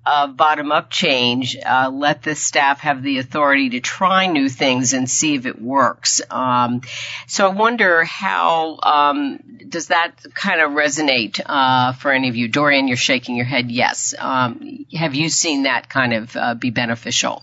of 0.04 0.36
bottom 0.36 0.72
up 0.72 0.90
change. 0.90 1.56
Uh, 1.56 1.90
let 1.92 2.22
the 2.22 2.34
staff 2.34 2.80
have 2.80 3.02
the 3.02 3.18
authority 3.18 3.70
to 3.70 3.80
try 3.80 4.26
new 4.26 4.48
things 4.48 4.92
and 4.92 5.08
see 5.08 5.34
if 5.34 5.46
it 5.46 5.60
works. 5.60 6.22
Um, 6.30 6.82
so 7.26 7.46
I 7.46 7.52
wonder 7.52 8.04
how 8.04 8.78
um, 8.82 9.40
does 9.68 9.88
that 9.88 10.12
kind 10.34 10.60
of 10.60 10.72
resonate 10.72 11.40
uh, 11.44 11.92
for 11.92 12.12
any 12.12 12.28
of 12.28 12.36
you? 12.36 12.48
Dorien, 12.48 12.88
you're 12.88 12.96
shaking 12.96 13.36
your 13.36 13.46
head. 13.46 13.70
Yes. 13.70 14.14
Um, 14.18 14.86
have 14.94 15.14
you 15.14 15.28
seen 15.28 15.64
that 15.64 15.88
kind 15.88 16.12
of 16.14 16.36
uh, 16.36 16.54
be 16.54 16.70
beneficial? 16.70 17.42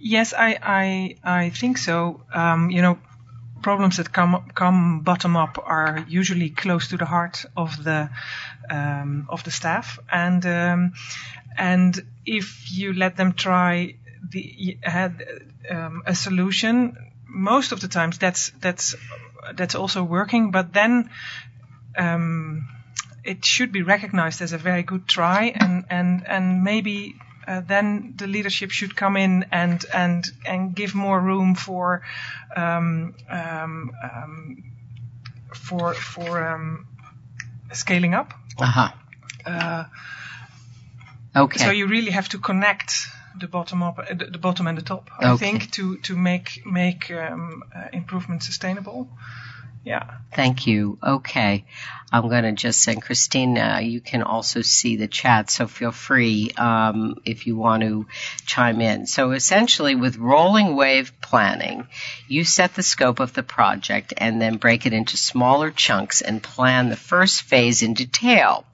Yes, 0.00 0.32
I 0.32 0.58
I 0.62 1.16
I 1.24 1.50
think 1.50 1.76
so. 1.78 2.22
Um, 2.32 2.70
you 2.70 2.82
know, 2.82 2.98
problems 3.62 3.96
that 3.96 4.12
come 4.12 4.50
come 4.54 5.00
bottom 5.00 5.36
up 5.36 5.58
are 5.58 6.04
usually 6.08 6.50
close 6.50 6.88
to 6.88 6.96
the 6.96 7.04
heart 7.04 7.44
of 7.56 7.82
the 7.82 8.08
um, 8.70 9.26
of 9.28 9.42
the 9.42 9.50
staff, 9.50 9.98
and 10.10 10.46
um, 10.46 10.92
and 11.58 12.00
if 12.24 12.70
you 12.70 12.92
let 12.92 13.16
them 13.16 13.32
try 13.32 13.96
the 14.30 14.78
had 14.82 15.24
um, 15.70 16.02
a 16.06 16.14
solution, 16.14 16.96
most 17.26 17.72
of 17.72 17.80
the 17.80 17.88
times 17.88 18.18
that's 18.18 18.50
that's 18.60 18.94
that's 19.54 19.74
also 19.74 20.02
working, 20.02 20.50
but 20.50 20.72
then. 20.72 21.10
Um, 21.96 22.68
it 23.24 23.44
should 23.44 23.72
be 23.72 23.82
recognized 23.82 24.40
as 24.40 24.52
a 24.52 24.58
very 24.58 24.82
good 24.82 25.06
try, 25.06 25.52
and 25.54 25.84
and 25.90 26.26
and 26.26 26.64
maybe 26.64 27.16
uh, 27.48 27.60
then 27.60 28.14
the 28.16 28.26
leadership 28.26 28.70
should 28.70 28.94
come 28.94 29.16
in 29.16 29.46
and 29.50 29.84
and 29.94 30.24
and 30.46 30.74
give 30.74 30.94
more 30.94 31.20
room 31.20 31.54
for 31.54 32.02
um, 32.56 33.14
um, 33.28 33.92
um, 34.02 34.64
for 35.54 35.94
for 35.94 36.42
um, 36.42 36.86
scaling 37.72 38.14
up. 38.14 38.32
Uh-huh. 38.58 38.90
Uh, 39.46 39.84
Okay. 41.38 41.64
So 41.64 41.70
you 41.70 41.86
really 41.86 42.10
have 42.10 42.28
to 42.30 42.38
connect 42.38 42.92
the 43.40 43.48
bottom 43.48 43.82
up, 43.82 43.98
uh, 43.98 44.14
the, 44.14 44.38
bottom 44.38 44.66
and 44.66 44.76
the 44.76 44.82
top. 44.82 45.10
I 45.18 45.30
Okay. 45.30 45.50
think 45.50 45.70
to 45.72 45.96
to 45.98 46.16
make 46.16 46.62
make 46.66 47.10
um, 47.10 47.62
uh, 47.74 47.88
improvement 47.92 48.42
sustainable. 48.42 49.08
Yeah. 49.84 50.04
Thank 50.34 50.66
you. 50.66 50.98
Okay. 51.02 51.64
I'm 52.12 52.28
going 52.28 52.42
to 52.44 52.52
just 52.52 52.80
send 52.82 53.02
Christina, 53.02 53.80
you 53.82 54.00
can 54.00 54.22
also 54.22 54.62
see 54.62 54.96
the 54.96 55.08
chat, 55.08 55.50
so 55.50 55.66
feel 55.66 55.92
free 55.92 56.50
um, 56.56 57.16
if 57.24 57.46
you 57.46 57.56
want 57.56 57.82
to 57.82 58.06
chime 58.46 58.80
in. 58.80 59.06
So 59.06 59.32
essentially, 59.32 59.94
with 59.94 60.16
rolling 60.16 60.74
wave 60.74 61.12
planning, 61.20 61.86
you 62.26 62.44
set 62.44 62.74
the 62.74 62.82
scope 62.82 63.20
of 63.20 63.32
the 63.34 63.42
project 63.42 64.14
and 64.16 64.40
then 64.40 64.56
break 64.56 64.86
it 64.86 64.92
into 64.92 65.16
smaller 65.16 65.70
chunks 65.70 66.22
and 66.22 66.42
plan 66.42 66.88
the 66.88 66.96
first 66.96 67.42
phase 67.42 67.82
in 67.82 67.94
detail. 67.94 68.64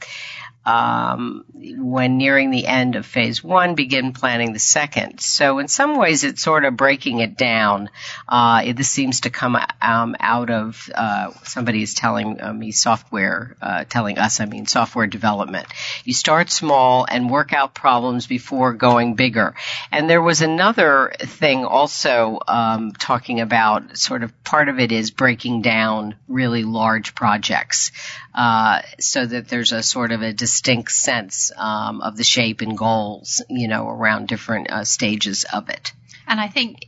Um, 0.67 1.45
when 1.55 2.17
nearing 2.17 2.51
the 2.51 2.67
end 2.67 2.97
of 2.97 3.07
phase 3.07 3.45
one, 3.45 3.75
begin 3.75 4.13
planning 4.13 4.53
the 4.53 4.59
second. 4.59 5.21
So 5.21 5.59
in 5.59 5.69
some 5.69 5.99
ways, 5.99 6.25
it's 6.25 6.43
sort 6.43 6.65
of 6.65 6.77
breaking 6.77 7.21
it 7.21 7.37
down. 7.37 7.91
Uh, 8.29 8.63
it, 8.65 8.77
this 8.77 8.89
seems 8.89 9.21
to 9.21 9.31
come 9.31 9.57
um, 9.83 10.17
out 10.21 10.51
of 10.51 10.91
uh, 10.95 11.33
somebody 11.45 11.83
is 11.83 11.95
telling 11.95 12.41
uh, 12.41 12.53
me 12.53 12.71
software, 12.71 13.57
uh, 13.61 13.85
telling 13.85 14.19
us, 14.19 14.41
I 14.41 14.47
mean, 14.47 14.67
software 14.67 15.07
development. 15.07 15.67
You 16.05 16.15
start 16.15 16.51
small 16.51 17.07
and 17.09 17.31
work 17.31 17.53
out 17.53 17.75
problems 17.75 18.27
before 18.27 18.73
going 18.73 19.15
bigger. 19.15 19.55
And 19.93 20.09
there 20.09 20.23
was 20.23 20.41
another 20.41 21.13
thing 21.19 21.65
also 21.65 22.41
um, 22.49 22.93
talking 22.93 23.41
about 23.41 23.97
sort 23.97 24.23
of 24.23 24.45
part 24.45 24.69
of 24.69 24.79
it 24.79 24.93
is 24.93 25.11
breaking 25.11 25.63
down 25.63 26.15
really 26.29 26.65
large 26.65 27.15
projects 27.15 27.93
uh, 28.35 28.83
so 28.99 29.25
that 29.25 29.49
there's 29.49 29.73
a 29.73 29.83
sort 29.83 30.13
of 30.13 30.23
a 30.23 30.33
distinct 30.55 30.93
sense 30.93 31.51
um, 31.57 32.01
of 32.01 32.17
the 32.17 32.23
shape 32.23 32.61
and 32.61 32.79
goals, 32.79 33.43
you 33.49 33.67
know, 33.67 33.89
around 33.89 34.29
different 34.29 34.71
uh, 34.71 34.85
stages 34.85 35.45
of 35.53 35.69
it. 35.69 35.93
And 36.29 36.41
I 36.41 36.47
think 36.49 36.87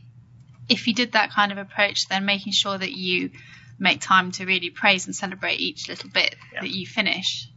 if 0.69 0.87
you 0.87 0.93
did 0.93 1.11
that 1.13 1.31
kind 1.31 1.51
of 1.51 1.57
approach, 1.57 2.07
then 2.07 2.25
making 2.25 2.53
sure 2.53 2.77
that 2.77 2.93
you 2.93 3.31
make 3.77 3.99
time 3.99 4.31
to 4.31 4.45
really 4.45 4.69
praise 4.69 5.05
and 5.05 5.13
celebrate 5.15 5.59
each 5.59 5.89
little 5.89 6.09
bit 6.09 6.35
Yeah. 6.53 6.61
that 6.61 6.69
you 6.69 6.87
finish 6.87 7.47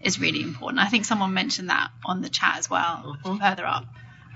is 0.00 0.20
really 0.20 0.42
important. 0.42 0.80
I 0.80 0.88
think 0.88 1.06
someone 1.06 1.32
mentioned 1.32 1.70
that 1.70 1.90
on 2.04 2.20
the 2.20 2.28
chat 2.28 2.58
as 2.58 2.68
well, 2.70 3.16
Mhm. 3.24 3.40
further 3.40 3.66
up. 3.66 3.86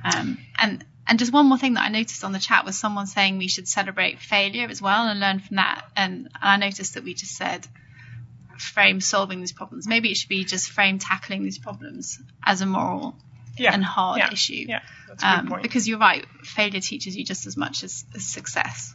Um, 0.02 0.38
and 0.56 0.84
and 1.06 1.18
just 1.18 1.32
one 1.32 1.46
more 1.46 1.58
thing 1.58 1.74
that 1.74 1.84
I 1.84 1.88
noticed 1.88 2.24
on 2.24 2.32
the 2.32 2.38
chat 2.38 2.64
was 2.64 2.78
someone 2.78 3.06
saying 3.06 3.36
we 3.36 3.48
should 3.48 3.66
celebrate 3.68 4.20
failure 4.20 4.68
as 4.68 4.80
well 4.80 5.08
and 5.08 5.18
learn 5.20 5.40
from 5.40 5.56
that. 5.56 5.84
And, 5.96 6.28
and 6.40 6.48
I 6.54 6.56
noticed 6.56 6.94
that 6.94 7.02
we 7.04 7.12
just 7.14 7.34
said 7.36 7.66
frame 8.58 9.00
solving 9.00 9.40
these 9.40 9.52
problems. 9.52 9.86
Maybe 9.86 10.10
it 10.10 10.16
should 10.16 10.28
be 10.28 10.44
just 10.44 10.70
frame 10.70 10.98
tackling 10.98 11.42
these 11.44 11.58
problems 11.58 12.18
as 12.44 12.60
a 12.60 12.66
moral 12.66 13.16
Yeah. 13.56 13.72
and 13.74 13.84
hard 13.84 14.18
yeah. 14.18 14.32
issue. 14.32 14.64
Yeah, 14.68 14.80
that's 15.08 15.22
a 15.22 15.26
good 15.26 15.38
Um, 15.40 15.46
point. 15.48 15.62
because 15.62 15.86
you're 15.88 15.98
right, 15.98 16.24
failure 16.42 16.80
teaches 16.80 17.16
you 17.16 17.24
just 17.24 17.46
as 17.46 17.56
much 17.56 17.82
as, 17.84 18.04
as 18.14 18.24
success. 18.26 18.94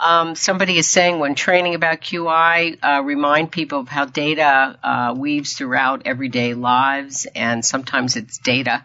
Um, 0.00 0.34
somebody 0.36 0.76
is 0.78 0.86
saying 0.86 1.18
when 1.18 1.34
training 1.34 1.74
about 1.74 2.00
QI, 2.02 2.78
uh, 2.82 3.02
remind 3.02 3.50
people 3.50 3.80
of 3.80 3.88
how 3.88 4.04
data 4.04 4.78
uh, 4.82 5.14
weaves 5.16 5.54
throughout 5.54 6.02
everyday 6.04 6.54
lives, 6.54 7.26
and 7.34 7.64
sometimes 7.64 8.14
it's 8.16 8.38
data 8.38 8.84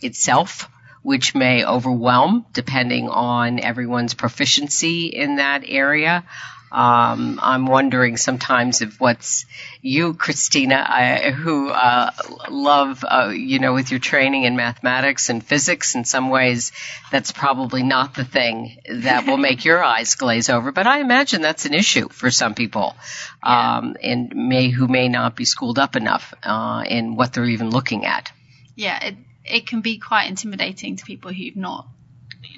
itself, 0.00 0.70
which 1.02 1.34
may 1.34 1.64
overwhelm 1.64 2.46
depending 2.52 3.08
on 3.08 3.58
everyone's 3.60 4.14
proficiency 4.14 5.06
in 5.08 5.36
that 5.36 5.62
area. 5.66 6.24
Um, 6.70 7.38
I'm 7.40 7.66
wondering 7.66 8.16
sometimes 8.16 8.82
if 8.82 9.00
what's 9.00 9.46
you, 9.82 10.14
Christina, 10.14 10.84
I, 10.86 11.30
who 11.30 11.70
uh, 11.70 12.10
love, 12.50 13.04
uh, 13.08 13.28
you 13.28 13.60
know, 13.60 13.72
with 13.72 13.92
your 13.92 14.00
training 14.00 14.42
in 14.44 14.56
mathematics 14.56 15.28
and 15.28 15.44
physics, 15.44 15.94
in 15.94 16.04
some 16.04 16.28
ways, 16.28 16.72
that's 17.12 17.30
probably 17.30 17.84
not 17.84 18.14
the 18.14 18.24
thing 18.24 18.78
that 18.90 19.26
will 19.26 19.36
make 19.36 19.64
your 19.64 19.82
eyes 19.94 20.16
glaze 20.16 20.50
over. 20.50 20.72
But 20.72 20.88
I 20.88 21.00
imagine 21.00 21.40
that's 21.40 21.66
an 21.66 21.74
issue 21.74 22.08
for 22.08 22.30
some 22.32 22.54
people, 22.54 22.96
um, 23.44 23.96
and 24.02 24.34
may 24.34 24.68
who 24.68 24.88
may 24.88 25.08
not 25.08 25.36
be 25.36 25.44
schooled 25.44 25.78
up 25.78 25.94
enough 25.94 26.34
uh, 26.42 26.82
in 26.86 27.14
what 27.14 27.32
they're 27.32 27.44
even 27.44 27.70
looking 27.70 28.04
at. 28.04 28.32
Yeah, 28.74 29.02
it, 29.04 29.16
it 29.44 29.66
can 29.68 29.82
be 29.82 29.98
quite 29.98 30.28
intimidating 30.28 30.96
to 30.96 31.04
people 31.04 31.32
who've 31.32 31.56
not 31.56 31.86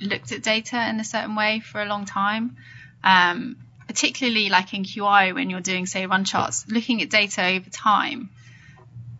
looked 0.00 0.32
at 0.32 0.42
data 0.42 0.88
in 0.88 0.98
a 0.98 1.04
certain 1.04 1.36
way 1.36 1.60
for 1.60 1.82
a 1.82 1.86
long 1.86 2.06
time. 2.06 2.56
Um, 3.04 3.56
particularly 3.98 4.48
like 4.48 4.74
in 4.74 4.84
QI 4.84 5.34
when 5.34 5.50
you're 5.50 5.60
doing, 5.60 5.84
say, 5.84 6.06
run 6.06 6.24
charts, 6.24 6.64
looking 6.68 7.02
at 7.02 7.10
data 7.10 7.44
over 7.44 7.68
time 7.68 8.30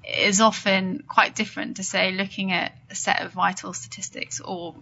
is 0.08 0.40
often 0.40 1.02
quite 1.08 1.34
different 1.34 1.78
to 1.78 1.82
say 1.82 2.12
looking 2.12 2.52
at 2.52 2.72
a 2.88 2.94
set 2.94 3.20
of 3.22 3.32
vital 3.32 3.72
statistics 3.72 4.40
or 4.40 4.76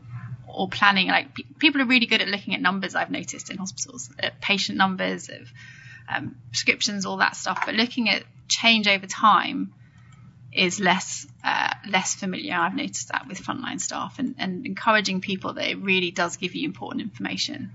or 0.47 0.68
planning. 0.68 1.09
Like 1.09 1.34
pe- 1.34 1.44
people 1.59 1.80
are 1.80 1.86
really 1.86 2.05
good 2.05 2.20
at 2.20 2.28
looking 2.28 2.55
at 2.55 2.61
numbers 2.61 2.94
I've 2.94 3.11
noticed 3.11 3.51
in 3.51 3.57
hospitals 3.57 4.11
at 4.18 4.38
patient 4.42 4.76
numbers 4.76 5.30
of 5.30 5.51
um, 6.14 6.36
prescriptions 6.51 7.07
all 7.07 7.16
that 7.16 7.34
stuff. 7.34 7.62
But 7.64 7.74
looking 7.74 8.11
at 8.11 8.22
change 8.49 8.86
over 8.88 9.07
time 9.07 9.72
is 10.53 10.78
less 10.78 11.26
uh, 11.42 11.72
less 11.88 12.14
familiar. 12.14 12.53
I've 12.53 12.76
noticed 12.76 13.09
that 13.12 13.26
with 13.26 13.40
frontline 13.40 13.80
staff 13.80 14.18
and, 14.18 14.34
and 14.36 14.66
encouraging 14.66 15.22
people 15.22 15.55
that 15.55 15.70
it 15.70 15.78
really 15.78 16.11
does 16.11 16.36
give 16.36 16.55
you 16.55 16.66
important 16.66 17.01
information 17.01 17.72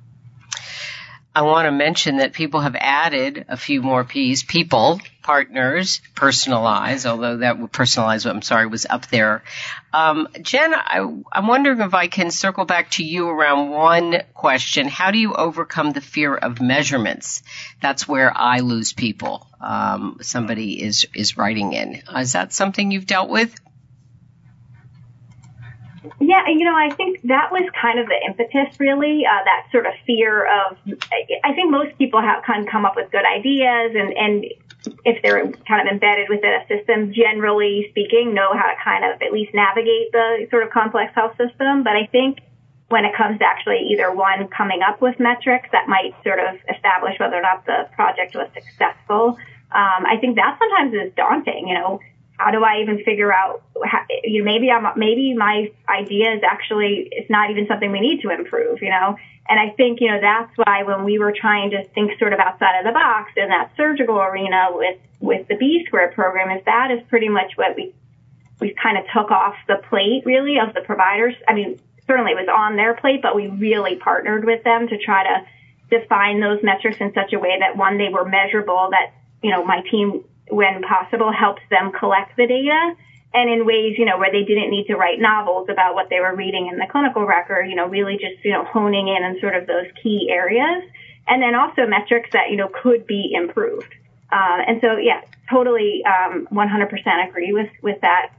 I 1.34 1.44
want 1.44 1.66
to 1.66 1.72
mention 1.72 2.18
that 2.18 2.34
people 2.34 2.60
have 2.60 2.76
added 2.78 3.46
a 3.48 3.56
few 3.56 3.82
more 3.82 4.04
P's. 4.04 4.44
People, 4.44 5.00
partners, 5.22 6.02
personalize, 6.14 7.06
although 7.06 7.38
that 7.38 7.58
would 7.58 7.72
personalize, 7.72 8.30
I'm 8.30 8.42
sorry, 8.42 8.68
was 8.68 8.86
up 8.90 9.08
there. 9.08 9.42
Um, 9.94 10.28
Jen, 10.42 10.74
I, 10.74 11.00
I'm 11.32 11.48
wondering 11.48 11.80
if 11.80 11.94
I 11.94 12.08
can 12.08 12.32
circle 12.32 12.66
back 12.66 12.92
to 12.92 13.04
you 13.06 13.30
around 13.30 13.70
one 13.70 14.24
question. 14.34 14.90
How 14.90 15.12
do 15.12 15.20
you 15.20 15.34
overcome 15.34 15.92
the 15.92 16.02
fear 16.02 16.36
of 16.36 16.60
measurements? 16.60 17.44
That's 17.80 18.06
where 18.06 18.36
I 18.36 18.60
lose 18.60 18.92
people. 18.92 19.48
Um, 19.62 20.18
somebody 20.22 20.84
is, 20.84 21.08
is 21.16 21.38
writing 21.38 21.72
in. 21.72 22.02
Is 22.14 22.34
that 22.34 22.52
something 22.52 22.92
you've 22.92 23.08
dealt 23.08 23.30
with? 23.30 23.56
Yeah, 26.20 26.48
you 26.48 26.66
know, 26.66 26.76
I 26.76 26.90
think 26.96 27.22
that 27.26 27.52
was 27.52 27.70
kind 27.80 28.00
of 28.00 28.08
the 28.08 28.18
impetus, 28.26 28.80
really. 28.80 29.24
Uh, 29.26 29.44
that 29.46 29.68
sort 29.72 29.86
of 29.86 29.94
fear 30.06 30.46
of. 30.46 30.78
I 31.44 31.54
think 31.54 31.70
most 31.70 31.96
people 31.98 32.22
have 32.22 32.44
kind 32.44 32.66
of 32.66 32.72
come 32.72 32.86
up 32.86 32.96
with 32.96 33.12
good 33.12 33.26
ideas, 33.26 33.94
and 33.94 34.12
and 34.18 34.46
if 35.06 35.22
they're 35.22 35.52
kind 35.68 35.88
of 35.88 35.94
embedded 35.94 36.28
within 36.30 36.54
a 36.54 36.66
system, 36.68 37.14
generally 37.14 37.88
speaking, 37.92 38.34
know 38.34 38.54
how 38.54 38.66
to 38.66 38.76
kind 38.84 39.06
of 39.06 39.22
at 39.22 39.32
least 39.32 39.54
navigate 39.54 40.12
the 40.12 40.48
sort 40.50 40.64
of 40.64 40.72
complex 40.72 41.14
health 41.14 41.38
system. 41.38 41.84
But 41.84 41.94
I 41.94 42.08
think 42.12 42.40
when 42.90 43.06
it 43.06 43.16
comes 43.16 43.38
to 43.40 43.46
actually 43.46 43.88
either 43.92 44.12
one 44.12 44.48
coming 44.48 44.82
up 44.82 45.02
with 45.02 45.20
metrics 45.20 45.70
that 45.72 45.88
might 45.88 46.16
sort 46.24 46.40
of 46.40 46.58
establish 46.74 47.20
whether 47.20 47.36
or 47.36 47.42
not 47.42 47.66
the 47.66 47.88
project 47.94 48.36
was 48.36 48.50
successful, 48.54 49.38
um, 49.72 50.02
I 50.06 50.18
think 50.20 50.36
that 50.36 50.58
sometimes 50.58 50.94
is 50.94 51.14
daunting. 51.16 51.68
You 51.68 51.76
know, 51.76 52.00
how 52.44 52.52
do 52.52 52.64
I 52.64 52.82
even 52.82 53.04
figure 53.04 53.32
out? 53.34 53.62
How, 53.84 54.06
you 54.24 54.40
know, 54.40 54.46
maybe 54.46 54.72
I'm 54.72 54.86
maybe 54.98 55.34
my 55.34 55.72
idea 55.88 56.34
is 56.34 56.42
actually 56.44 57.08
it's 57.12 57.30
not 57.30 57.52
even 57.52 57.68
something 57.68 57.92
we 57.92 58.00
need 58.00 58.22
to 58.22 58.30
improve. 58.30 58.82
You 58.82 58.90
know, 58.90 59.16
and 59.48 59.60
I 59.60 59.74
think 59.76 60.00
you 60.02 60.08
know 60.08 60.20
that's 60.22 60.52
why 60.56 60.84
when 60.84 61.04
we 61.04 61.20
were 61.20 61.34
trying 61.34 61.72
to 61.72 61.84
think 61.90 62.18
sort 62.20 62.34
of 62.34 62.40
outside 62.40 62.80
of 62.80 62.86
the 62.86 62.92
box 62.92 63.32
in 63.38 63.50
that 63.50 63.72
surgical 63.78 64.20
arena 64.20 64.70
with 64.72 65.00
with 65.20 65.48
the 65.48 65.56
B 65.56 65.84
squared 65.88 66.14
program, 66.14 66.56
is 66.58 66.64
that 66.66 66.92
is 66.92 67.02
pretty 67.10 67.30
much 67.30 67.54
what 67.56 67.76
we 67.76 67.94
we 68.60 68.76
kind 68.82 68.98
of 68.98 69.06
took 69.14 69.32
off 69.32 69.56
the 69.68 69.82
plate 69.90 70.24
really 70.26 70.58
of 70.60 70.74
the 70.74 70.82
providers. 70.82 71.36
I 71.48 71.54
mean, 71.54 71.80
certainly 72.08 72.32
it 72.32 72.36
was 72.36 72.48
on 72.48 72.76
their 72.76 72.96
plate, 72.96 73.22
but 73.22 73.36
we 73.36 73.48
really 73.48 73.96
partnered 73.96 74.46
with 74.46 74.64
them 74.64 74.88
to 74.88 74.98
try 74.98 75.24
to 75.24 76.00
define 76.00 76.40
those 76.40 76.60
metrics 76.64 76.98
in 77.00 77.14
such 77.14 77.34
a 77.34 77.40
way 77.40 77.58
that 77.60 77.76
one, 77.78 77.98
they 77.98 78.10
were 78.10 78.26
measurable, 78.26 78.90
that, 78.92 79.14
you 79.44 79.52
know, 79.52 79.64
my 79.66 79.82
team, 79.92 80.24
when 80.50 80.82
possible, 80.82 81.32
helps 81.32 81.62
them 81.70 81.92
collect 81.92 82.36
the 82.38 82.48
data. 82.48 82.96
And 83.34 83.50
in 83.50 83.66
ways, 83.66 83.96
you 83.98 84.06
know, 84.06 84.18
where 84.18 84.32
they 84.32 84.44
didn't 84.44 84.70
need 84.72 84.88
to 84.88 84.96
write 84.96 85.20
novels 85.20 85.70
about 85.70 85.96
what 85.96 86.10
they 86.10 86.20
were 86.20 86.36
reading 86.36 86.68
in 86.68 86.78
the 86.78 86.88
clinical 86.92 87.26
record, 87.26 87.64
you 87.70 87.76
know, 87.76 87.88
really 87.88 88.16
just, 88.16 88.44
you 88.44 88.52
know, 88.52 88.66
honing 88.66 89.08
in 89.08 89.24
on 89.24 89.40
sort 89.40 89.56
of 89.56 89.68
those 89.68 89.88
key 90.04 90.28
areas. 90.30 90.84
And 91.28 91.42
then 91.42 91.56
also 91.56 91.88
metrics 91.88 92.30
that, 92.34 92.50
you 92.50 92.58
know, 92.58 92.68
could 92.68 93.08
be 93.08 93.32
improved. 93.34 93.94
Uh, 94.32 94.60
and 94.68 94.82
so, 94.82 94.98
yeah, 94.98 95.22
totally, 95.50 96.04
um, 96.04 96.48
100% 96.52 97.30
agree 97.30 97.54
with, 97.54 97.70
with 97.82 98.02
that 98.02 98.34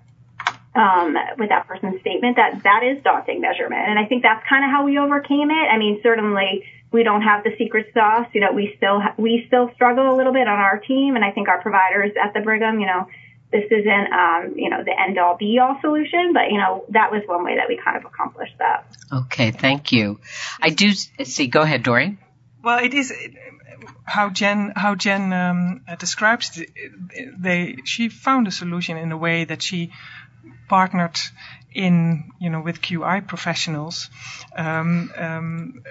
um, 0.74 1.16
with 1.38 1.50
that 1.50 1.66
person's 1.68 2.00
statement 2.00 2.36
that 2.36 2.62
that 2.62 2.82
is 2.82 3.02
daunting 3.02 3.40
measurement. 3.40 3.88
And 3.88 3.98
I 3.98 4.06
think 4.06 4.22
that's 4.22 4.46
kind 4.48 4.64
of 4.64 4.70
how 4.70 4.84
we 4.84 4.98
overcame 4.98 5.50
it. 5.50 5.68
I 5.70 5.76
mean, 5.76 6.00
certainly 6.02 6.64
we 6.92 7.02
don't 7.02 7.22
have 7.22 7.42
the 7.44 7.50
secret 7.58 7.90
sauce. 7.94 8.26
You 8.32 8.42
know, 8.42 8.52
we 8.52 8.74
still, 8.76 9.00
ha- 9.00 9.14
we 9.16 9.44
still 9.46 9.70
struggle 9.74 10.14
a 10.14 10.16
little 10.16 10.32
bit 10.32 10.46
on 10.46 10.58
our 10.58 10.78
team. 10.78 11.16
And 11.16 11.24
I 11.24 11.30
think 11.30 11.48
our 11.48 11.60
providers 11.60 12.12
at 12.22 12.34
the 12.34 12.40
Brigham, 12.40 12.80
you 12.80 12.86
know, 12.86 13.08
this 13.52 13.64
isn't, 13.70 14.12
um, 14.12 14.54
you 14.56 14.70
know, 14.70 14.82
the 14.82 14.98
end 14.98 15.18
all 15.18 15.36
be 15.36 15.58
all 15.58 15.78
solution, 15.80 16.32
but 16.32 16.50
you 16.50 16.58
know, 16.58 16.84
that 16.88 17.12
was 17.12 17.22
one 17.26 17.44
way 17.44 17.56
that 17.56 17.68
we 17.68 17.78
kind 17.84 17.96
of 17.98 18.04
accomplished 18.04 18.54
that. 18.58 18.86
Okay, 19.12 19.50
thank 19.50 19.92
you. 19.92 20.20
I 20.60 20.70
do 20.70 20.92
see. 20.92 21.46
Go 21.48 21.60
ahead, 21.60 21.82
Dory. 21.82 22.18
Well, 22.64 22.82
it 22.82 22.94
is 22.94 23.12
how 24.04 24.30
Jen 24.30 24.72
how 24.74 24.94
Jen 24.94 25.32
um, 25.32 25.82
uh, 25.86 25.96
describes 25.96 26.58
it. 26.58 26.70
They 27.38 27.76
she 27.84 28.08
found 28.08 28.48
a 28.48 28.50
solution 28.50 28.96
in 28.96 29.12
a 29.12 29.18
way 29.18 29.44
that 29.44 29.62
she 29.62 29.92
partnered 30.68 31.18
in 31.74 32.32
you 32.38 32.50
know 32.50 32.60
with 32.60 32.80
QI 32.80 33.26
professionals 33.26 34.10
um, 34.56 35.12
um, 35.16 35.82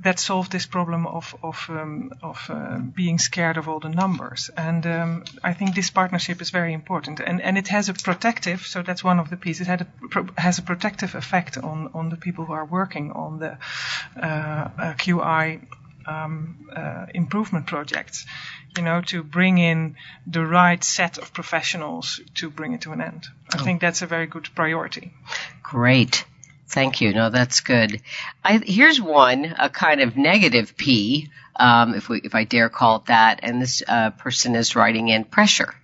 that 0.00 0.18
solved 0.18 0.52
this 0.52 0.66
problem 0.66 1.06
of 1.06 1.34
of 1.42 1.66
um, 1.68 2.12
of 2.22 2.46
uh, 2.48 2.78
being 2.78 3.18
scared 3.18 3.56
of 3.56 3.68
all 3.68 3.80
the 3.80 3.88
numbers. 3.88 4.50
And 4.56 4.86
um, 4.86 5.24
I 5.42 5.54
think 5.54 5.74
this 5.74 5.90
partnership 5.90 6.40
is 6.40 6.50
very 6.50 6.72
important. 6.72 7.20
And 7.20 7.40
and 7.40 7.58
it 7.58 7.68
has 7.68 7.88
a 7.88 7.94
protective 7.94 8.66
so 8.66 8.82
that's 8.82 9.04
one 9.04 9.18
of 9.18 9.30
the 9.30 9.36
pieces 9.36 9.56
it 9.60 9.66
had 9.66 9.82
a, 9.82 10.40
has 10.40 10.58
a 10.58 10.62
protective 10.62 11.14
effect 11.14 11.58
on 11.58 11.90
on 11.94 12.08
the 12.10 12.16
people 12.16 12.44
who 12.44 12.52
are 12.52 12.64
working 12.64 13.12
on 13.12 13.38
the 13.38 13.58
uh, 14.20 14.26
uh, 14.26 14.94
QI 14.94 15.60
um, 16.06 16.68
uh, 16.74 17.06
improvement 17.14 17.66
projects, 17.66 18.26
you 18.76 18.82
know, 18.82 19.00
to 19.02 19.22
bring 19.22 19.58
in 19.58 19.96
the 20.26 20.44
right 20.44 20.82
set 20.82 21.18
of 21.18 21.32
professionals 21.32 22.20
to 22.36 22.50
bring 22.50 22.72
it 22.72 22.82
to 22.82 22.92
an 22.92 23.00
end. 23.00 23.26
I 23.52 23.58
think 23.58 23.80
that's 23.80 24.02
a 24.02 24.06
very 24.06 24.26
good 24.26 24.48
priority. 24.54 25.12
Great. 25.62 26.24
Thank 26.68 27.00
you. 27.00 27.12
No, 27.14 27.30
that's 27.30 27.60
good. 27.60 28.02
I, 28.44 28.58
here's 28.58 29.00
one, 29.00 29.54
a 29.58 29.70
kind 29.70 30.00
of 30.00 30.16
negative 30.16 30.76
P, 30.76 31.30
um, 31.54 31.94
if 31.94 32.08
we, 32.08 32.20
if 32.22 32.34
I 32.34 32.44
dare 32.44 32.68
call 32.68 32.96
it 32.96 33.06
that. 33.06 33.40
And 33.42 33.62
this 33.62 33.82
uh, 33.86 34.10
person 34.10 34.56
is 34.56 34.74
writing 34.74 35.08
in 35.08 35.24
pressure, 35.24 35.74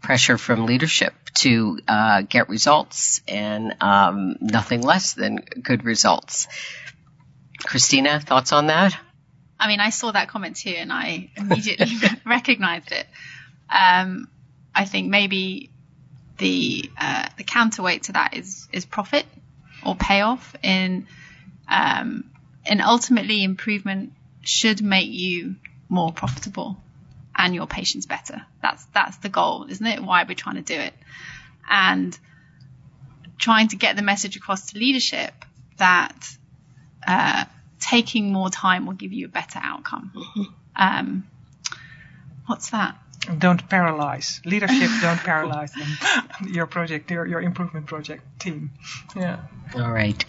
pressure 0.00 0.38
from 0.38 0.66
leadership 0.66 1.12
to 1.34 1.80
uh, 1.88 2.22
get 2.22 2.48
results, 2.48 3.20
and 3.26 3.76
um, 3.82 4.36
nothing 4.40 4.82
less 4.82 5.14
than 5.14 5.36
good 5.36 5.84
results. 5.84 6.46
Christina, 7.64 8.20
thoughts 8.20 8.52
on 8.52 8.68
that? 8.68 8.96
I 9.60 9.68
mean, 9.68 9.80
I 9.80 9.90
saw 9.90 10.12
that 10.12 10.28
comment 10.28 10.56
too, 10.56 10.74
and 10.76 10.92
I 10.92 11.30
immediately 11.36 11.96
recognized 12.26 12.92
it. 12.92 13.06
Um, 13.68 14.28
I 14.74 14.84
think 14.84 15.08
maybe 15.08 15.70
the 16.38 16.90
uh, 16.98 17.28
the 17.36 17.44
counterweight 17.44 18.04
to 18.04 18.12
that 18.12 18.34
is 18.34 18.68
is 18.72 18.84
profit 18.84 19.26
or 19.84 19.96
payoff 19.96 20.54
in 20.62 21.06
um, 21.68 22.30
and 22.64 22.80
ultimately 22.80 23.42
improvement 23.42 24.12
should 24.42 24.82
make 24.82 25.08
you 25.10 25.56
more 25.88 26.12
profitable 26.12 26.76
and 27.34 27.54
your 27.54 27.66
patients 27.66 28.06
better. 28.06 28.42
That's 28.62 28.84
that's 28.86 29.16
the 29.18 29.28
goal, 29.28 29.66
isn't 29.68 29.86
it? 29.86 30.02
Why 30.02 30.24
we're 30.24 30.34
trying 30.34 30.56
to 30.56 30.62
do 30.62 30.78
it. 30.78 30.94
And 31.68 32.18
trying 33.38 33.68
to 33.68 33.76
get 33.76 33.96
the 33.96 34.02
message 34.02 34.36
across 34.36 34.72
to 34.72 34.78
leadership 34.78 35.32
that 35.76 36.36
uh, 37.06 37.44
taking 37.80 38.32
more 38.32 38.50
time 38.50 38.86
will 38.86 38.94
give 38.94 39.12
you 39.12 39.26
a 39.26 39.28
better 39.28 39.60
outcome. 39.62 40.12
Um, 40.76 41.28
what's 42.46 42.70
that? 42.70 42.96
Don't 43.38 43.68
paralyze. 43.68 44.40
Leadership, 44.44 44.90
don't 45.02 45.18
paralyze 45.18 45.72
them. 45.72 45.88
Your 46.48 46.66
project, 46.66 47.10
your, 47.10 47.26
your 47.26 47.40
improvement 47.40 47.86
project 47.86 48.22
team. 48.40 48.70
Yeah. 49.16 49.40
All 49.74 49.90
right. 49.90 50.24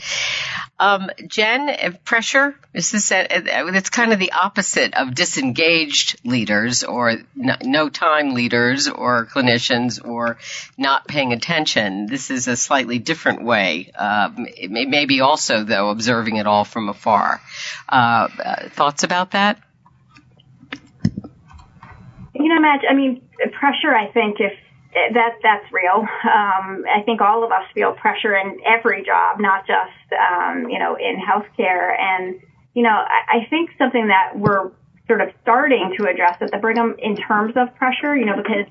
Um, 0.80 1.10
Jen, 1.28 1.98
pressure 2.06 2.56
is 2.74 2.92
this? 2.92 3.12
It's 3.12 3.90
kind 3.90 4.14
of 4.14 4.20
the 4.20 4.32
opposite 4.32 4.94
of 4.94 5.14
disengaged 5.14 6.26
leaders 6.26 6.86
or 6.86 7.18
no, 7.36 7.90
time 7.90 8.34
leaders 8.34 8.88
or 8.88 9.26
clinicians 9.26 10.04
or 10.04 10.38
not 10.78 11.06
paying 11.06 11.34
attention. 11.34 12.06
This 12.06 12.32
is 12.32 12.48
a 12.48 12.56
slightly 12.56 12.98
different 12.98 13.44
way. 13.44 13.92
Um, 13.92 14.48
may, 14.70 14.86
maybe 14.86 15.20
also 15.20 15.66
though 15.66 15.90
observing 15.90 16.38
it 16.38 16.48
all 16.48 16.64
from 16.64 16.88
afar. 16.88 17.42
Uh, 17.90 18.30
thoughts 18.70 19.04
about 19.04 19.32
that? 19.32 19.60
You 22.34 22.48
know, 22.48 22.62
Matt. 22.62 22.82
I 22.90 22.94
mean, 22.94 23.22
pressure. 23.52 23.94
I 23.94 24.10
think 24.14 24.38
if 24.40 24.54
that 24.94 25.36
that's 25.44 25.72
real. 25.72 26.06
Um, 26.24 26.86
I 26.90 27.02
think 27.06 27.22
all 27.22 27.44
of 27.44 27.52
us 27.52 27.64
feel 27.74 27.94
pressure 27.94 28.36
in 28.36 28.60
every 28.66 29.04
job, 29.04 29.40
not 29.40 29.68
just 29.68 30.14
um, 30.14 30.70
you 30.70 30.80
know 30.80 30.96
in 30.96 31.18
healthcare. 31.18 31.98
And 32.00 32.40
you 32.74 32.84
know, 32.84 32.90
I, 32.90 33.40
I 33.40 33.48
think 33.50 33.72
something 33.78 34.08
that 34.08 34.38
we're 34.38 34.72
sort 35.08 35.22
of 35.22 35.30
starting 35.42 35.96
to 35.98 36.08
address 36.08 36.38
at 36.42 36.52
the 36.52 36.58
Brigham 36.58 36.96
in 37.00 37.16
terms 37.16 37.54
of 37.56 37.74
pressure, 37.76 38.16
you 38.16 38.26
know, 38.26 38.36
because 38.36 38.66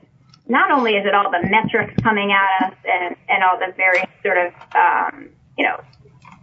not 0.47 0.71
only 0.71 0.93
is 0.93 1.05
it 1.05 1.15
all 1.15 1.31
the 1.31 1.47
metrics 1.49 1.95
coming 2.03 2.33
at 2.33 2.67
us 2.67 2.75
and 2.85 3.17
and 3.29 3.45
all 3.45 3.59
the 3.59 3.73
various 3.77 4.09
sort 4.23 4.39
of 4.39 4.53
um, 4.75 5.29
you 5.57 5.65
know 5.65 5.81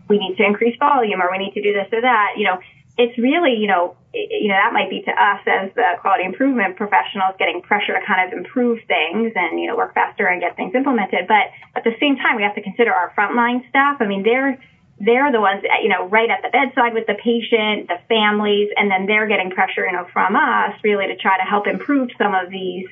we 0.07 0.17
need 0.17 0.38
to 0.38 0.43
increase 0.43 0.78
volume 0.78 1.21
or 1.21 1.30
we 1.32 1.38
need 1.38 1.53
to 1.53 1.61
do 1.61 1.73
this 1.73 1.88
or 1.91 2.01
that, 2.01 2.34
you 2.38 2.45
know, 2.45 2.59
it's 2.98 3.18
really, 3.18 3.56
you 3.60 3.68
know, 3.68 3.96
you 4.14 4.48
know, 4.48 4.56
that 4.56 4.72
might 4.72 4.89
be 4.89 5.02
to 5.02 5.12
us 5.12 5.41
as 5.46 5.74
the 5.76 6.00
quality 6.00 6.24
improvement 6.24 6.78
professionals 6.78 7.36
getting 7.38 7.62
pressure 7.62 7.93
to 7.93 8.06
kind 8.08 8.26
of 8.26 8.38
improve 8.38 8.80
things 8.88 9.34
and, 9.36 9.60
you 9.60 9.68
know, 9.68 9.76
work 9.76 9.93
faster 9.93 10.26
and 10.28 10.39
get 10.39 10.56
things 10.56 10.74
implemented. 10.74 11.28
But 11.28 11.52
at 11.76 11.84
the 11.84 11.91
same 12.00 12.16
time, 12.16 12.38
we 12.38 12.43
have 12.43 12.56
to 12.56 12.62
consider 12.62 12.93
our 12.93 13.12
frontline 13.18 13.68
staff. 13.68 13.98
I 14.00 14.06
mean, 14.08 14.24
they're, 14.24 14.58
they're 15.00 15.32
the 15.32 15.41
ones, 15.41 15.64
you 15.84 15.89
know, 15.89 16.08
right 16.08 16.30
at 16.30 16.41
the 16.41 16.50
bedside 16.50 16.93
with 16.93 17.08
the 17.08 17.16
patient, 17.16 17.89
the 17.89 18.00
families, 18.08 18.70
and 18.78 18.89
then 18.89 19.06
they're 19.06 19.28
getting 19.28 19.52
pressure, 19.52 19.86
you 19.86 19.91
know, 19.91 20.08
from 20.14 20.38
us 20.38 20.80
really 20.82 21.08
to 21.08 21.18
try 21.18 21.38
to 21.38 21.43
help 21.43 21.68
improve 21.68 22.12
some 22.18 22.34
of 22.34 22.50
these 22.50 22.88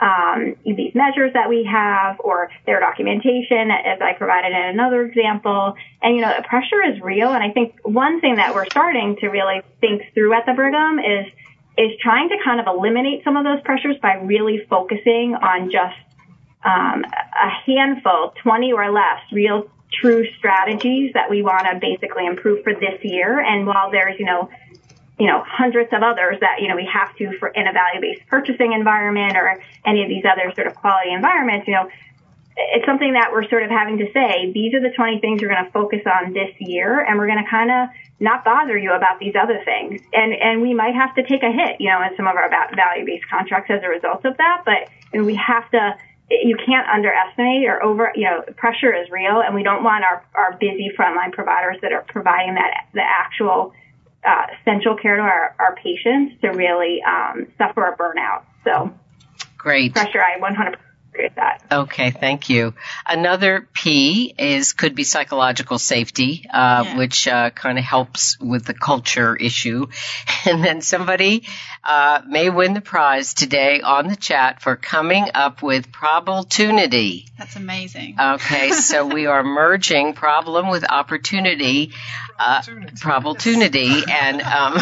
um, 0.00 0.56
these 0.64 0.94
measures 0.94 1.32
that 1.34 1.48
we 1.48 1.64
have 1.64 2.20
or 2.20 2.50
their 2.66 2.80
documentation, 2.80 3.70
as 3.70 4.00
I 4.00 4.12
provided 4.16 4.52
in 4.52 4.64
another 4.68 5.04
example. 5.04 5.74
And, 6.02 6.14
you 6.14 6.22
know, 6.22 6.32
the 6.36 6.46
pressure 6.46 6.82
is 6.82 7.00
real. 7.00 7.32
And 7.32 7.42
I 7.42 7.50
think 7.50 7.74
one 7.82 8.20
thing 8.20 8.36
that 8.36 8.54
we're 8.54 8.66
starting 8.66 9.16
to 9.20 9.28
really 9.28 9.62
think 9.80 10.02
through 10.14 10.34
at 10.34 10.46
the 10.46 10.52
Brigham 10.52 10.98
is, 10.98 11.26
is 11.76 11.98
trying 12.00 12.28
to 12.28 12.36
kind 12.44 12.60
of 12.60 12.66
eliminate 12.66 13.24
some 13.24 13.36
of 13.36 13.44
those 13.44 13.60
pressures 13.64 13.96
by 14.00 14.14
really 14.14 14.64
focusing 14.68 15.34
on 15.34 15.70
just 15.70 15.96
um, 16.64 17.04
a 17.04 17.50
handful, 17.66 18.34
20 18.42 18.72
or 18.72 18.90
less, 18.90 19.20
real 19.32 19.68
true 19.92 20.26
strategies 20.38 21.12
that 21.14 21.30
we 21.30 21.42
want 21.42 21.66
to 21.66 21.78
basically 21.80 22.26
improve 22.26 22.62
for 22.62 22.74
this 22.74 23.02
year. 23.02 23.40
And 23.40 23.66
while 23.66 23.90
there's, 23.90 24.18
you 24.18 24.26
know, 24.26 24.50
you 25.18 25.26
know, 25.26 25.42
hundreds 25.46 25.92
of 25.92 26.02
others 26.02 26.38
that, 26.40 26.60
you 26.60 26.68
know, 26.68 26.76
we 26.76 26.88
have 26.92 27.14
to 27.16 27.36
for 27.38 27.48
in 27.48 27.66
a 27.66 27.72
value-based 27.72 28.26
purchasing 28.28 28.72
environment 28.72 29.36
or 29.36 29.60
any 29.84 30.02
of 30.02 30.08
these 30.08 30.24
other 30.24 30.52
sort 30.54 30.66
of 30.66 30.74
quality 30.76 31.12
environments, 31.12 31.66
you 31.66 31.74
know, 31.74 31.88
it's 32.58 32.84
something 32.86 33.12
that 33.12 33.30
we're 33.30 33.48
sort 33.48 33.62
of 33.62 33.70
having 33.70 33.98
to 33.98 34.10
say, 34.12 34.50
these 34.52 34.74
are 34.74 34.80
the 34.80 34.90
20 34.90 35.20
things 35.20 35.40
you're 35.40 35.50
going 35.50 35.64
to 35.64 35.70
focus 35.70 36.02
on 36.06 36.32
this 36.32 36.50
year, 36.58 37.00
and 37.00 37.18
we're 37.18 37.28
going 37.28 37.42
to 37.42 37.48
kind 37.48 37.70
of 37.70 37.88
not 38.20 38.44
bother 38.44 38.76
you 38.76 38.92
about 38.92 39.20
these 39.20 39.34
other 39.40 39.62
things. 39.64 40.02
And, 40.12 40.34
and 40.34 40.60
we 40.60 40.74
might 40.74 40.94
have 40.94 41.14
to 41.14 41.22
take 41.22 41.42
a 41.42 41.52
hit, 41.52 41.80
you 41.80 41.88
know, 41.88 42.02
in 42.02 42.16
some 42.16 42.26
of 42.26 42.34
our 42.34 42.50
value-based 42.50 43.28
contracts 43.30 43.70
as 43.70 43.82
a 43.84 43.88
result 43.88 44.24
of 44.24 44.36
that, 44.38 44.62
but 44.64 44.90
and 45.12 45.24
we 45.24 45.36
have 45.36 45.70
to, 45.70 45.96
you 46.30 46.56
can't 46.56 46.86
underestimate 46.88 47.64
or 47.64 47.82
over, 47.82 48.12
you 48.14 48.24
know, 48.24 48.42
pressure 48.56 48.92
is 48.92 49.08
real, 49.10 49.40
and 49.40 49.54
we 49.54 49.62
don't 49.62 49.84
want 49.84 50.04
our, 50.04 50.24
our 50.34 50.56
busy 50.58 50.90
frontline 50.98 51.32
providers 51.32 51.78
that 51.82 51.92
are 51.92 52.04
providing 52.08 52.54
that, 52.54 52.86
the 52.92 53.02
actual 53.02 53.72
uh, 54.26 54.46
essential 54.60 54.96
care 54.96 55.16
to 55.16 55.22
our, 55.22 55.54
our 55.58 55.76
patients 55.76 56.40
to 56.42 56.48
really 56.48 57.02
um, 57.02 57.46
suffer 57.56 57.86
a 57.86 57.96
burnout. 57.96 58.44
So, 58.64 58.92
great 59.56 59.94
pressure. 59.94 60.22
I 60.22 60.38
100 60.38 60.78
agree 61.18 61.26
with 61.26 61.36
that. 61.36 61.62
Okay, 61.70 62.10
thank 62.10 62.48
you. 62.48 62.74
Another 63.06 63.68
P 63.72 64.34
is 64.38 64.72
could 64.72 64.94
be 64.94 65.04
psychological 65.04 65.78
safety, 65.78 66.46
uh, 66.52 66.84
yeah. 66.84 66.98
which 66.98 67.26
uh, 67.28 67.50
kind 67.50 67.78
of 67.78 67.84
helps 67.84 68.38
with 68.40 68.64
the 68.64 68.74
culture 68.74 69.36
issue. 69.36 69.86
And 70.46 70.64
then 70.64 70.80
somebody 70.80 71.46
uh, 71.84 72.22
may 72.26 72.48
win 72.48 72.72
the 72.72 72.80
prize 72.80 73.34
today 73.34 73.82
on 73.82 74.06
the 74.06 74.16
chat 74.16 74.62
for 74.62 74.76
coming 74.76 75.26
up 75.34 75.62
with 75.62 75.92
probability. 75.92 77.26
That's 77.36 77.56
amazing. 77.56 78.16
Okay, 78.18 78.70
so 78.70 79.06
we 79.06 79.26
are 79.26 79.42
merging 79.60 80.14
problem 80.14 80.70
with 80.70 80.88
opportunity 80.88 81.92
uh, 82.38 82.62
probability 83.00 84.02
and 84.08 84.40
um, 84.42 84.78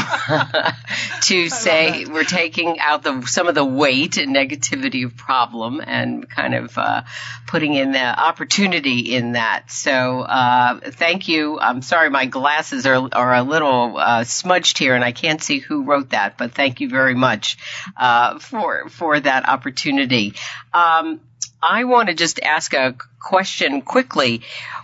to 1.22 1.48
say 1.48 2.04
we're 2.04 2.24
taking 2.24 2.78
out 2.78 3.02
the 3.02 3.22
some 3.26 3.48
of 3.48 3.54
the 3.54 3.64
weight 3.64 4.18
and 4.18 4.34
negativity 4.34 5.04
of 5.04 5.16
problem 5.16 5.80
and 5.84 6.28
kind 6.28 6.54
of 6.54 6.76
uh, 6.76 7.02
putting 7.46 7.74
in 7.74 7.92
the 7.92 8.20
opportunity 8.20 9.14
in 9.14 9.32
that. 9.32 9.70
So 9.70 10.20
uh, 10.20 10.80
thank 10.80 11.28
you. 11.28 11.58
I'm 11.58 11.82
sorry 11.82 12.10
my 12.10 12.26
glasses 12.26 12.86
are 12.86 13.08
are 13.12 13.34
a 13.34 13.42
little 13.42 13.96
uh, 13.96 14.24
smudged 14.24 14.78
here 14.78 14.94
and 14.94 15.04
I 15.04 15.12
can't 15.12 15.42
see 15.42 15.58
who 15.58 15.84
wrote 15.84 16.10
that, 16.10 16.36
but 16.36 16.52
thank 16.52 16.80
you 16.80 16.88
very 16.88 17.14
much 17.14 17.56
uh, 17.96 18.38
for 18.38 18.88
for 18.90 19.18
that 19.18 19.48
opportunity. 19.48 20.34
Um, 20.74 21.20
I 21.68 21.82
want 21.82 22.08
to 22.08 22.14
just 22.14 22.38
ask 22.40 22.72
a 22.74 22.94
question 23.20 23.82
quickly 23.82 24.42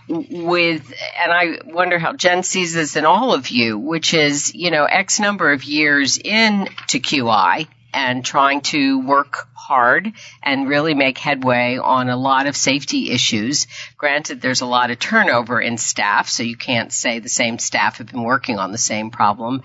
with, 0.09 0.93
and 1.17 1.31
I 1.31 1.59
wonder 1.63 1.97
how 1.97 2.11
Jen 2.11 2.43
sees 2.43 2.73
this 2.73 2.97
in 2.97 3.05
all 3.05 3.33
of 3.33 3.47
you, 3.47 3.77
which 3.77 4.13
is, 4.13 4.53
you 4.53 4.69
know, 4.69 4.83
X 4.83 5.21
number 5.21 5.53
of 5.53 5.63
years 5.63 6.17
into 6.17 6.99
QI 6.99 7.67
and 7.93 8.25
trying 8.25 8.59
to 8.61 8.99
work 8.99 9.47
hard 9.53 10.11
and 10.41 10.67
really 10.67 10.93
make 10.93 11.17
headway 11.17 11.77
on 11.77 12.09
a 12.09 12.17
lot 12.17 12.47
of 12.47 12.57
safety 12.57 13.11
issues. 13.11 13.67
Granted, 13.97 14.41
there's 14.41 14.59
a 14.59 14.65
lot 14.65 14.91
of 14.91 14.99
turnover 14.99 15.61
in 15.61 15.77
staff, 15.77 16.27
so 16.27 16.43
you 16.43 16.57
can't 16.57 16.91
say 16.91 17.19
the 17.19 17.29
same 17.29 17.59
staff 17.59 17.99
have 17.99 18.07
been 18.07 18.23
working 18.23 18.59
on 18.59 18.73
the 18.73 18.77
same 18.77 19.09
problem. 19.09 19.63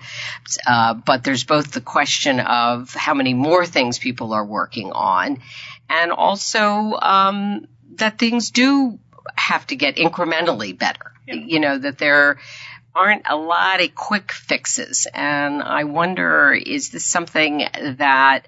Uh, 0.65 0.93
but 0.93 1.25
there's 1.25 1.43
both 1.43 1.73
the 1.73 1.81
question 1.81 2.39
of 2.39 2.93
how 2.93 3.13
many 3.13 3.33
more 3.33 3.65
things 3.65 3.99
people 3.99 4.31
are 4.31 4.45
working 4.45 4.93
on 4.93 5.41
and 5.89 6.11
also 6.11 6.93
um, 7.01 7.67
that 7.95 8.19
things 8.19 8.51
do 8.51 8.99
have 9.35 9.65
to 9.67 9.75
get 9.75 9.95
incrementally 9.95 10.77
better. 10.77 11.13
Yeah. 11.27 11.35
You 11.35 11.59
know 11.59 11.77
that 11.77 11.97
there 11.97 12.39
aren't 12.95 13.23
a 13.29 13.35
lot 13.35 13.81
of 13.81 13.93
quick 13.95 14.31
fixes, 14.31 15.07
and 15.13 15.61
I 15.61 15.83
wonder 15.85 16.53
is 16.53 16.89
this 16.89 17.05
something 17.05 17.67
that 17.97 18.47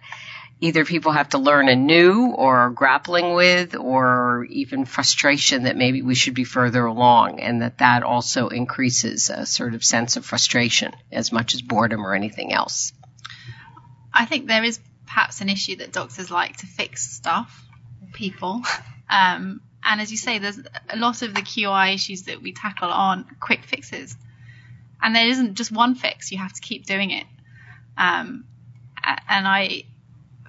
either 0.62 0.86
people 0.86 1.12
have 1.12 1.30
to 1.30 1.40
learn 1.40 1.68
anew 1.68 2.28
or 2.28 2.60
are 2.60 2.70
grappling 2.70 3.34
with 3.34 3.76
or 3.76 4.46
even 4.46 4.86
frustration 4.86 5.64
that 5.64 5.76
maybe 5.76 6.04
we 6.04 6.14
should 6.14 6.36
be 6.36 6.44
further 6.44 6.86
along 6.86 7.40
and 7.40 7.64
that 7.64 7.80
that 7.80 8.04
also 8.04 8.48
increases 8.48 9.32
a 9.32 9.46
sort 9.48 9.74
of 9.74 9.84
sense 9.84 10.18
of 10.18 10.26
frustration 10.26 10.94
as 11.12 11.32
much 11.32 11.56
as 11.56 11.64
boredom 11.64 12.06
or 12.06 12.14
anything 12.14 12.54
else. 12.54 12.94
I 14.14 14.26
think 14.26 14.48
there 14.48 14.64
is 14.64 14.80
perhaps 15.14 15.42
an 15.42 15.50
issue 15.50 15.76
that 15.76 15.92
doctors 15.92 16.32
like 16.32 16.56
to 16.56 16.66
fix 16.66 17.12
stuff, 17.12 17.66
people. 18.14 18.62
Um, 19.10 19.60
and 19.84 20.00
as 20.00 20.10
you 20.10 20.16
say, 20.16 20.40
there's 20.40 20.58
a 20.90 20.96
lot 20.96 21.22
of 21.22 21.34
the 21.34 21.42
QI 21.42 21.94
issues 21.94 22.24
that 22.24 22.42
we 22.42 22.54
tackle 22.54 22.90
aren't 22.90 23.40
quick 23.42 23.66
fixes. 23.66 24.16
And 25.02 25.14
there 25.14 25.28
isn't 25.28 25.56
just 25.56 25.70
one 25.70 25.96
fix, 25.96 26.32
you 26.32 26.38
have 26.38 26.54
to 26.54 26.62
keep 26.62 26.86
doing 26.86 27.12
it. 27.12 27.26
Um, 27.98 28.46
and 29.04 29.46
I, 29.46 29.84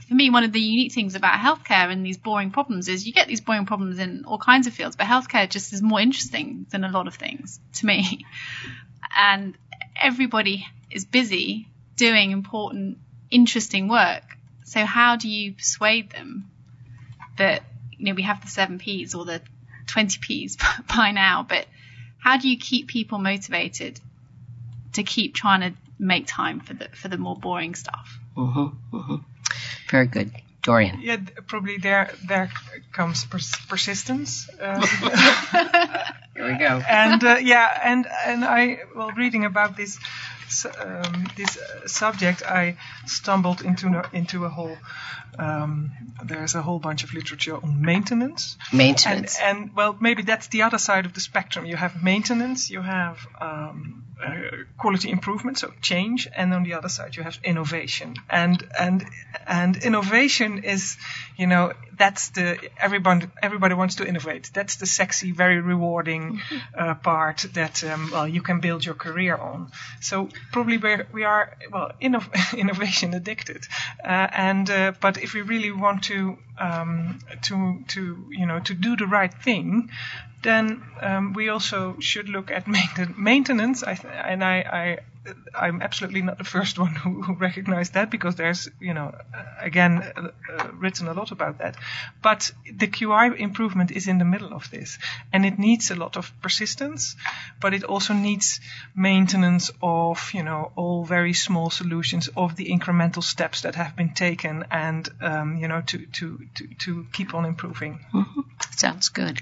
for 0.06 0.14
me, 0.14 0.30
one 0.30 0.44
of 0.44 0.52
the 0.52 0.60
unique 0.60 0.92
things 0.92 1.16
about 1.16 1.40
healthcare 1.40 1.90
and 1.90 2.06
these 2.06 2.18
boring 2.18 2.52
problems 2.52 2.88
is 2.88 3.04
you 3.04 3.12
get 3.12 3.26
these 3.26 3.40
boring 3.40 3.66
problems 3.66 3.98
in 3.98 4.24
all 4.26 4.38
kinds 4.38 4.68
of 4.68 4.74
fields, 4.74 4.94
but 4.94 5.06
healthcare 5.06 5.48
just 5.48 5.72
is 5.72 5.82
more 5.82 5.98
interesting 5.98 6.66
than 6.70 6.84
a 6.84 6.90
lot 6.90 7.08
of 7.08 7.16
things 7.16 7.58
to 7.74 7.86
me. 7.86 8.24
And 9.14 9.58
everybody 9.94 10.66
is 10.90 11.04
busy 11.04 11.68
doing 11.96 12.30
important, 12.30 12.96
interesting 13.30 13.88
work. 13.88 14.22
So 14.64 14.84
how 14.84 15.16
do 15.16 15.28
you 15.28 15.52
persuade 15.52 16.10
them 16.10 16.50
that 17.38 17.62
you 17.98 18.06
know 18.06 18.14
we 18.14 18.22
have 18.22 18.40
the 18.42 18.48
seven 18.48 18.78
P's 18.78 19.14
or 19.14 19.24
the 19.24 19.42
twenty 19.86 20.18
P's 20.20 20.56
by 20.96 21.12
now, 21.12 21.44
but 21.48 21.66
how 22.18 22.36
do 22.36 22.48
you 22.48 22.56
keep 22.56 22.88
people 22.88 23.18
motivated 23.18 24.00
to 24.92 25.02
keep 25.02 25.34
trying 25.34 25.60
to 25.60 25.72
make 25.98 26.26
time 26.26 26.60
for 26.60 26.74
the 26.74 26.88
for 26.88 27.08
the 27.08 27.16
more 27.16 27.36
boring 27.36 27.74
stuff. 27.74 28.18
Mm-hmm, 28.36 28.96
mm-hmm. 28.96 29.16
Very 29.88 30.06
good. 30.06 30.32
Dorien. 30.62 30.98
Yeah, 31.02 31.16
probably 31.46 31.78
there 31.78 32.12
there 32.26 32.50
comes 32.92 33.24
pers- 33.24 33.56
persistence. 33.68 34.48
Uh, 34.60 34.80
Here 36.34 36.46
we 36.46 36.58
go. 36.58 36.82
And 36.88 37.22
uh, 37.24 37.38
yeah, 37.42 37.80
and 37.84 38.06
and 38.26 38.44
I 38.44 38.80
well 38.94 39.10
reading 39.10 39.44
about 39.44 39.76
this 39.76 39.98
um, 40.78 41.26
this 41.36 41.56
uh, 41.56 41.86
subject, 41.86 42.42
I 42.42 42.76
stumbled 43.06 43.62
into 43.62 43.86
into 44.12 44.44
a 44.44 44.48
whole. 44.48 44.76
Um, 45.38 45.92
there's 46.22 46.54
a 46.54 46.62
whole 46.62 46.78
bunch 46.78 47.04
of 47.04 47.14
literature 47.14 47.56
on 47.56 47.80
maintenance. 47.80 48.56
Maintenance. 48.72 49.38
And, 49.40 49.58
and, 49.58 49.74
well, 49.74 49.96
maybe 49.98 50.22
that's 50.22 50.48
the 50.48 50.62
other 50.62 50.78
side 50.78 51.06
of 51.06 51.14
the 51.14 51.20
spectrum. 51.20 51.64
You 51.64 51.76
have 51.76 52.02
maintenance, 52.02 52.70
you 52.70 52.82
have 52.82 53.18
um, 53.40 54.04
quality 54.78 55.10
improvement, 55.10 55.58
so 55.58 55.72
change, 55.80 56.28
and 56.34 56.52
on 56.54 56.62
the 56.64 56.74
other 56.74 56.88
side 56.88 57.16
you 57.16 57.22
have 57.22 57.38
innovation. 57.44 58.14
And 58.28 58.62
and 58.78 59.04
and 59.46 59.76
innovation 59.76 60.64
is, 60.64 60.96
you 61.36 61.46
know, 61.46 61.72
that's 61.96 62.30
the 62.30 62.58
everybody 62.78 63.26
everybody 63.42 63.74
wants 63.74 63.96
to 63.96 64.06
innovate. 64.06 64.50
That's 64.52 64.76
the 64.76 64.86
sexy, 64.86 65.32
very 65.32 65.60
rewarding 65.60 66.40
uh, 66.78 66.94
part 66.94 67.46
that 67.54 67.84
um, 67.84 68.10
well 68.12 68.28
you 68.28 68.42
can 68.42 68.60
build 68.60 68.84
your 68.84 68.94
career 68.94 69.36
on. 69.36 69.70
So 70.00 70.28
probably 70.52 70.78
we're, 70.78 71.06
we 71.12 71.24
are 71.24 71.56
well 71.70 71.92
innov- 72.00 72.56
innovation 72.58 73.14
addicted, 73.14 73.66
uh, 74.04 74.28
and 74.32 74.70
uh, 74.70 74.92
but 75.00 75.22
if 75.22 75.34
we 75.34 75.42
really 75.42 75.72
want 75.72 76.04
to 76.04 76.38
um, 76.58 77.18
to 77.42 77.84
to 77.88 78.26
you 78.30 78.46
know 78.46 78.60
to 78.60 78.74
do 78.74 78.96
the 78.96 79.06
right 79.06 79.32
thing, 79.32 79.90
then 80.42 80.84
um, 81.00 81.32
we 81.32 81.48
also 81.48 81.96
should 82.00 82.28
look 82.28 82.50
at 82.50 82.66
maintenance. 83.16 83.82
I 83.82 83.94
th- 83.94 84.14
and 84.14 84.44
I, 84.44 84.56
I 84.60 84.98
I'm 85.54 85.82
absolutely 85.82 86.22
not 86.22 86.38
the 86.38 86.44
first 86.44 86.78
one 86.78 86.94
who, 86.94 87.34
recognized 87.34 87.94
that 87.94 88.10
because 88.10 88.36
there's, 88.36 88.68
you 88.80 88.94
know, 88.94 89.14
again, 89.60 90.02
uh, 90.16 90.28
uh, 90.52 90.68
written 90.74 91.08
a 91.08 91.14
lot 91.14 91.30
about 91.30 91.58
that. 91.58 91.76
But 92.22 92.50
the 92.70 92.88
QI 92.88 93.38
improvement 93.38 93.90
is 93.90 94.08
in 94.08 94.18
the 94.18 94.24
middle 94.24 94.52
of 94.52 94.70
this 94.70 94.98
and 95.32 95.46
it 95.46 95.58
needs 95.58 95.90
a 95.90 95.94
lot 95.94 96.16
of 96.16 96.32
persistence, 96.42 97.16
but 97.60 97.74
it 97.74 97.84
also 97.84 98.14
needs 98.14 98.60
maintenance 98.94 99.70
of, 99.82 100.30
you 100.34 100.42
know, 100.42 100.72
all 100.76 101.04
very 101.04 101.32
small 101.32 101.70
solutions 101.70 102.28
of 102.36 102.56
the 102.56 102.68
incremental 102.70 103.22
steps 103.22 103.62
that 103.62 103.76
have 103.76 103.96
been 103.96 104.14
taken 104.14 104.64
and, 104.70 105.08
um, 105.20 105.56
you 105.56 105.68
know, 105.68 105.82
to, 105.82 106.06
to, 106.06 106.40
to, 106.54 106.68
to 106.78 107.06
keep 107.12 107.34
on 107.34 107.44
improving. 107.44 108.00
Mm-hmm. 108.12 108.40
Sounds 108.76 109.08
good. 109.08 109.40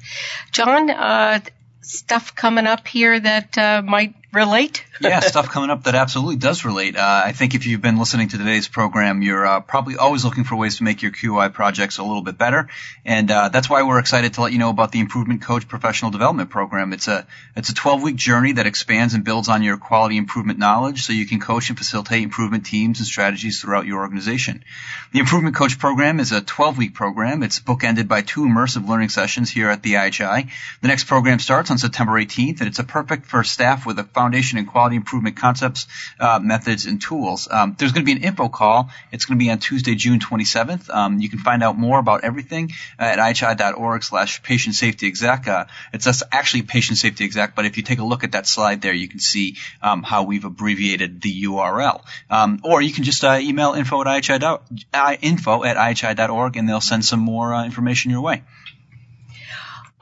John, 0.52 0.90
uh, 0.90 1.40
stuff 1.82 2.34
coming 2.34 2.66
up 2.66 2.86
here 2.86 3.18
that 3.18 3.56
uh, 3.56 3.82
might 3.82 4.14
relate? 4.32 4.84
yeah, 5.00 5.20
stuff 5.20 5.48
coming 5.48 5.70
up 5.70 5.84
that 5.84 5.94
absolutely 5.94 6.36
does 6.36 6.64
relate. 6.64 6.96
Uh, 6.96 7.22
I 7.24 7.32
think 7.32 7.54
if 7.54 7.66
you've 7.66 7.80
been 7.80 7.98
listening 7.98 8.28
to 8.28 8.38
today's 8.38 8.68
program, 8.68 9.22
you're 9.22 9.46
uh, 9.46 9.60
probably 9.60 9.96
always 9.96 10.24
looking 10.24 10.44
for 10.44 10.56
ways 10.56 10.76
to 10.76 10.84
make 10.84 11.02
your 11.02 11.10
QI 11.10 11.52
projects 11.52 11.98
a 11.98 12.02
little 12.02 12.22
bit 12.22 12.36
better, 12.36 12.68
and 13.04 13.30
uh, 13.30 13.48
that's 13.48 13.70
why 13.70 13.82
we're 13.82 13.98
excited 13.98 14.34
to 14.34 14.42
let 14.42 14.52
you 14.52 14.58
know 14.58 14.70
about 14.70 14.92
the 14.92 15.00
Improvement 15.00 15.42
Coach 15.42 15.66
Professional 15.68 16.10
Development 16.10 16.50
Program. 16.50 16.92
It's 16.92 17.08
a 17.08 17.26
it's 17.56 17.70
a 17.70 17.74
12 17.74 18.02
week 18.02 18.16
journey 18.16 18.52
that 18.52 18.66
expands 18.66 19.14
and 19.14 19.24
builds 19.24 19.48
on 19.48 19.62
your 19.62 19.78
quality 19.78 20.16
improvement 20.16 20.58
knowledge, 20.58 21.02
so 21.02 21.12
you 21.12 21.26
can 21.26 21.40
coach 21.40 21.70
and 21.70 21.78
facilitate 21.78 22.22
improvement 22.22 22.66
teams 22.66 22.98
and 22.98 23.06
strategies 23.06 23.60
throughout 23.60 23.86
your 23.86 24.00
organization. 24.00 24.64
The 25.12 25.20
Improvement 25.20 25.56
Coach 25.56 25.78
program 25.78 26.20
is 26.20 26.32
a 26.32 26.40
12 26.40 26.78
week 26.78 26.94
program. 26.94 27.42
It's 27.42 27.58
bookended 27.58 28.06
by 28.06 28.22
two 28.22 28.42
immersive 28.42 28.86
learning 28.86 29.08
sessions 29.08 29.50
here 29.50 29.70
at 29.70 29.82
the 29.82 29.94
IHI. 29.94 30.50
The 30.82 30.88
next 30.88 31.04
program 31.04 31.38
starts 31.38 31.70
on 31.70 31.78
September 31.78 32.12
18th, 32.12 32.60
and 32.60 32.68
it's 32.68 32.78
a 32.78 32.84
perfect 32.84 33.26
for 33.26 33.42
staff 33.42 33.86
with 33.86 33.98
a 33.98 34.04
foundation 34.20 34.58
and 34.58 34.68
quality 34.68 34.96
improvement 34.96 35.36
concepts, 35.36 35.86
uh, 36.18 36.38
methods, 36.42 36.84
and 36.86 37.00
tools. 37.00 37.48
Um, 37.50 37.74
there's 37.78 37.92
going 37.92 38.04
to 38.04 38.10
be 38.12 38.16
an 38.18 38.24
info 38.30 38.48
call. 38.48 38.90
It's 39.12 39.24
going 39.24 39.38
to 39.38 39.44
be 39.44 39.50
on 39.50 39.58
Tuesday, 39.58 39.94
June 39.94 40.20
27th. 40.20 40.90
Um, 40.90 41.20
you 41.20 41.30
can 41.30 41.38
find 41.38 41.62
out 41.62 41.78
more 41.78 41.98
about 41.98 42.22
everything 42.22 42.72
at 42.98 43.18
ihi.org 43.18 44.02
slash 44.02 44.42
patient 44.42 44.74
safety 44.74 45.06
exec. 45.06 45.48
Uh, 45.48 45.64
it's 45.94 46.22
actually 46.30 46.62
patient 46.62 46.98
safety 46.98 47.24
exec, 47.24 47.54
but 47.54 47.64
if 47.64 47.76
you 47.78 47.82
take 47.82 47.98
a 47.98 48.04
look 48.04 48.24
at 48.24 48.32
that 48.32 48.46
slide 48.46 48.82
there, 48.82 48.92
you 48.92 49.08
can 49.08 49.20
see 49.20 49.56
um, 49.82 50.02
how 50.02 50.24
we've 50.24 50.44
abbreviated 50.44 51.20
the 51.22 51.44
URL. 51.44 52.02
Um, 52.28 52.60
or 52.62 52.82
you 52.82 52.92
can 52.92 53.04
just 53.04 53.24
uh, 53.24 53.38
email 53.40 53.72
info 53.72 54.02
at 54.02 54.06
ihi. 54.06 55.18
info 55.22 55.64
at 55.64 55.76
ihi.org, 55.76 56.56
and 56.56 56.68
they'll 56.68 56.88
send 56.92 57.04
some 57.04 57.20
more 57.20 57.54
uh, 57.54 57.64
information 57.64 58.10
your 58.10 58.20
way. 58.20 58.42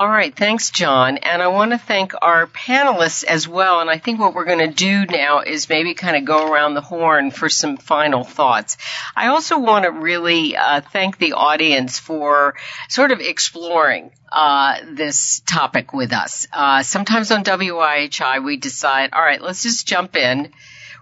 All 0.00 0.08
right, 0.08 0.32
thanks, 0.32 0.70
John. 0.70 1.16
And 1.16 1.42
I 1.42 1.48
want 1.48 1.72
to 1.72 1.78
thank 1.78 2.12
our 2.22 2.46
panelists 2.46 3.24
as 3.24 3.48
well. 3.48 3.80
And 3.80 3.90
I 3.90 3.98
think 3.98 4.20
what 4.20 4.32
we're 4.32 4.44
going 4.44 4.60
to 4.60 4.72
do 4.72 5.04
now 5.06 5.40
is 5.40 5.68
maybe 5.68 5.94
kind 5.94 6.16
of 6.16 6.24
go 6.24 6.52
around 6.52 6.74
the 6.74 6.80
horn 6.80 7.32
for 7.32 7.48
some 7.48 7.76
final 7.76 8.22
thoughts. 8.22 8.76
I 9.16 9.26
also 9.26 9.58
want 9.58 9.86
to 9.86 9.90
really 9.90 10.56
uh, 10.56 10.82
thank 10.82 11.18
the 11.18 11.32
audience 11.32 11.98
for 11.98 12.54
sort 12.88 13.10
of 13.10 13.18
exploring 13.18 14.12
uh, 14.30 14.76
this 14.88 15.40
topic 15.40 15.92
with 15.92 16.12
us. 16.12 16.46
Uh, 16.52 16.84
sometimes 16.84 17.32
on 17.32 17.42
WIHI 17.42 18.44
we 18.44 18.56
decide, 18.56 19.10
all 19.12 19.22
right, 19.22 19.42
let's 19.42 19.64
just 19.64 19.88
jump 19.88 20.14
in 20.14 20.52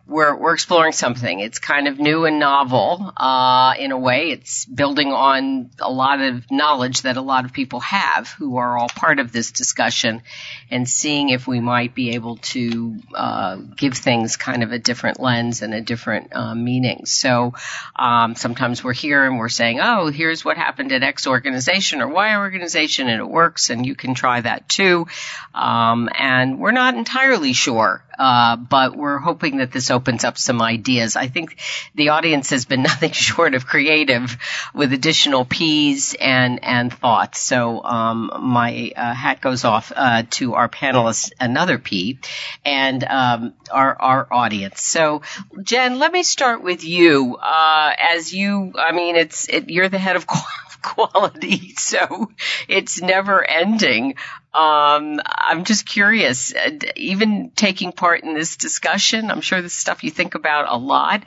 we're 0.08 0.36
we're 0.36 0.54
exploring 0.54 0.92
something. 0.92 1.40
It's 1.40 1.58
kind 1.58 1.88
of 1.88 1.98
new 1.98 2.26
and 2.26 2.38
novel 2.38 3.12
uh, 3.16 3.74
in 3.78 3.90
a 3.90 3.98
way. 3.98 4.30
It's 4.30 4.64
building 4.64 5.12
on 5.12 5.70
a 5.80 5.90
lot 5.90 6.20
of 6.20 6.48
knowledge 6.50 7.02
that 7.02 7.16
a 7.16 7.20
lot 7.20 7.44
of 7.44 7.52
people 7.52 7.80
have 7.80 8.28
who 8.28 8.58
are 8.58 8.78
all 8.78 8.88
part 8.88 9.18
of 9.18 9.32
this 9.32 9.50
discussion, 9.50 10.22
and 10.70 10.88
seeing 10.88 11.30
if 11.30 11.48
we 11.48 11.58
might 11.58 11.94
be 11.94 12.10
able 12.10 12.36
to 12.36 12.96
uh, 13.14 13.56
give 13.56 13.94
things 13.94 14.36
kind 14.36 14.62
of 14.62 14.70
a 14.70 14.78
different 14.78 15.18
lens 15.18 15.62
and 15.62 15.74
a 15.74 15.80
different 15.80 16.34
uh, 16.34 16.54
meaning. 16.54 17.04
So 17.06 17.54
um, 17.96 18.36
sometimes 18.36 18.84
we're 18.84 18.92
here 18.92 19.24
and 19.24 19.38
we're 19.38 19.48
saying, 19.48 19.80
"Oh, 19.80 20.06
here's 20.06 20.44
what 20.44 20.56
happened 20.56 20.92
at 20.92 21.02
X 21.02 21.26
organization 21.26 22.00
or 22.00 22.06
Y 22.06 22.36
organization, 22.36 23.08
and 23.08 23.20
it 23.20 23.28
works, 23.28 23.70
and 23.70 23.84
you 23.84 23.96
can 23.96 24.14
try 24.14 24.40
that 24.40 24.68
too." 24.68 25.08
Um, 25.52 26.08
and 26.14 26.60
we're 26.60 26.70
not 26.70 26.94
entirely 26.94 27.54
sure, 27.54 28.04
uh, 28.18 28.56
but 28.56 28.96
we're 28.96 29.18
hoping 29.18 29.58
that 29.58 29.72
this 29.72 29.90
opens 29.90 30.24
up 30.24 30.38
some 30.38 30.62
ideas. 30.62 31.16
I 31.16 31.28
think 31.28 31.56
the 31.94 32.10
audience 32.10 32.50
has 32.50 32.64
been 32.64 32.82
nothing 32.90 33.12
short 33.12 33.54
of 33.54 33.66
creative 33.66 34.36
with 34.74 34.92
additional 34.92 35.44
P's 35.44 36.14
and, 36.14 36.62
and 36.64 36.92
thoughts. 36.92 37.40
So, 37.40 37.82
um, 37.82 38.30
my 38.40 38.92
uh, 38.96 39.14
hat 39.14 39.40
goes 39.40 39.64
off 39.64 39.92
uh, 39.94 40.24
to 40.30 40.54
our 40.54 40.68
panelists, 40.68 41.32
another 41.40 41.78
P, 41.78 42.18
and 42.64 43.02
um, 43.04 43.54
our, 43.70 44.00
our 44.00 44.28
audience. 44.32 44.82
So, 44.82 45.22
Jen, 45.62 45.98
let 45.98 46.12
me 46.12 46.22
start 46.22 46.62
with 46.62 46.84
you. 46.84 47.36
Uh, 47.36 47.92
as 48.12 48.32
you, 48.32 48.72
I 48.76 48.92
mean, 48.92 49.16
it's, 49.16 49.48
it, 49.48 49.68
you're 49.68 49.88
the 49.88 49.98
head 49.98 50.16
of 50.16 50.26
quality, 50.86 51.74
so 51.76 52.30
it's 52.68 53.02
never 53.02 53.44
ending. 53.44 54.14
Um, 54.54 55.20
I'm 55.26 55.64
just 55.64 55.84
curious, 55.84 56.54
even 56.94 57.50
taking 57.50 57.92
part 57.92 58.22
in 58.22 58.32
this 58.32 58.56
discussion, 58.56 59.30
I'm 59.30 59.42
sure 59.42 59.60
this 59.60 59.72
is 59.72 59.78
stuff 59.78 60.02
you 60.04 60.10
think 60.10 60.34
about 60.34 60.66
a 60.70 60.78
lot, 60.78 61.24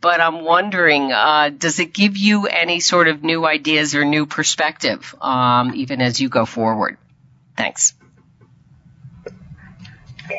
but 0.00 0.20
I'm 0.20 0.42
wondering, 0.42 1.12
uh, 1.12 1.50
does 1.56 1.78
it 1.78 1.92
give 1.92 2.16
you 2.16 2.46
any 2.46 2.80
sort 2.80 3.06
of 3.06 3.22
new 3.22 3.46
ideas 3.46 3.94
or 3.94 4.04
new 4.04 4.26
perspective, 4.26 5.14
um, 5.20 5.74
even 5.76 6.00
as 6.02 6.20
you 6.20 6.28
go 6.28 6.44
forward? 6.44 6.96
Thanks. 7.56 7.94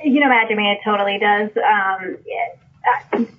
You 0.04 0.20
know, 0.20 0.28
mean, 0.56 0.72
it 0.72 0.80
totally 0.84 1.20
does. 1.20 1.50
Um, 1.56 2.18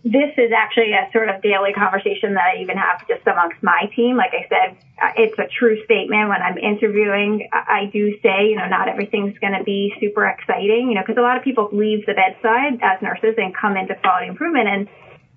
this 0.05 0.33
is 0.39 0.53
actually 0.53 0.93
a 0.93 1.09
sort 1.13 1.29
of 1.29 1.43
daily 1.43 1.73
conversation 1.73 2.35
that 2.35 2.55
I 2.55 2.63
even 2.63 2.77
have 2.79 3.07
just 3.07 3.27
amongst 3.27 3.63
my 3.63 3.91
team. 3.95 4.17
Like 4.17 4.33
I 4.33 4.49
said, 4.49 4.77
uh, 5.03 5.13
it's 5.17 5.39
a 5.39 5.49
true 5.49 5.85
statement 5.85 6.29
when 6.29 6.41
I'm 6.41 6.57
interviewing. 6.57 7.49
I 7.53 7.91
do 7.93 8.17
say, 8.23 8.49
you 8.49 8.57
know, 8.57 8.69
not 8.69 8.89
everything's 8.89 9.39
going 9.39 9.53
to 9.53 9.65
be 9.65 9.93
super 10.01 10.27
exciting, 10.27 10.89
you 10.89 10.95
know, 10.95 11.03
because 11.03 11.19
a 11.19 11.23
lot 11.23 11.37
of 11.37 11.45
people 11.45 11.69
leave 11.73 12.07
the 12.07 12.15
bedside 12.15 12.81
as 12.81 13.03
nurses 13.03 13.35
and 13.37 13.55
come 13.55 13.77
into 13.77 13.95
quality 13.97 14.29
improvement 14.29 14.69
and 14.69 14.89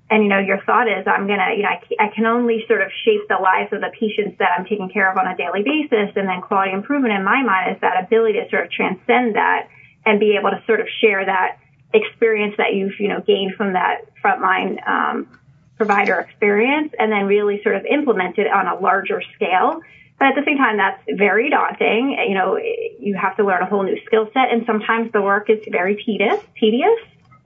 and 0.09 0.23
you 0.23 0.29
know 0.29 0.39
your 0.39 0.63
thought 0.63 0.87
is 0.87 1.05
i'm 1.05 1.27
going 1.27 1.39
to 1.39 1.51
you 1.55 1.63
know 1.63 1.69
I, 1.69 1.81
I 1.99 2.07
can 2.15 2.25
only 2.25 2.63
sort 2.67 2.81
of 2.81 2.87
shape 3.03 3.27
the 3.27 3.35
lives 3.41 3.73
of 3.73 3.81
the 3.81 3.91
patients 3.91 4.37
that 4.39 4.51
i'm 4.57 4.63
taking 4.63 4.89
care 4.89 5.11
of 5.11 5.17
on 5.17 5.27
a 5.27 5.35
daily 5.35 5.63
basis 5.63 6.15
and 6.15 6.29
then 6.29 6.39
quality 6.41 6.71
improvement 6.71 7.13
in 7.13 7.23
my 7.23 7.43
mind 7.43 7.75
is 7.75 7.81
that 7.81 8.01
ability 8.03 8.39
to 8.39 8.49
sort 8.49 8.65
of 8.65 8.71
transcend 8.71 9.35
that 9.35 9.67
and 10.05 10.19
be 10.19 10.37
able 10.39 10.49
to 10.51 10.63
sort 10.65 10.79
of 10.79 10.87
share 11.01 11.25
that 11.25 11.59
experience 11.93 12.55
that 12.57 12.73
you've, 12.73 12.99
you 12.99 13.07
know, 13.07 13.21
gained 13.21 13.55
from 13.55 13.73
that 13.73 14.05
frontline 14.23 14.85
um, 14.87 15.27
provider 15.77 16.19
experience 16.19 16.93
and 16.99 17.11
then 17.11 17.25
really 17.25 17.61
sort 17.63 17.75
of 17.75 17.85
implement 17.85 18.37
it 18.37 18.47
on 18.51 18.67
a 18.67 18.79
larger 18.79 19.21
scale. 19.35 19.81
But 20.19 20.29
at 20.29 20.35
the 20.35 20.43
same 20.45 20.57
time, 20.57 20.77
that's 20.77 21.01
very 21.15 21.49
daunting. 21.49 22.17
You 22.27 22.33
know, 22.33 22.57
you 22.57 23.15
have 23.15 23.37
to 23.37 23.45
learn 23.45 23.61
a 23.61 23.67
whole 23.67 23.83
new 23.83 23.99
skill 24.05 24.29
set 24.33 24.51
and 24.51 24.65
sometimes 24.65 25.11
the 25.11 25.21
work 25.21 25.49
is 25.49 25.59
very 25.69 25.95
tedious, 26.03 26.41
tedious, 26.59 26.99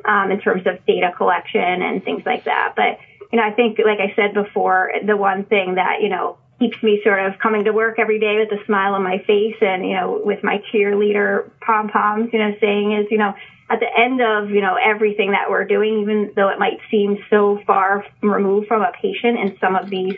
um, 0.05 0.31
in 0.31 0.39
terms 0.39 0.65
of 0.65 0.83
data 0.85 1.11
collection 1.15 1.81
and 1.81 2.03
things 2.03 2.23
like 2.25 2.45
that. 2.45 2.73
But, 2.75 2.99
you 3.31 3.37
know, 3.37 3.45
I 3.45 3.51
think, 3.51 3.79
like 3.79 3.99
I 3.99 4.13
said 4.15 4.33
before, 4.33 4.91
the 5.05 5.17
one 5.17 5.43
thing 5.45 5.75
that, 5.75 6.01
you 6.01 6.09
know, 6.09 6.37
keeps 6.59 6.81
me 6.83 7.01
sort 7.03 7.19
of 7.25 7.39
coming 7.39 7.65
to 7.65 7.71
work 7.71 7.97
every 7.99 8.19
day 8.19 8.37
with 8.37 8.59
a 8.59 8.63
smile 8.65 8.93
on 8.93 9.03
my 9.03 9.17
face 9.25 9.55
and, 9.61 9.85
you 9.85 9.95
know, 9.95 10.21
with 10.23 10.43
my 10.43 10.61
cheerleader 10.71 11.49
pom 11.59 11.89
poms, 11.89 12.29
you 12.31 12.39
know, 12.39 12.55
saying 12.61 12.93
is, 12.93 13.07
you 13.09 13.17
know, 13.17 13.33
at 13.71 13.79
the 13.79 13.87
end 13.97 14.21
of, 14.21 14.49
you 14.49 14.59
know, 14.59 14.75
everything 14.75 15.31
that 15.31 15.49
we're 15.49 15.63
doing, 15.63 16.01
even 16.01 16.33
though 16.35 16.49
it 16.49 16.59
might 16.59 16.79
seem 16.89 17.17
so 17.29 17.59
far 17.65 18.05
removed 18.21 18.67
from 18.67 18.81
a 18.81 18.91
patient 19.01 19.39
in 19.39 19.57
some 19.59 19.75
of 19.77 19.89
these 19.89 20.17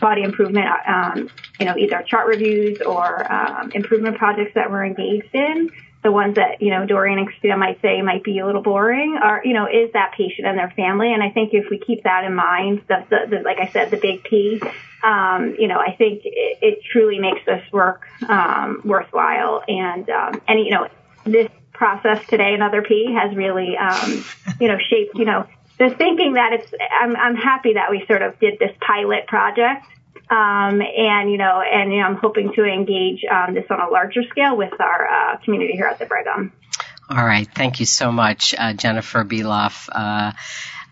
body 0.00 0.22
improvement, 0.22 0.66
um, 0.86 1.28
you 1.60 1.66
know, 1.66 1.76
either 1.76 2.02
chart 2.08 2.26
reviews 2.26 2.80
or 2.80 3.30
um, 3.30 3.70
improvement 3.74 4.16
projects 4.16 4.52
that 4.54 4.70
we're 4.70 4.86
engaged 4.86 5.34
in, 5.34 5.70
the 6.02 6.10
ones 6.10 6.36
that, 6.36 6.62
you 6.62 6.70
know, 6.70 6.86
Dorien 6.86 7.18
and 7.18 7.26
Christina 7.26 7.56
might 7.58 7.80
say 7.82 8.00
might 8.00 8.24
be 8.24 8.38
a 8.38 8.46
little 8.46 8.62
boring 8.62 9.18
are, 9.22 9.42
you 9.44 9.52
know, 9.52 9.66
is 9.66 9.92
that 9.92 10.14
patient 10.16 10.48
and 10.48 10.58
their 10.58 10.72
family. 10.74 11.12
And 11.12 11.22
I 11.22 11.30
think 11.30 11.52
if 11.52 11.66
we 11.70 11.78
keep 11.78 12.04
that 12.04 12.24
in 12.24 12.34
mind, 12.34 12.82
the, 12.88 13.04
the, 13.10 13.36
the 13.36 13.42
like 13.42 13.58
I 13.60 13.68
said, 13.68 13.90
the 13.90 13.98
big 13.98 14.24
P, 14.24 14.60
um, 15.04 15.56
you 15.58 15.68
know, 15.68 15.78
I 15.78 15.94
think 15.94 16.22
it, 16.24 16.58
it 16.62 16.78
truly 16.90 17.18
makes 17.20 17.44
this 17.44 17.62
work, 17.70 18.08
um, 18.28 18.80
worthwhile. 18.84 19.62
And, 19.68 20.08
um, 20.08 20.40
and, 20.48 20.58
you 20.58 20.70
know, 20.70 20.88
this 21.24 21.48
process 21.72 22.24
today, 22.28 22.54
another 22.54 22.82
P 22.82 23.14
has 23.18 23.34
really, 23.36 23.76
um, 23.76 24.24
you 24.60 24.68
know, 24.68 24.78
shaped, 24.78 25.16
you 25.16 25.24
know, 25.24 25.46
the 25.78 25.90
thinking 25.90 26.34
that 26.34 26.52
it's, 26.52 26.72
I'm, 27.00 27.16
I'm 27.16 27.36
happy 27.36 27.74
that 27.74 27.90
we 27.90 28.04
sort 28.06 28.22
of 28.22 28.38
did 28.38 28.58
this 28.58 28.72
pilot 28.80 29.26
project 29.26 29.86
um, 30.32 30.80
and 30.80 31.30
you 31.30 31.36
know, 31.36 31.60
and 31.60 31.92
you 31.92 32.00
know, 32.00 32.06
I'm 32.06 32.16
hoping 32.16 32.52
to 32.54 32.64
engage 32.64 33.22
um, 33.30 33.52
this 33.54 33.66
on 33.68 33.80
a 33.80 33.88
larger 33.90 34.22
scale 34.30 34.56
with 34.56 34.72
our 34.80 35.08
uh, 35.08 35.36
community 35.38 35.74
here 35.74 35.84
at 35.84 35.98
the 35.98 36.06
Brigham. 36.06 36.52
All 37.10 37.24
right, 37.24 37.46
thank 37.46 37.80
you 37.80 37.86
so 37.86 38.10
much, 38.10 38.54
uh, 38.56 38.72
Jennifer 38.72 39.24
Beloff, 39.24 39.90
uh, 39.92 40.32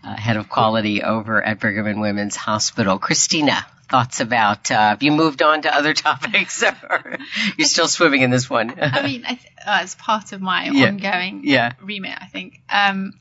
uh, 0.04 0.16
head 0.16 0.36
of 0.36 0.50
quality 0.50 1.02
over 1.02 1.42
at 1.42 1.58
Brigham 1.58 1.86
and 1.86 2.00
Women's 2.02 2.36
Hospital. 2.36 2.98
Christina, 2.98 3.64
thoughts 3.90 4.20
about? 4.20 4.70
Uh, 4.70 4.90
have 4.90 5.02
you 5.02 5.12
moved 5.12 5.42
on 5.42 5.62
to 5.62 5.74
other 5.74 5.92
topics, 6.08 6.62
or 6.62 7.18
you're 7.58 7.68
still 7.68 7.88
swimming 7.88 8.22
in 8.22 8.30
this 8.30 8.48
one? 8.48 8.74
I 8.80 9.02
mean, 9.02 9.24
I 9.24 9.34
th- 9.34 9.52
uh, 9.58 9.78
as 9.82 9.94
part 9.94 10.32
of 10.32 10.40
my 10.40 10.66
yeah. 10.66 10.88
ongoing 10.88 11.42
yeah. 11.44 11.72
remit, 11.82 12.16
I 12.18 12.26
think. 12.26 12.60
Um, 12.70 13.14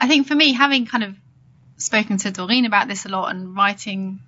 I 0.00 0.08
think 0.08 0.26
for 0.26 0.34
me, 0.34 0.52
having 0.52 0.86
kind 0.86 1.04
of 1.04 1.14
spoken 1.76 2.16
to 2.18 2.32
Dorien 2.32 2.66
about 2.66 2.88
this 2.88 3.04
a 3.04 3.08
lot 3.08 3.30
and 3.30 3.56
writing 3.56 4.20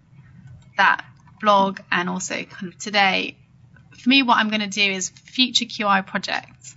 that 0.77 1.05
blog 1.41 1.81
and 1.91 2.09
also 2.09 2.45
kind 2.45 2.73
of 2.73 2.79
today, 2.79 3.37
for 3.99 4.09
me, 4.09 4.23
what 4.23 4.37
I'm 4.37 4.49
going 4.49 4.61
to 4.61 4.67
do 4.67 4.83
is 4.83 5.09
future 5.09 5.65
QI 5.65 6.07
projects 6.07 6.77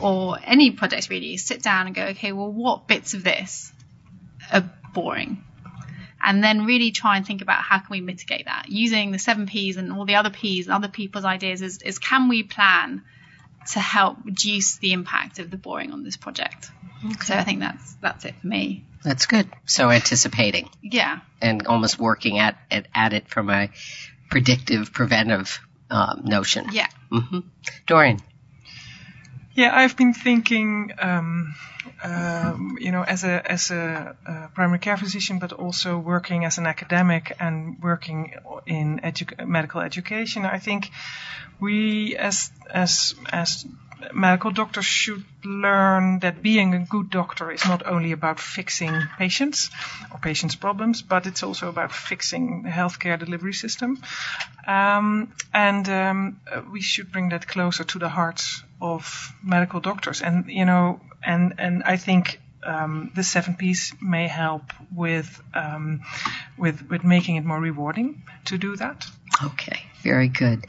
or 0.00 0.38
any 0.42 0.70
project 0.70 1.08
really, 1.10 1.36
sit 1.36 1.62
down 1.62 1.86
and 1.86 1.94
go, 1.94 2.02
okay, 2.06 2.32
well, 2.32 2.50
what 2.50 2.86
bits 2.88 3.14
of 3.14 3.24
this 3.24 3.72
are 4.52 4.68
boring? 4.94 5.44
And 6.22 6.42
then 6.42 6.66
really 6.66 6.92
try 6.92 7.16
and 7.16 7.26
think 7.26 7.42
about 7.42 7.62
how 7.62 7.78
can 7.78 7.88
we 7.90 8.00
mitigate 8.00 8.44
that 8.44 8.66
using 8.68 9.10
the 9.10 9.18
seven 9.18 9.46
P's 9.46 9.76
and 9.76 9.92
all 9.92 10.04
the 10.04 10.14
other 10.14 10.30
P's 10.30 10.66
and 10.66 10.74
other 10.74 10.88
people's 10.88 11.24
ideas 11.24 11.62
is, 11.62 11.82
is 11.82 11.98
can 11.98 12.28
we 12.28 12.42
plan 12.42 13.02
to 13.72 13.80
help 13.80 14.18
reduce 14.24 14.76
the 14.76 14.92
impact 14.92 15.38
of 15.38 15.50
the 15.50 15.56
boring 15.56 15.92
on 15.92 16.04
this 16.04 16.16
project? 16.16 16.70
Okay. 17.04 17.24
So 17.24 17.34
I 17.34 17.44
think 17.44 17.60
that's 17.60 17.94
that's 17.94 18.24
it 18.24 18.34
for 18.40 18.46
me. 18.46 18.84
That's 19.02 19.26
good. 19.26 19.48
So 19.66 19.90
anticipating. 19.90 20.70
Yeah. 20.80 21.20
And 21.40 21.66
almost 21.66 21.98
working 21.98 22.38
at 22.38 22.56
at, 22.70 22.86
at 22.94 23.12
it 23.12 23.28
from 23.28 23.50
a 23.50 23.70
predictive, 24.30 24.92
preventive 24.92 25.60
um, 25.90 26.22
notion. 26.24 26.66
Yeah. 26.72 26.88
Mm-hmm. 27.10 27.40
Dorien. 27.86 28.20
Yeah, 29.54 29.76
I've 29.76 29.96
been 29.98 30.14
thinking, 30.14 30.92
um, 30.98 31.54
um, 32.02 32.78
you 32.80 32.90
know, 32.90 33.02
as 33.02 33.22
a 33.22 33.52
as 33.52 33.70
a 33.70 34.16
uh, 34.26 34.46
primary 34.54 34.78
care 34.78 34.96
physician, 34.96 35.38
but 35.38 35.52
also 35.52 35.98
working 35.98 36.46
as 36.46 36.56
an 36.56 36.66
academic 36.66 37.36
and 37.38 37.76
working 37.82 38.34
in 38.66 39.00
edu- 39.04 39.46
medical 39.46 39.82
education. 39.82 40.46
I 40.46 40.58
think 40.58 40.90
we, 41.60 42.16
as 42.16 42.50
as 42.70 43.14
as 43.30 43.66
medical 44.14 44.50
doctors 44.50 44.86
should 44.86 45.24
learn 45.44 46.20
that 46.20 46.42
being 46.42 46.74
a 46.74 46.78
good 46.78 47.10
doctor 47.10 47.50
is 47.52 47.64
not 47.66 47.86
only 47.86 48.12
about 48.12 48.40
fixing 48.40 48.94
patients 49.18 49.70
or 50.12 50.18
patients' 50.18 50.56
problems, 50.56 51.02
but 51.02 51.26
it's 51.26 51.42
also 51.42 51.68
about 51.68 51.92
fixing 51.92 52.62
the 52.62 52.70
healthcare 52.70 53.18
delivery 53.18 53.52
system. 53.52 54.02
Um, 54.66 55.32
and 55.52 55.88
um, 55.88 56.40
we 56.72 56.80
should 56.80 57.12
bring 57.12 57.28
that 57.30 57.46
closer 57.46 57.84
to 57.84 57.98
the 57.98 58.08
hearts 58.08 58.62
of 58.82 59.32
medical 59.42 59.80
doctors. 59.80 60.20
And 60.20 60.46
you 60.48 60.64
know, 60.64 61.00
and 61.24 61.54
and 61.58 61.82
I 61.84 61.96
think 61.96 62.40
um, 62.64 63.10
the 63.14 63.22
seven 63.22 63.54
P's 63.54 63.94
may 64.00 64.28
help 64.28 64.72
with 64.94 65.40
um, 65.54 66.00
with 66.58 66.88
with 66.90 67.04
making 67.04 67.36
it 67.36 67.44
more 67.44 67.60
rewarding 67.60 68.22
to 68.46 68.58
do 68.58 68.76
that. 68.76 69.06
Okay, 69.44 69.80
very 70.02 70.28
good. 70.28 70.66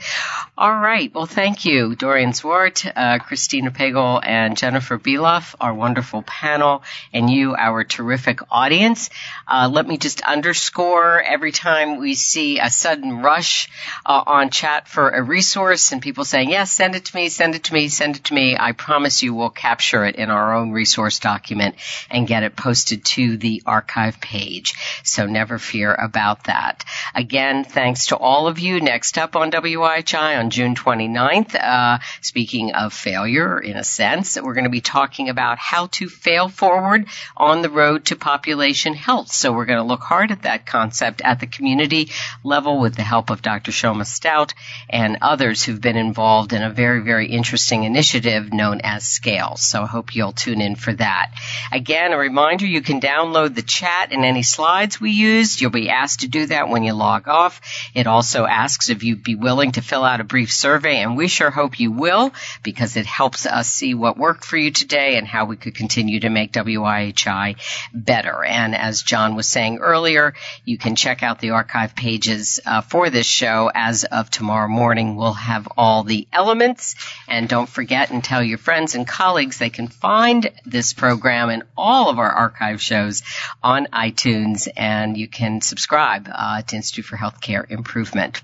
All 0.56 0.72
right. 0.72 1.14
Well, 1.14 1.26
thank 1.26 1.66
you, 1.66 1.96
Dorien 1.96 2.30
Zwart, 2.30 2.92
uh, 2.96 3.18
Christina 3.18 3.72
Pagel, 3.72 4.22
and 4.24 4.56
Jennifer 4.56 5.00
Beloff, 5.00 5.56
our 5.60 5.74
wonderful 5.74 6.22
panel, 6.22 6.84
and 7.12 7.30
you, 7.30 7.56
our 7.56 7.84
terrific 7.84 8.40
audience. 8.52 9.10
Uh, 9.48 9.70
let 9.72 9.88
me 9.88 9.98
just 9.98 10.22
underscore 10.22 11.22
every 11.22 11.52
time 11.52 11.98
we 11.98 12.14
see 12.14 12.60
a 12.60 12.70
sudden 12.70 13.22
rush 13.22 13.70
uh, 14.06 14.24
on 14.28 14.52
chat 14.52 14.88
for 14.88 15.10
a 15.10 15.24
resource 15.24 15.92
and 15.92 16.02
people 16.02 16.24
saying, 16.24 16.52
yes, 16.52 16.72
send 16.72 16.96
it 16.96 17.06
to 17.06 17.16
me, 17.16 17.30
send 17.30 17.56
it 17.56 17.64
to 17.64 17.74
me, 17.74 17.90
send 17.90 18.18
it 18.18 18.26
to 18.26 18.34
me. 18.34 18.56
I 18.58 18.74
promise 18.74 19.24
you 19.24 19.34
we'll 19.34 19.50
capture 19.50 20.06
it 20.06 20.16
in 20.16 20.30
our 20.30 20.54
own 20.54 20.72
resource 20.72 21.18
document 21.18 21.76
and 22.12 22.28
get 22.28 22.44
it 22.44 22.56
posted 22.56 23.04
to 23.06 23.38
the 23.38 23.64
archive 23.66 24.22
page. 24.22 24.76
So 25.04 25.26
never 25.26 25.58
fear 25.58 25.94
about 25.94 26.44
that. 26.44 26.86
Again, 27.16 27.64
thanks 27.64 28.08
to 28.08 28.18
all 28.18 28.48
of 28.48 28.60
you. 28.60 28.80
Next 28.80 29.18
up 29.18 29.23
on 29.24 29.52
WIHI 29.52 30.38
on 30.38 30.50
June 30.50 30.76
29th. 30.76 31.56
Uh, 31.56 32.00
speaking 32.22 32.74
of 32.74 32.94
failure, 32.94 33.58
in 33.58 33.78
a 33.78 33.84
sense, 33.84 34.40
we're 34.40 34.54
going 34.54 34.66
to 34.66 34.70
be 34.70 34.82
talking 34.82 35.30
about 35.30 35.58
how 35.58 35.88
to 35.88 36.10
fail 36.10 36.50
forward 36.50 37.06
on 37.38 37.62
the 37.62 37.70
road 37.70 38.06
to 38.06 38.16
population 38.18 38.94
health. 38.94 39.32
So 39.32 39.54
we're 39.54 39.66
going 39.66 39.80
to 39.80 39.84
look 39.84 40.02
hard 40.02 40.32
at 40.32 40.44
that 40.44 40.66
concept 40.66 41.22
at 41.22 41.40
the 41.40 41.48
community 41.48 42.12
level 42.44 42.80
with 42.80 42.96
the 42.96 43.04
help 43.04 43.30
of 43.30 43.42
Dr. 43.42 43.72
Somava 43.72 44.06
Stout 44.06 44.54
and 44.90 45.18
others 45.22 45.64
who've 45.64 45.80
been 45.80 45.98
involved 45.98 46.52
in 46.52 46.62
a 46.62 46.70
very, 46.70 47.02
very 47.02 47.28
interesting 47.28 47.86
initiative 47.86 48.52
known 48.52 48.82
as 48.84 49.06
Scale. 49.06 49.56
So 49.56 49.84
I 49.84 49.88
hope 49.88 50.16
you'll 50.16 50.34
tune 50.34 50.60
in 50.60 50.76
for 50.76 50.92
that. 50.94 51.32
Again, 51.72 52.12
a 52.12 52.18
reminder, 52.18 52.66
you 52.66 52.82
can 52.82 53.00
download 53.00 53.56
the 53.56 53.62
chat 53.62 54.12
and 54.12 54.26
any 54.26 54.44
slides 54.44 55.00
we 55.00 55.12
used. 55.12 55.62
You'll 55.62 55.72
be 55.72 55.90
asked 55.90 56.20
to 56.22 56.28
do 56.28 56.46
that 56.48 56.68
when 56.68 56.84
you 56.84 56.94
log 56.94 57.28
off. 57.28 57.62
It 57.94 58.08
also 58.08 58.46
asks 58.46 58.90
if 58.90 59.04
you'd 59.14 59.24
be 59.24 59.36
willing 59.36 59.74
to 59.74 59.82
fill 59.82 60.04
out 60.04 60.22
a 60.22 60.24
brief 60.24 60.52
survey, 60.52 60.98
and 60.98 61.16
we 61.16 61.28
sure 61.28 61.52
hope 61.52 61.80
you 61.80 61.92
will 61.92 62.34
because 62.64 62.98
it 62.98 63.06
helps 63.06 63.46
us 63.46 63.72
see 63.72 63.94
what 63.94 64.18
worked 64.18 64.44
for 64.44 64.58
you 64.58 64.72
today 64.72 65.18
and 65.18 65.28
how 65.28 65.46
we 65.46 65.56
could 65.56 65.76
continue 65.76 66.20
to 66.20 66.32
make 66.32 66.52
WIHI 66.52 67.56
better. 67.94 68.44
And 68.44 68.76
as 68.76 69.04
John 69.04 69.36
was 69.36 69.48
saying 69.48 69.78
earlier, 69.78 70.34
you 70.66 70.80
can 70.80 70.96
check 70.96 71.22
out 71.22 71.40
the 71.40 71.52
archive 71.52 71.96
pages 71.96 72.60
uh, 72.66 72.82
for 72.82 73.12
this 73.12 73.28
show 73.28 73.70
as 73.74 74.04
of 74.04 74.32
tomorrow 74.32 74.68
morning. 74.68 75.16
We'll 75.16 75.34
have 75.34 75.68
all 75.78 76.04
the 76.04 76.28
elements, 76.34 76.96
and 77.28 77.48
don't 77.48 77.70
forget 77.70 78.10
and 78.10 78.24
tell 78.24 78.42
your 78.42 78.58
friends 78.58 78.96
and 78.96 79.08
colleagues 79.08 79.60
they 79.60 79.70
can 79.70 79.90
find 79.90 80.50
this 80.66 80.94
program 80.94 81.52
and 81.52 81.64
all 81.78 82.10
of 82.10 82.18
our 82.18 82.32
archive 82.32 82.82
shows 82.82 83.22
on 83.62 83.86
iTunes, 83.94 84.68
and 84.76 85.16
you 85.16 85.28
can 85.28 85.62
subscribe 85.62 86.28
uh, 86.34 86.64
to 86.64 86.76
Institute 86.76 87.06
for 87.06 87.18
Healthcare 87.18 87.70
Improvement. 87.70 88.42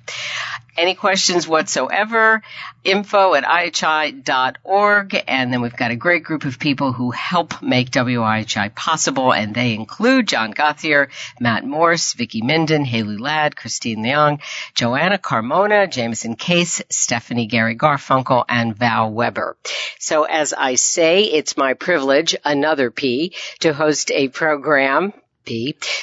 Any 0.77 0.95
questions 0.95 1.45
whatsoever, 1.45 2.41
info 2.85 3.33
at 3.33 3.43
ihi.org. 3.43 5.23
And 5.27 5.51
then 5.51 5.61
we've 5.61 5.75
got 5.75 5.91
a 5.91 5.97
great 5.97 6.23
group 6.23 6.45
of 6.45 6.57
people 6.57 6.93
who 6.93 7.11
help 7.11 7.61
make 7.61 7.91
WIHI 7.91 8.73
possible. 8.75 9.33
And 9.33 9.53
they 9.53 9.73
include 9.73 10.29
John 10.29 10.53
Gothier, 10.53 11.09
Matt 11.39 11.65
Morse, 11.65 12.13
Vicki 12.13 12.41
Minden, 12.41 12.85
Haley 12.85 13.17
Ladd, 13.17 13.57
Christine 13.57 14.03
Leong, 14.03 14.39
Joanna 14.73 15.17
Carmona, 15.17 15.89
Jameson 15.89 16.35
Case, 16.35 16.81
Stephanie 16.89 17.47
Gary 17.47 17.75
Garfunkel, 17.75 18.45
and 18.47 18.73
Val 18.73 19.11
Weber. 19.11 19.57
So 19.99 20.23
as 20.23 20.53
I 20.53 20.75
say, 20.75 21.23
it's 21.23 21.57
my 21.57 21.73
privilege, 21.73 22.37
another 22.45 22.89
P, 22.89 23.33
to 23.59 23.73
host 23.73 24.11
a 24.11 24.29
program 24.29 25.13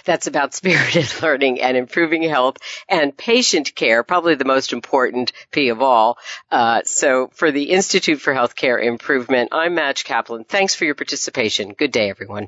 That's 0.05 0.27
about 0.27 0.55
spirited 0.55 1.13
learning 1.23 1.61
and 1.61 1.77
improving 1.77 2.23
health 2.23 2.59
and 2.89 3.17
patient 3.17 3.75
care, 3.75 4.03
probably 4.03 4.35
the 4.35 4.45
most 4.45 4.73
important 4.73 5.33
P 5.51 5.69
of 5.69 5.83
all. 5.83 6.19
Uh, 6.51 6.83
so 6.85 7.29
for 7.33 7.51
the 7.51 7.71
Institute 7.71 8.21
for 8.21 8.35
Healthcare 8.35 8.83
Improvement, 8.83 9.51
I'm 9.53 9.75
Madge 9.75 10.05
Kaplan. 10.05 10.45
Thanks 10.45 10.75
for 10.75 10.85
your 10.85 10.95
participation. 10.95 11.73
Good 11.73 11.93
day, 11.93 12.11
everyone. 12.11 12.45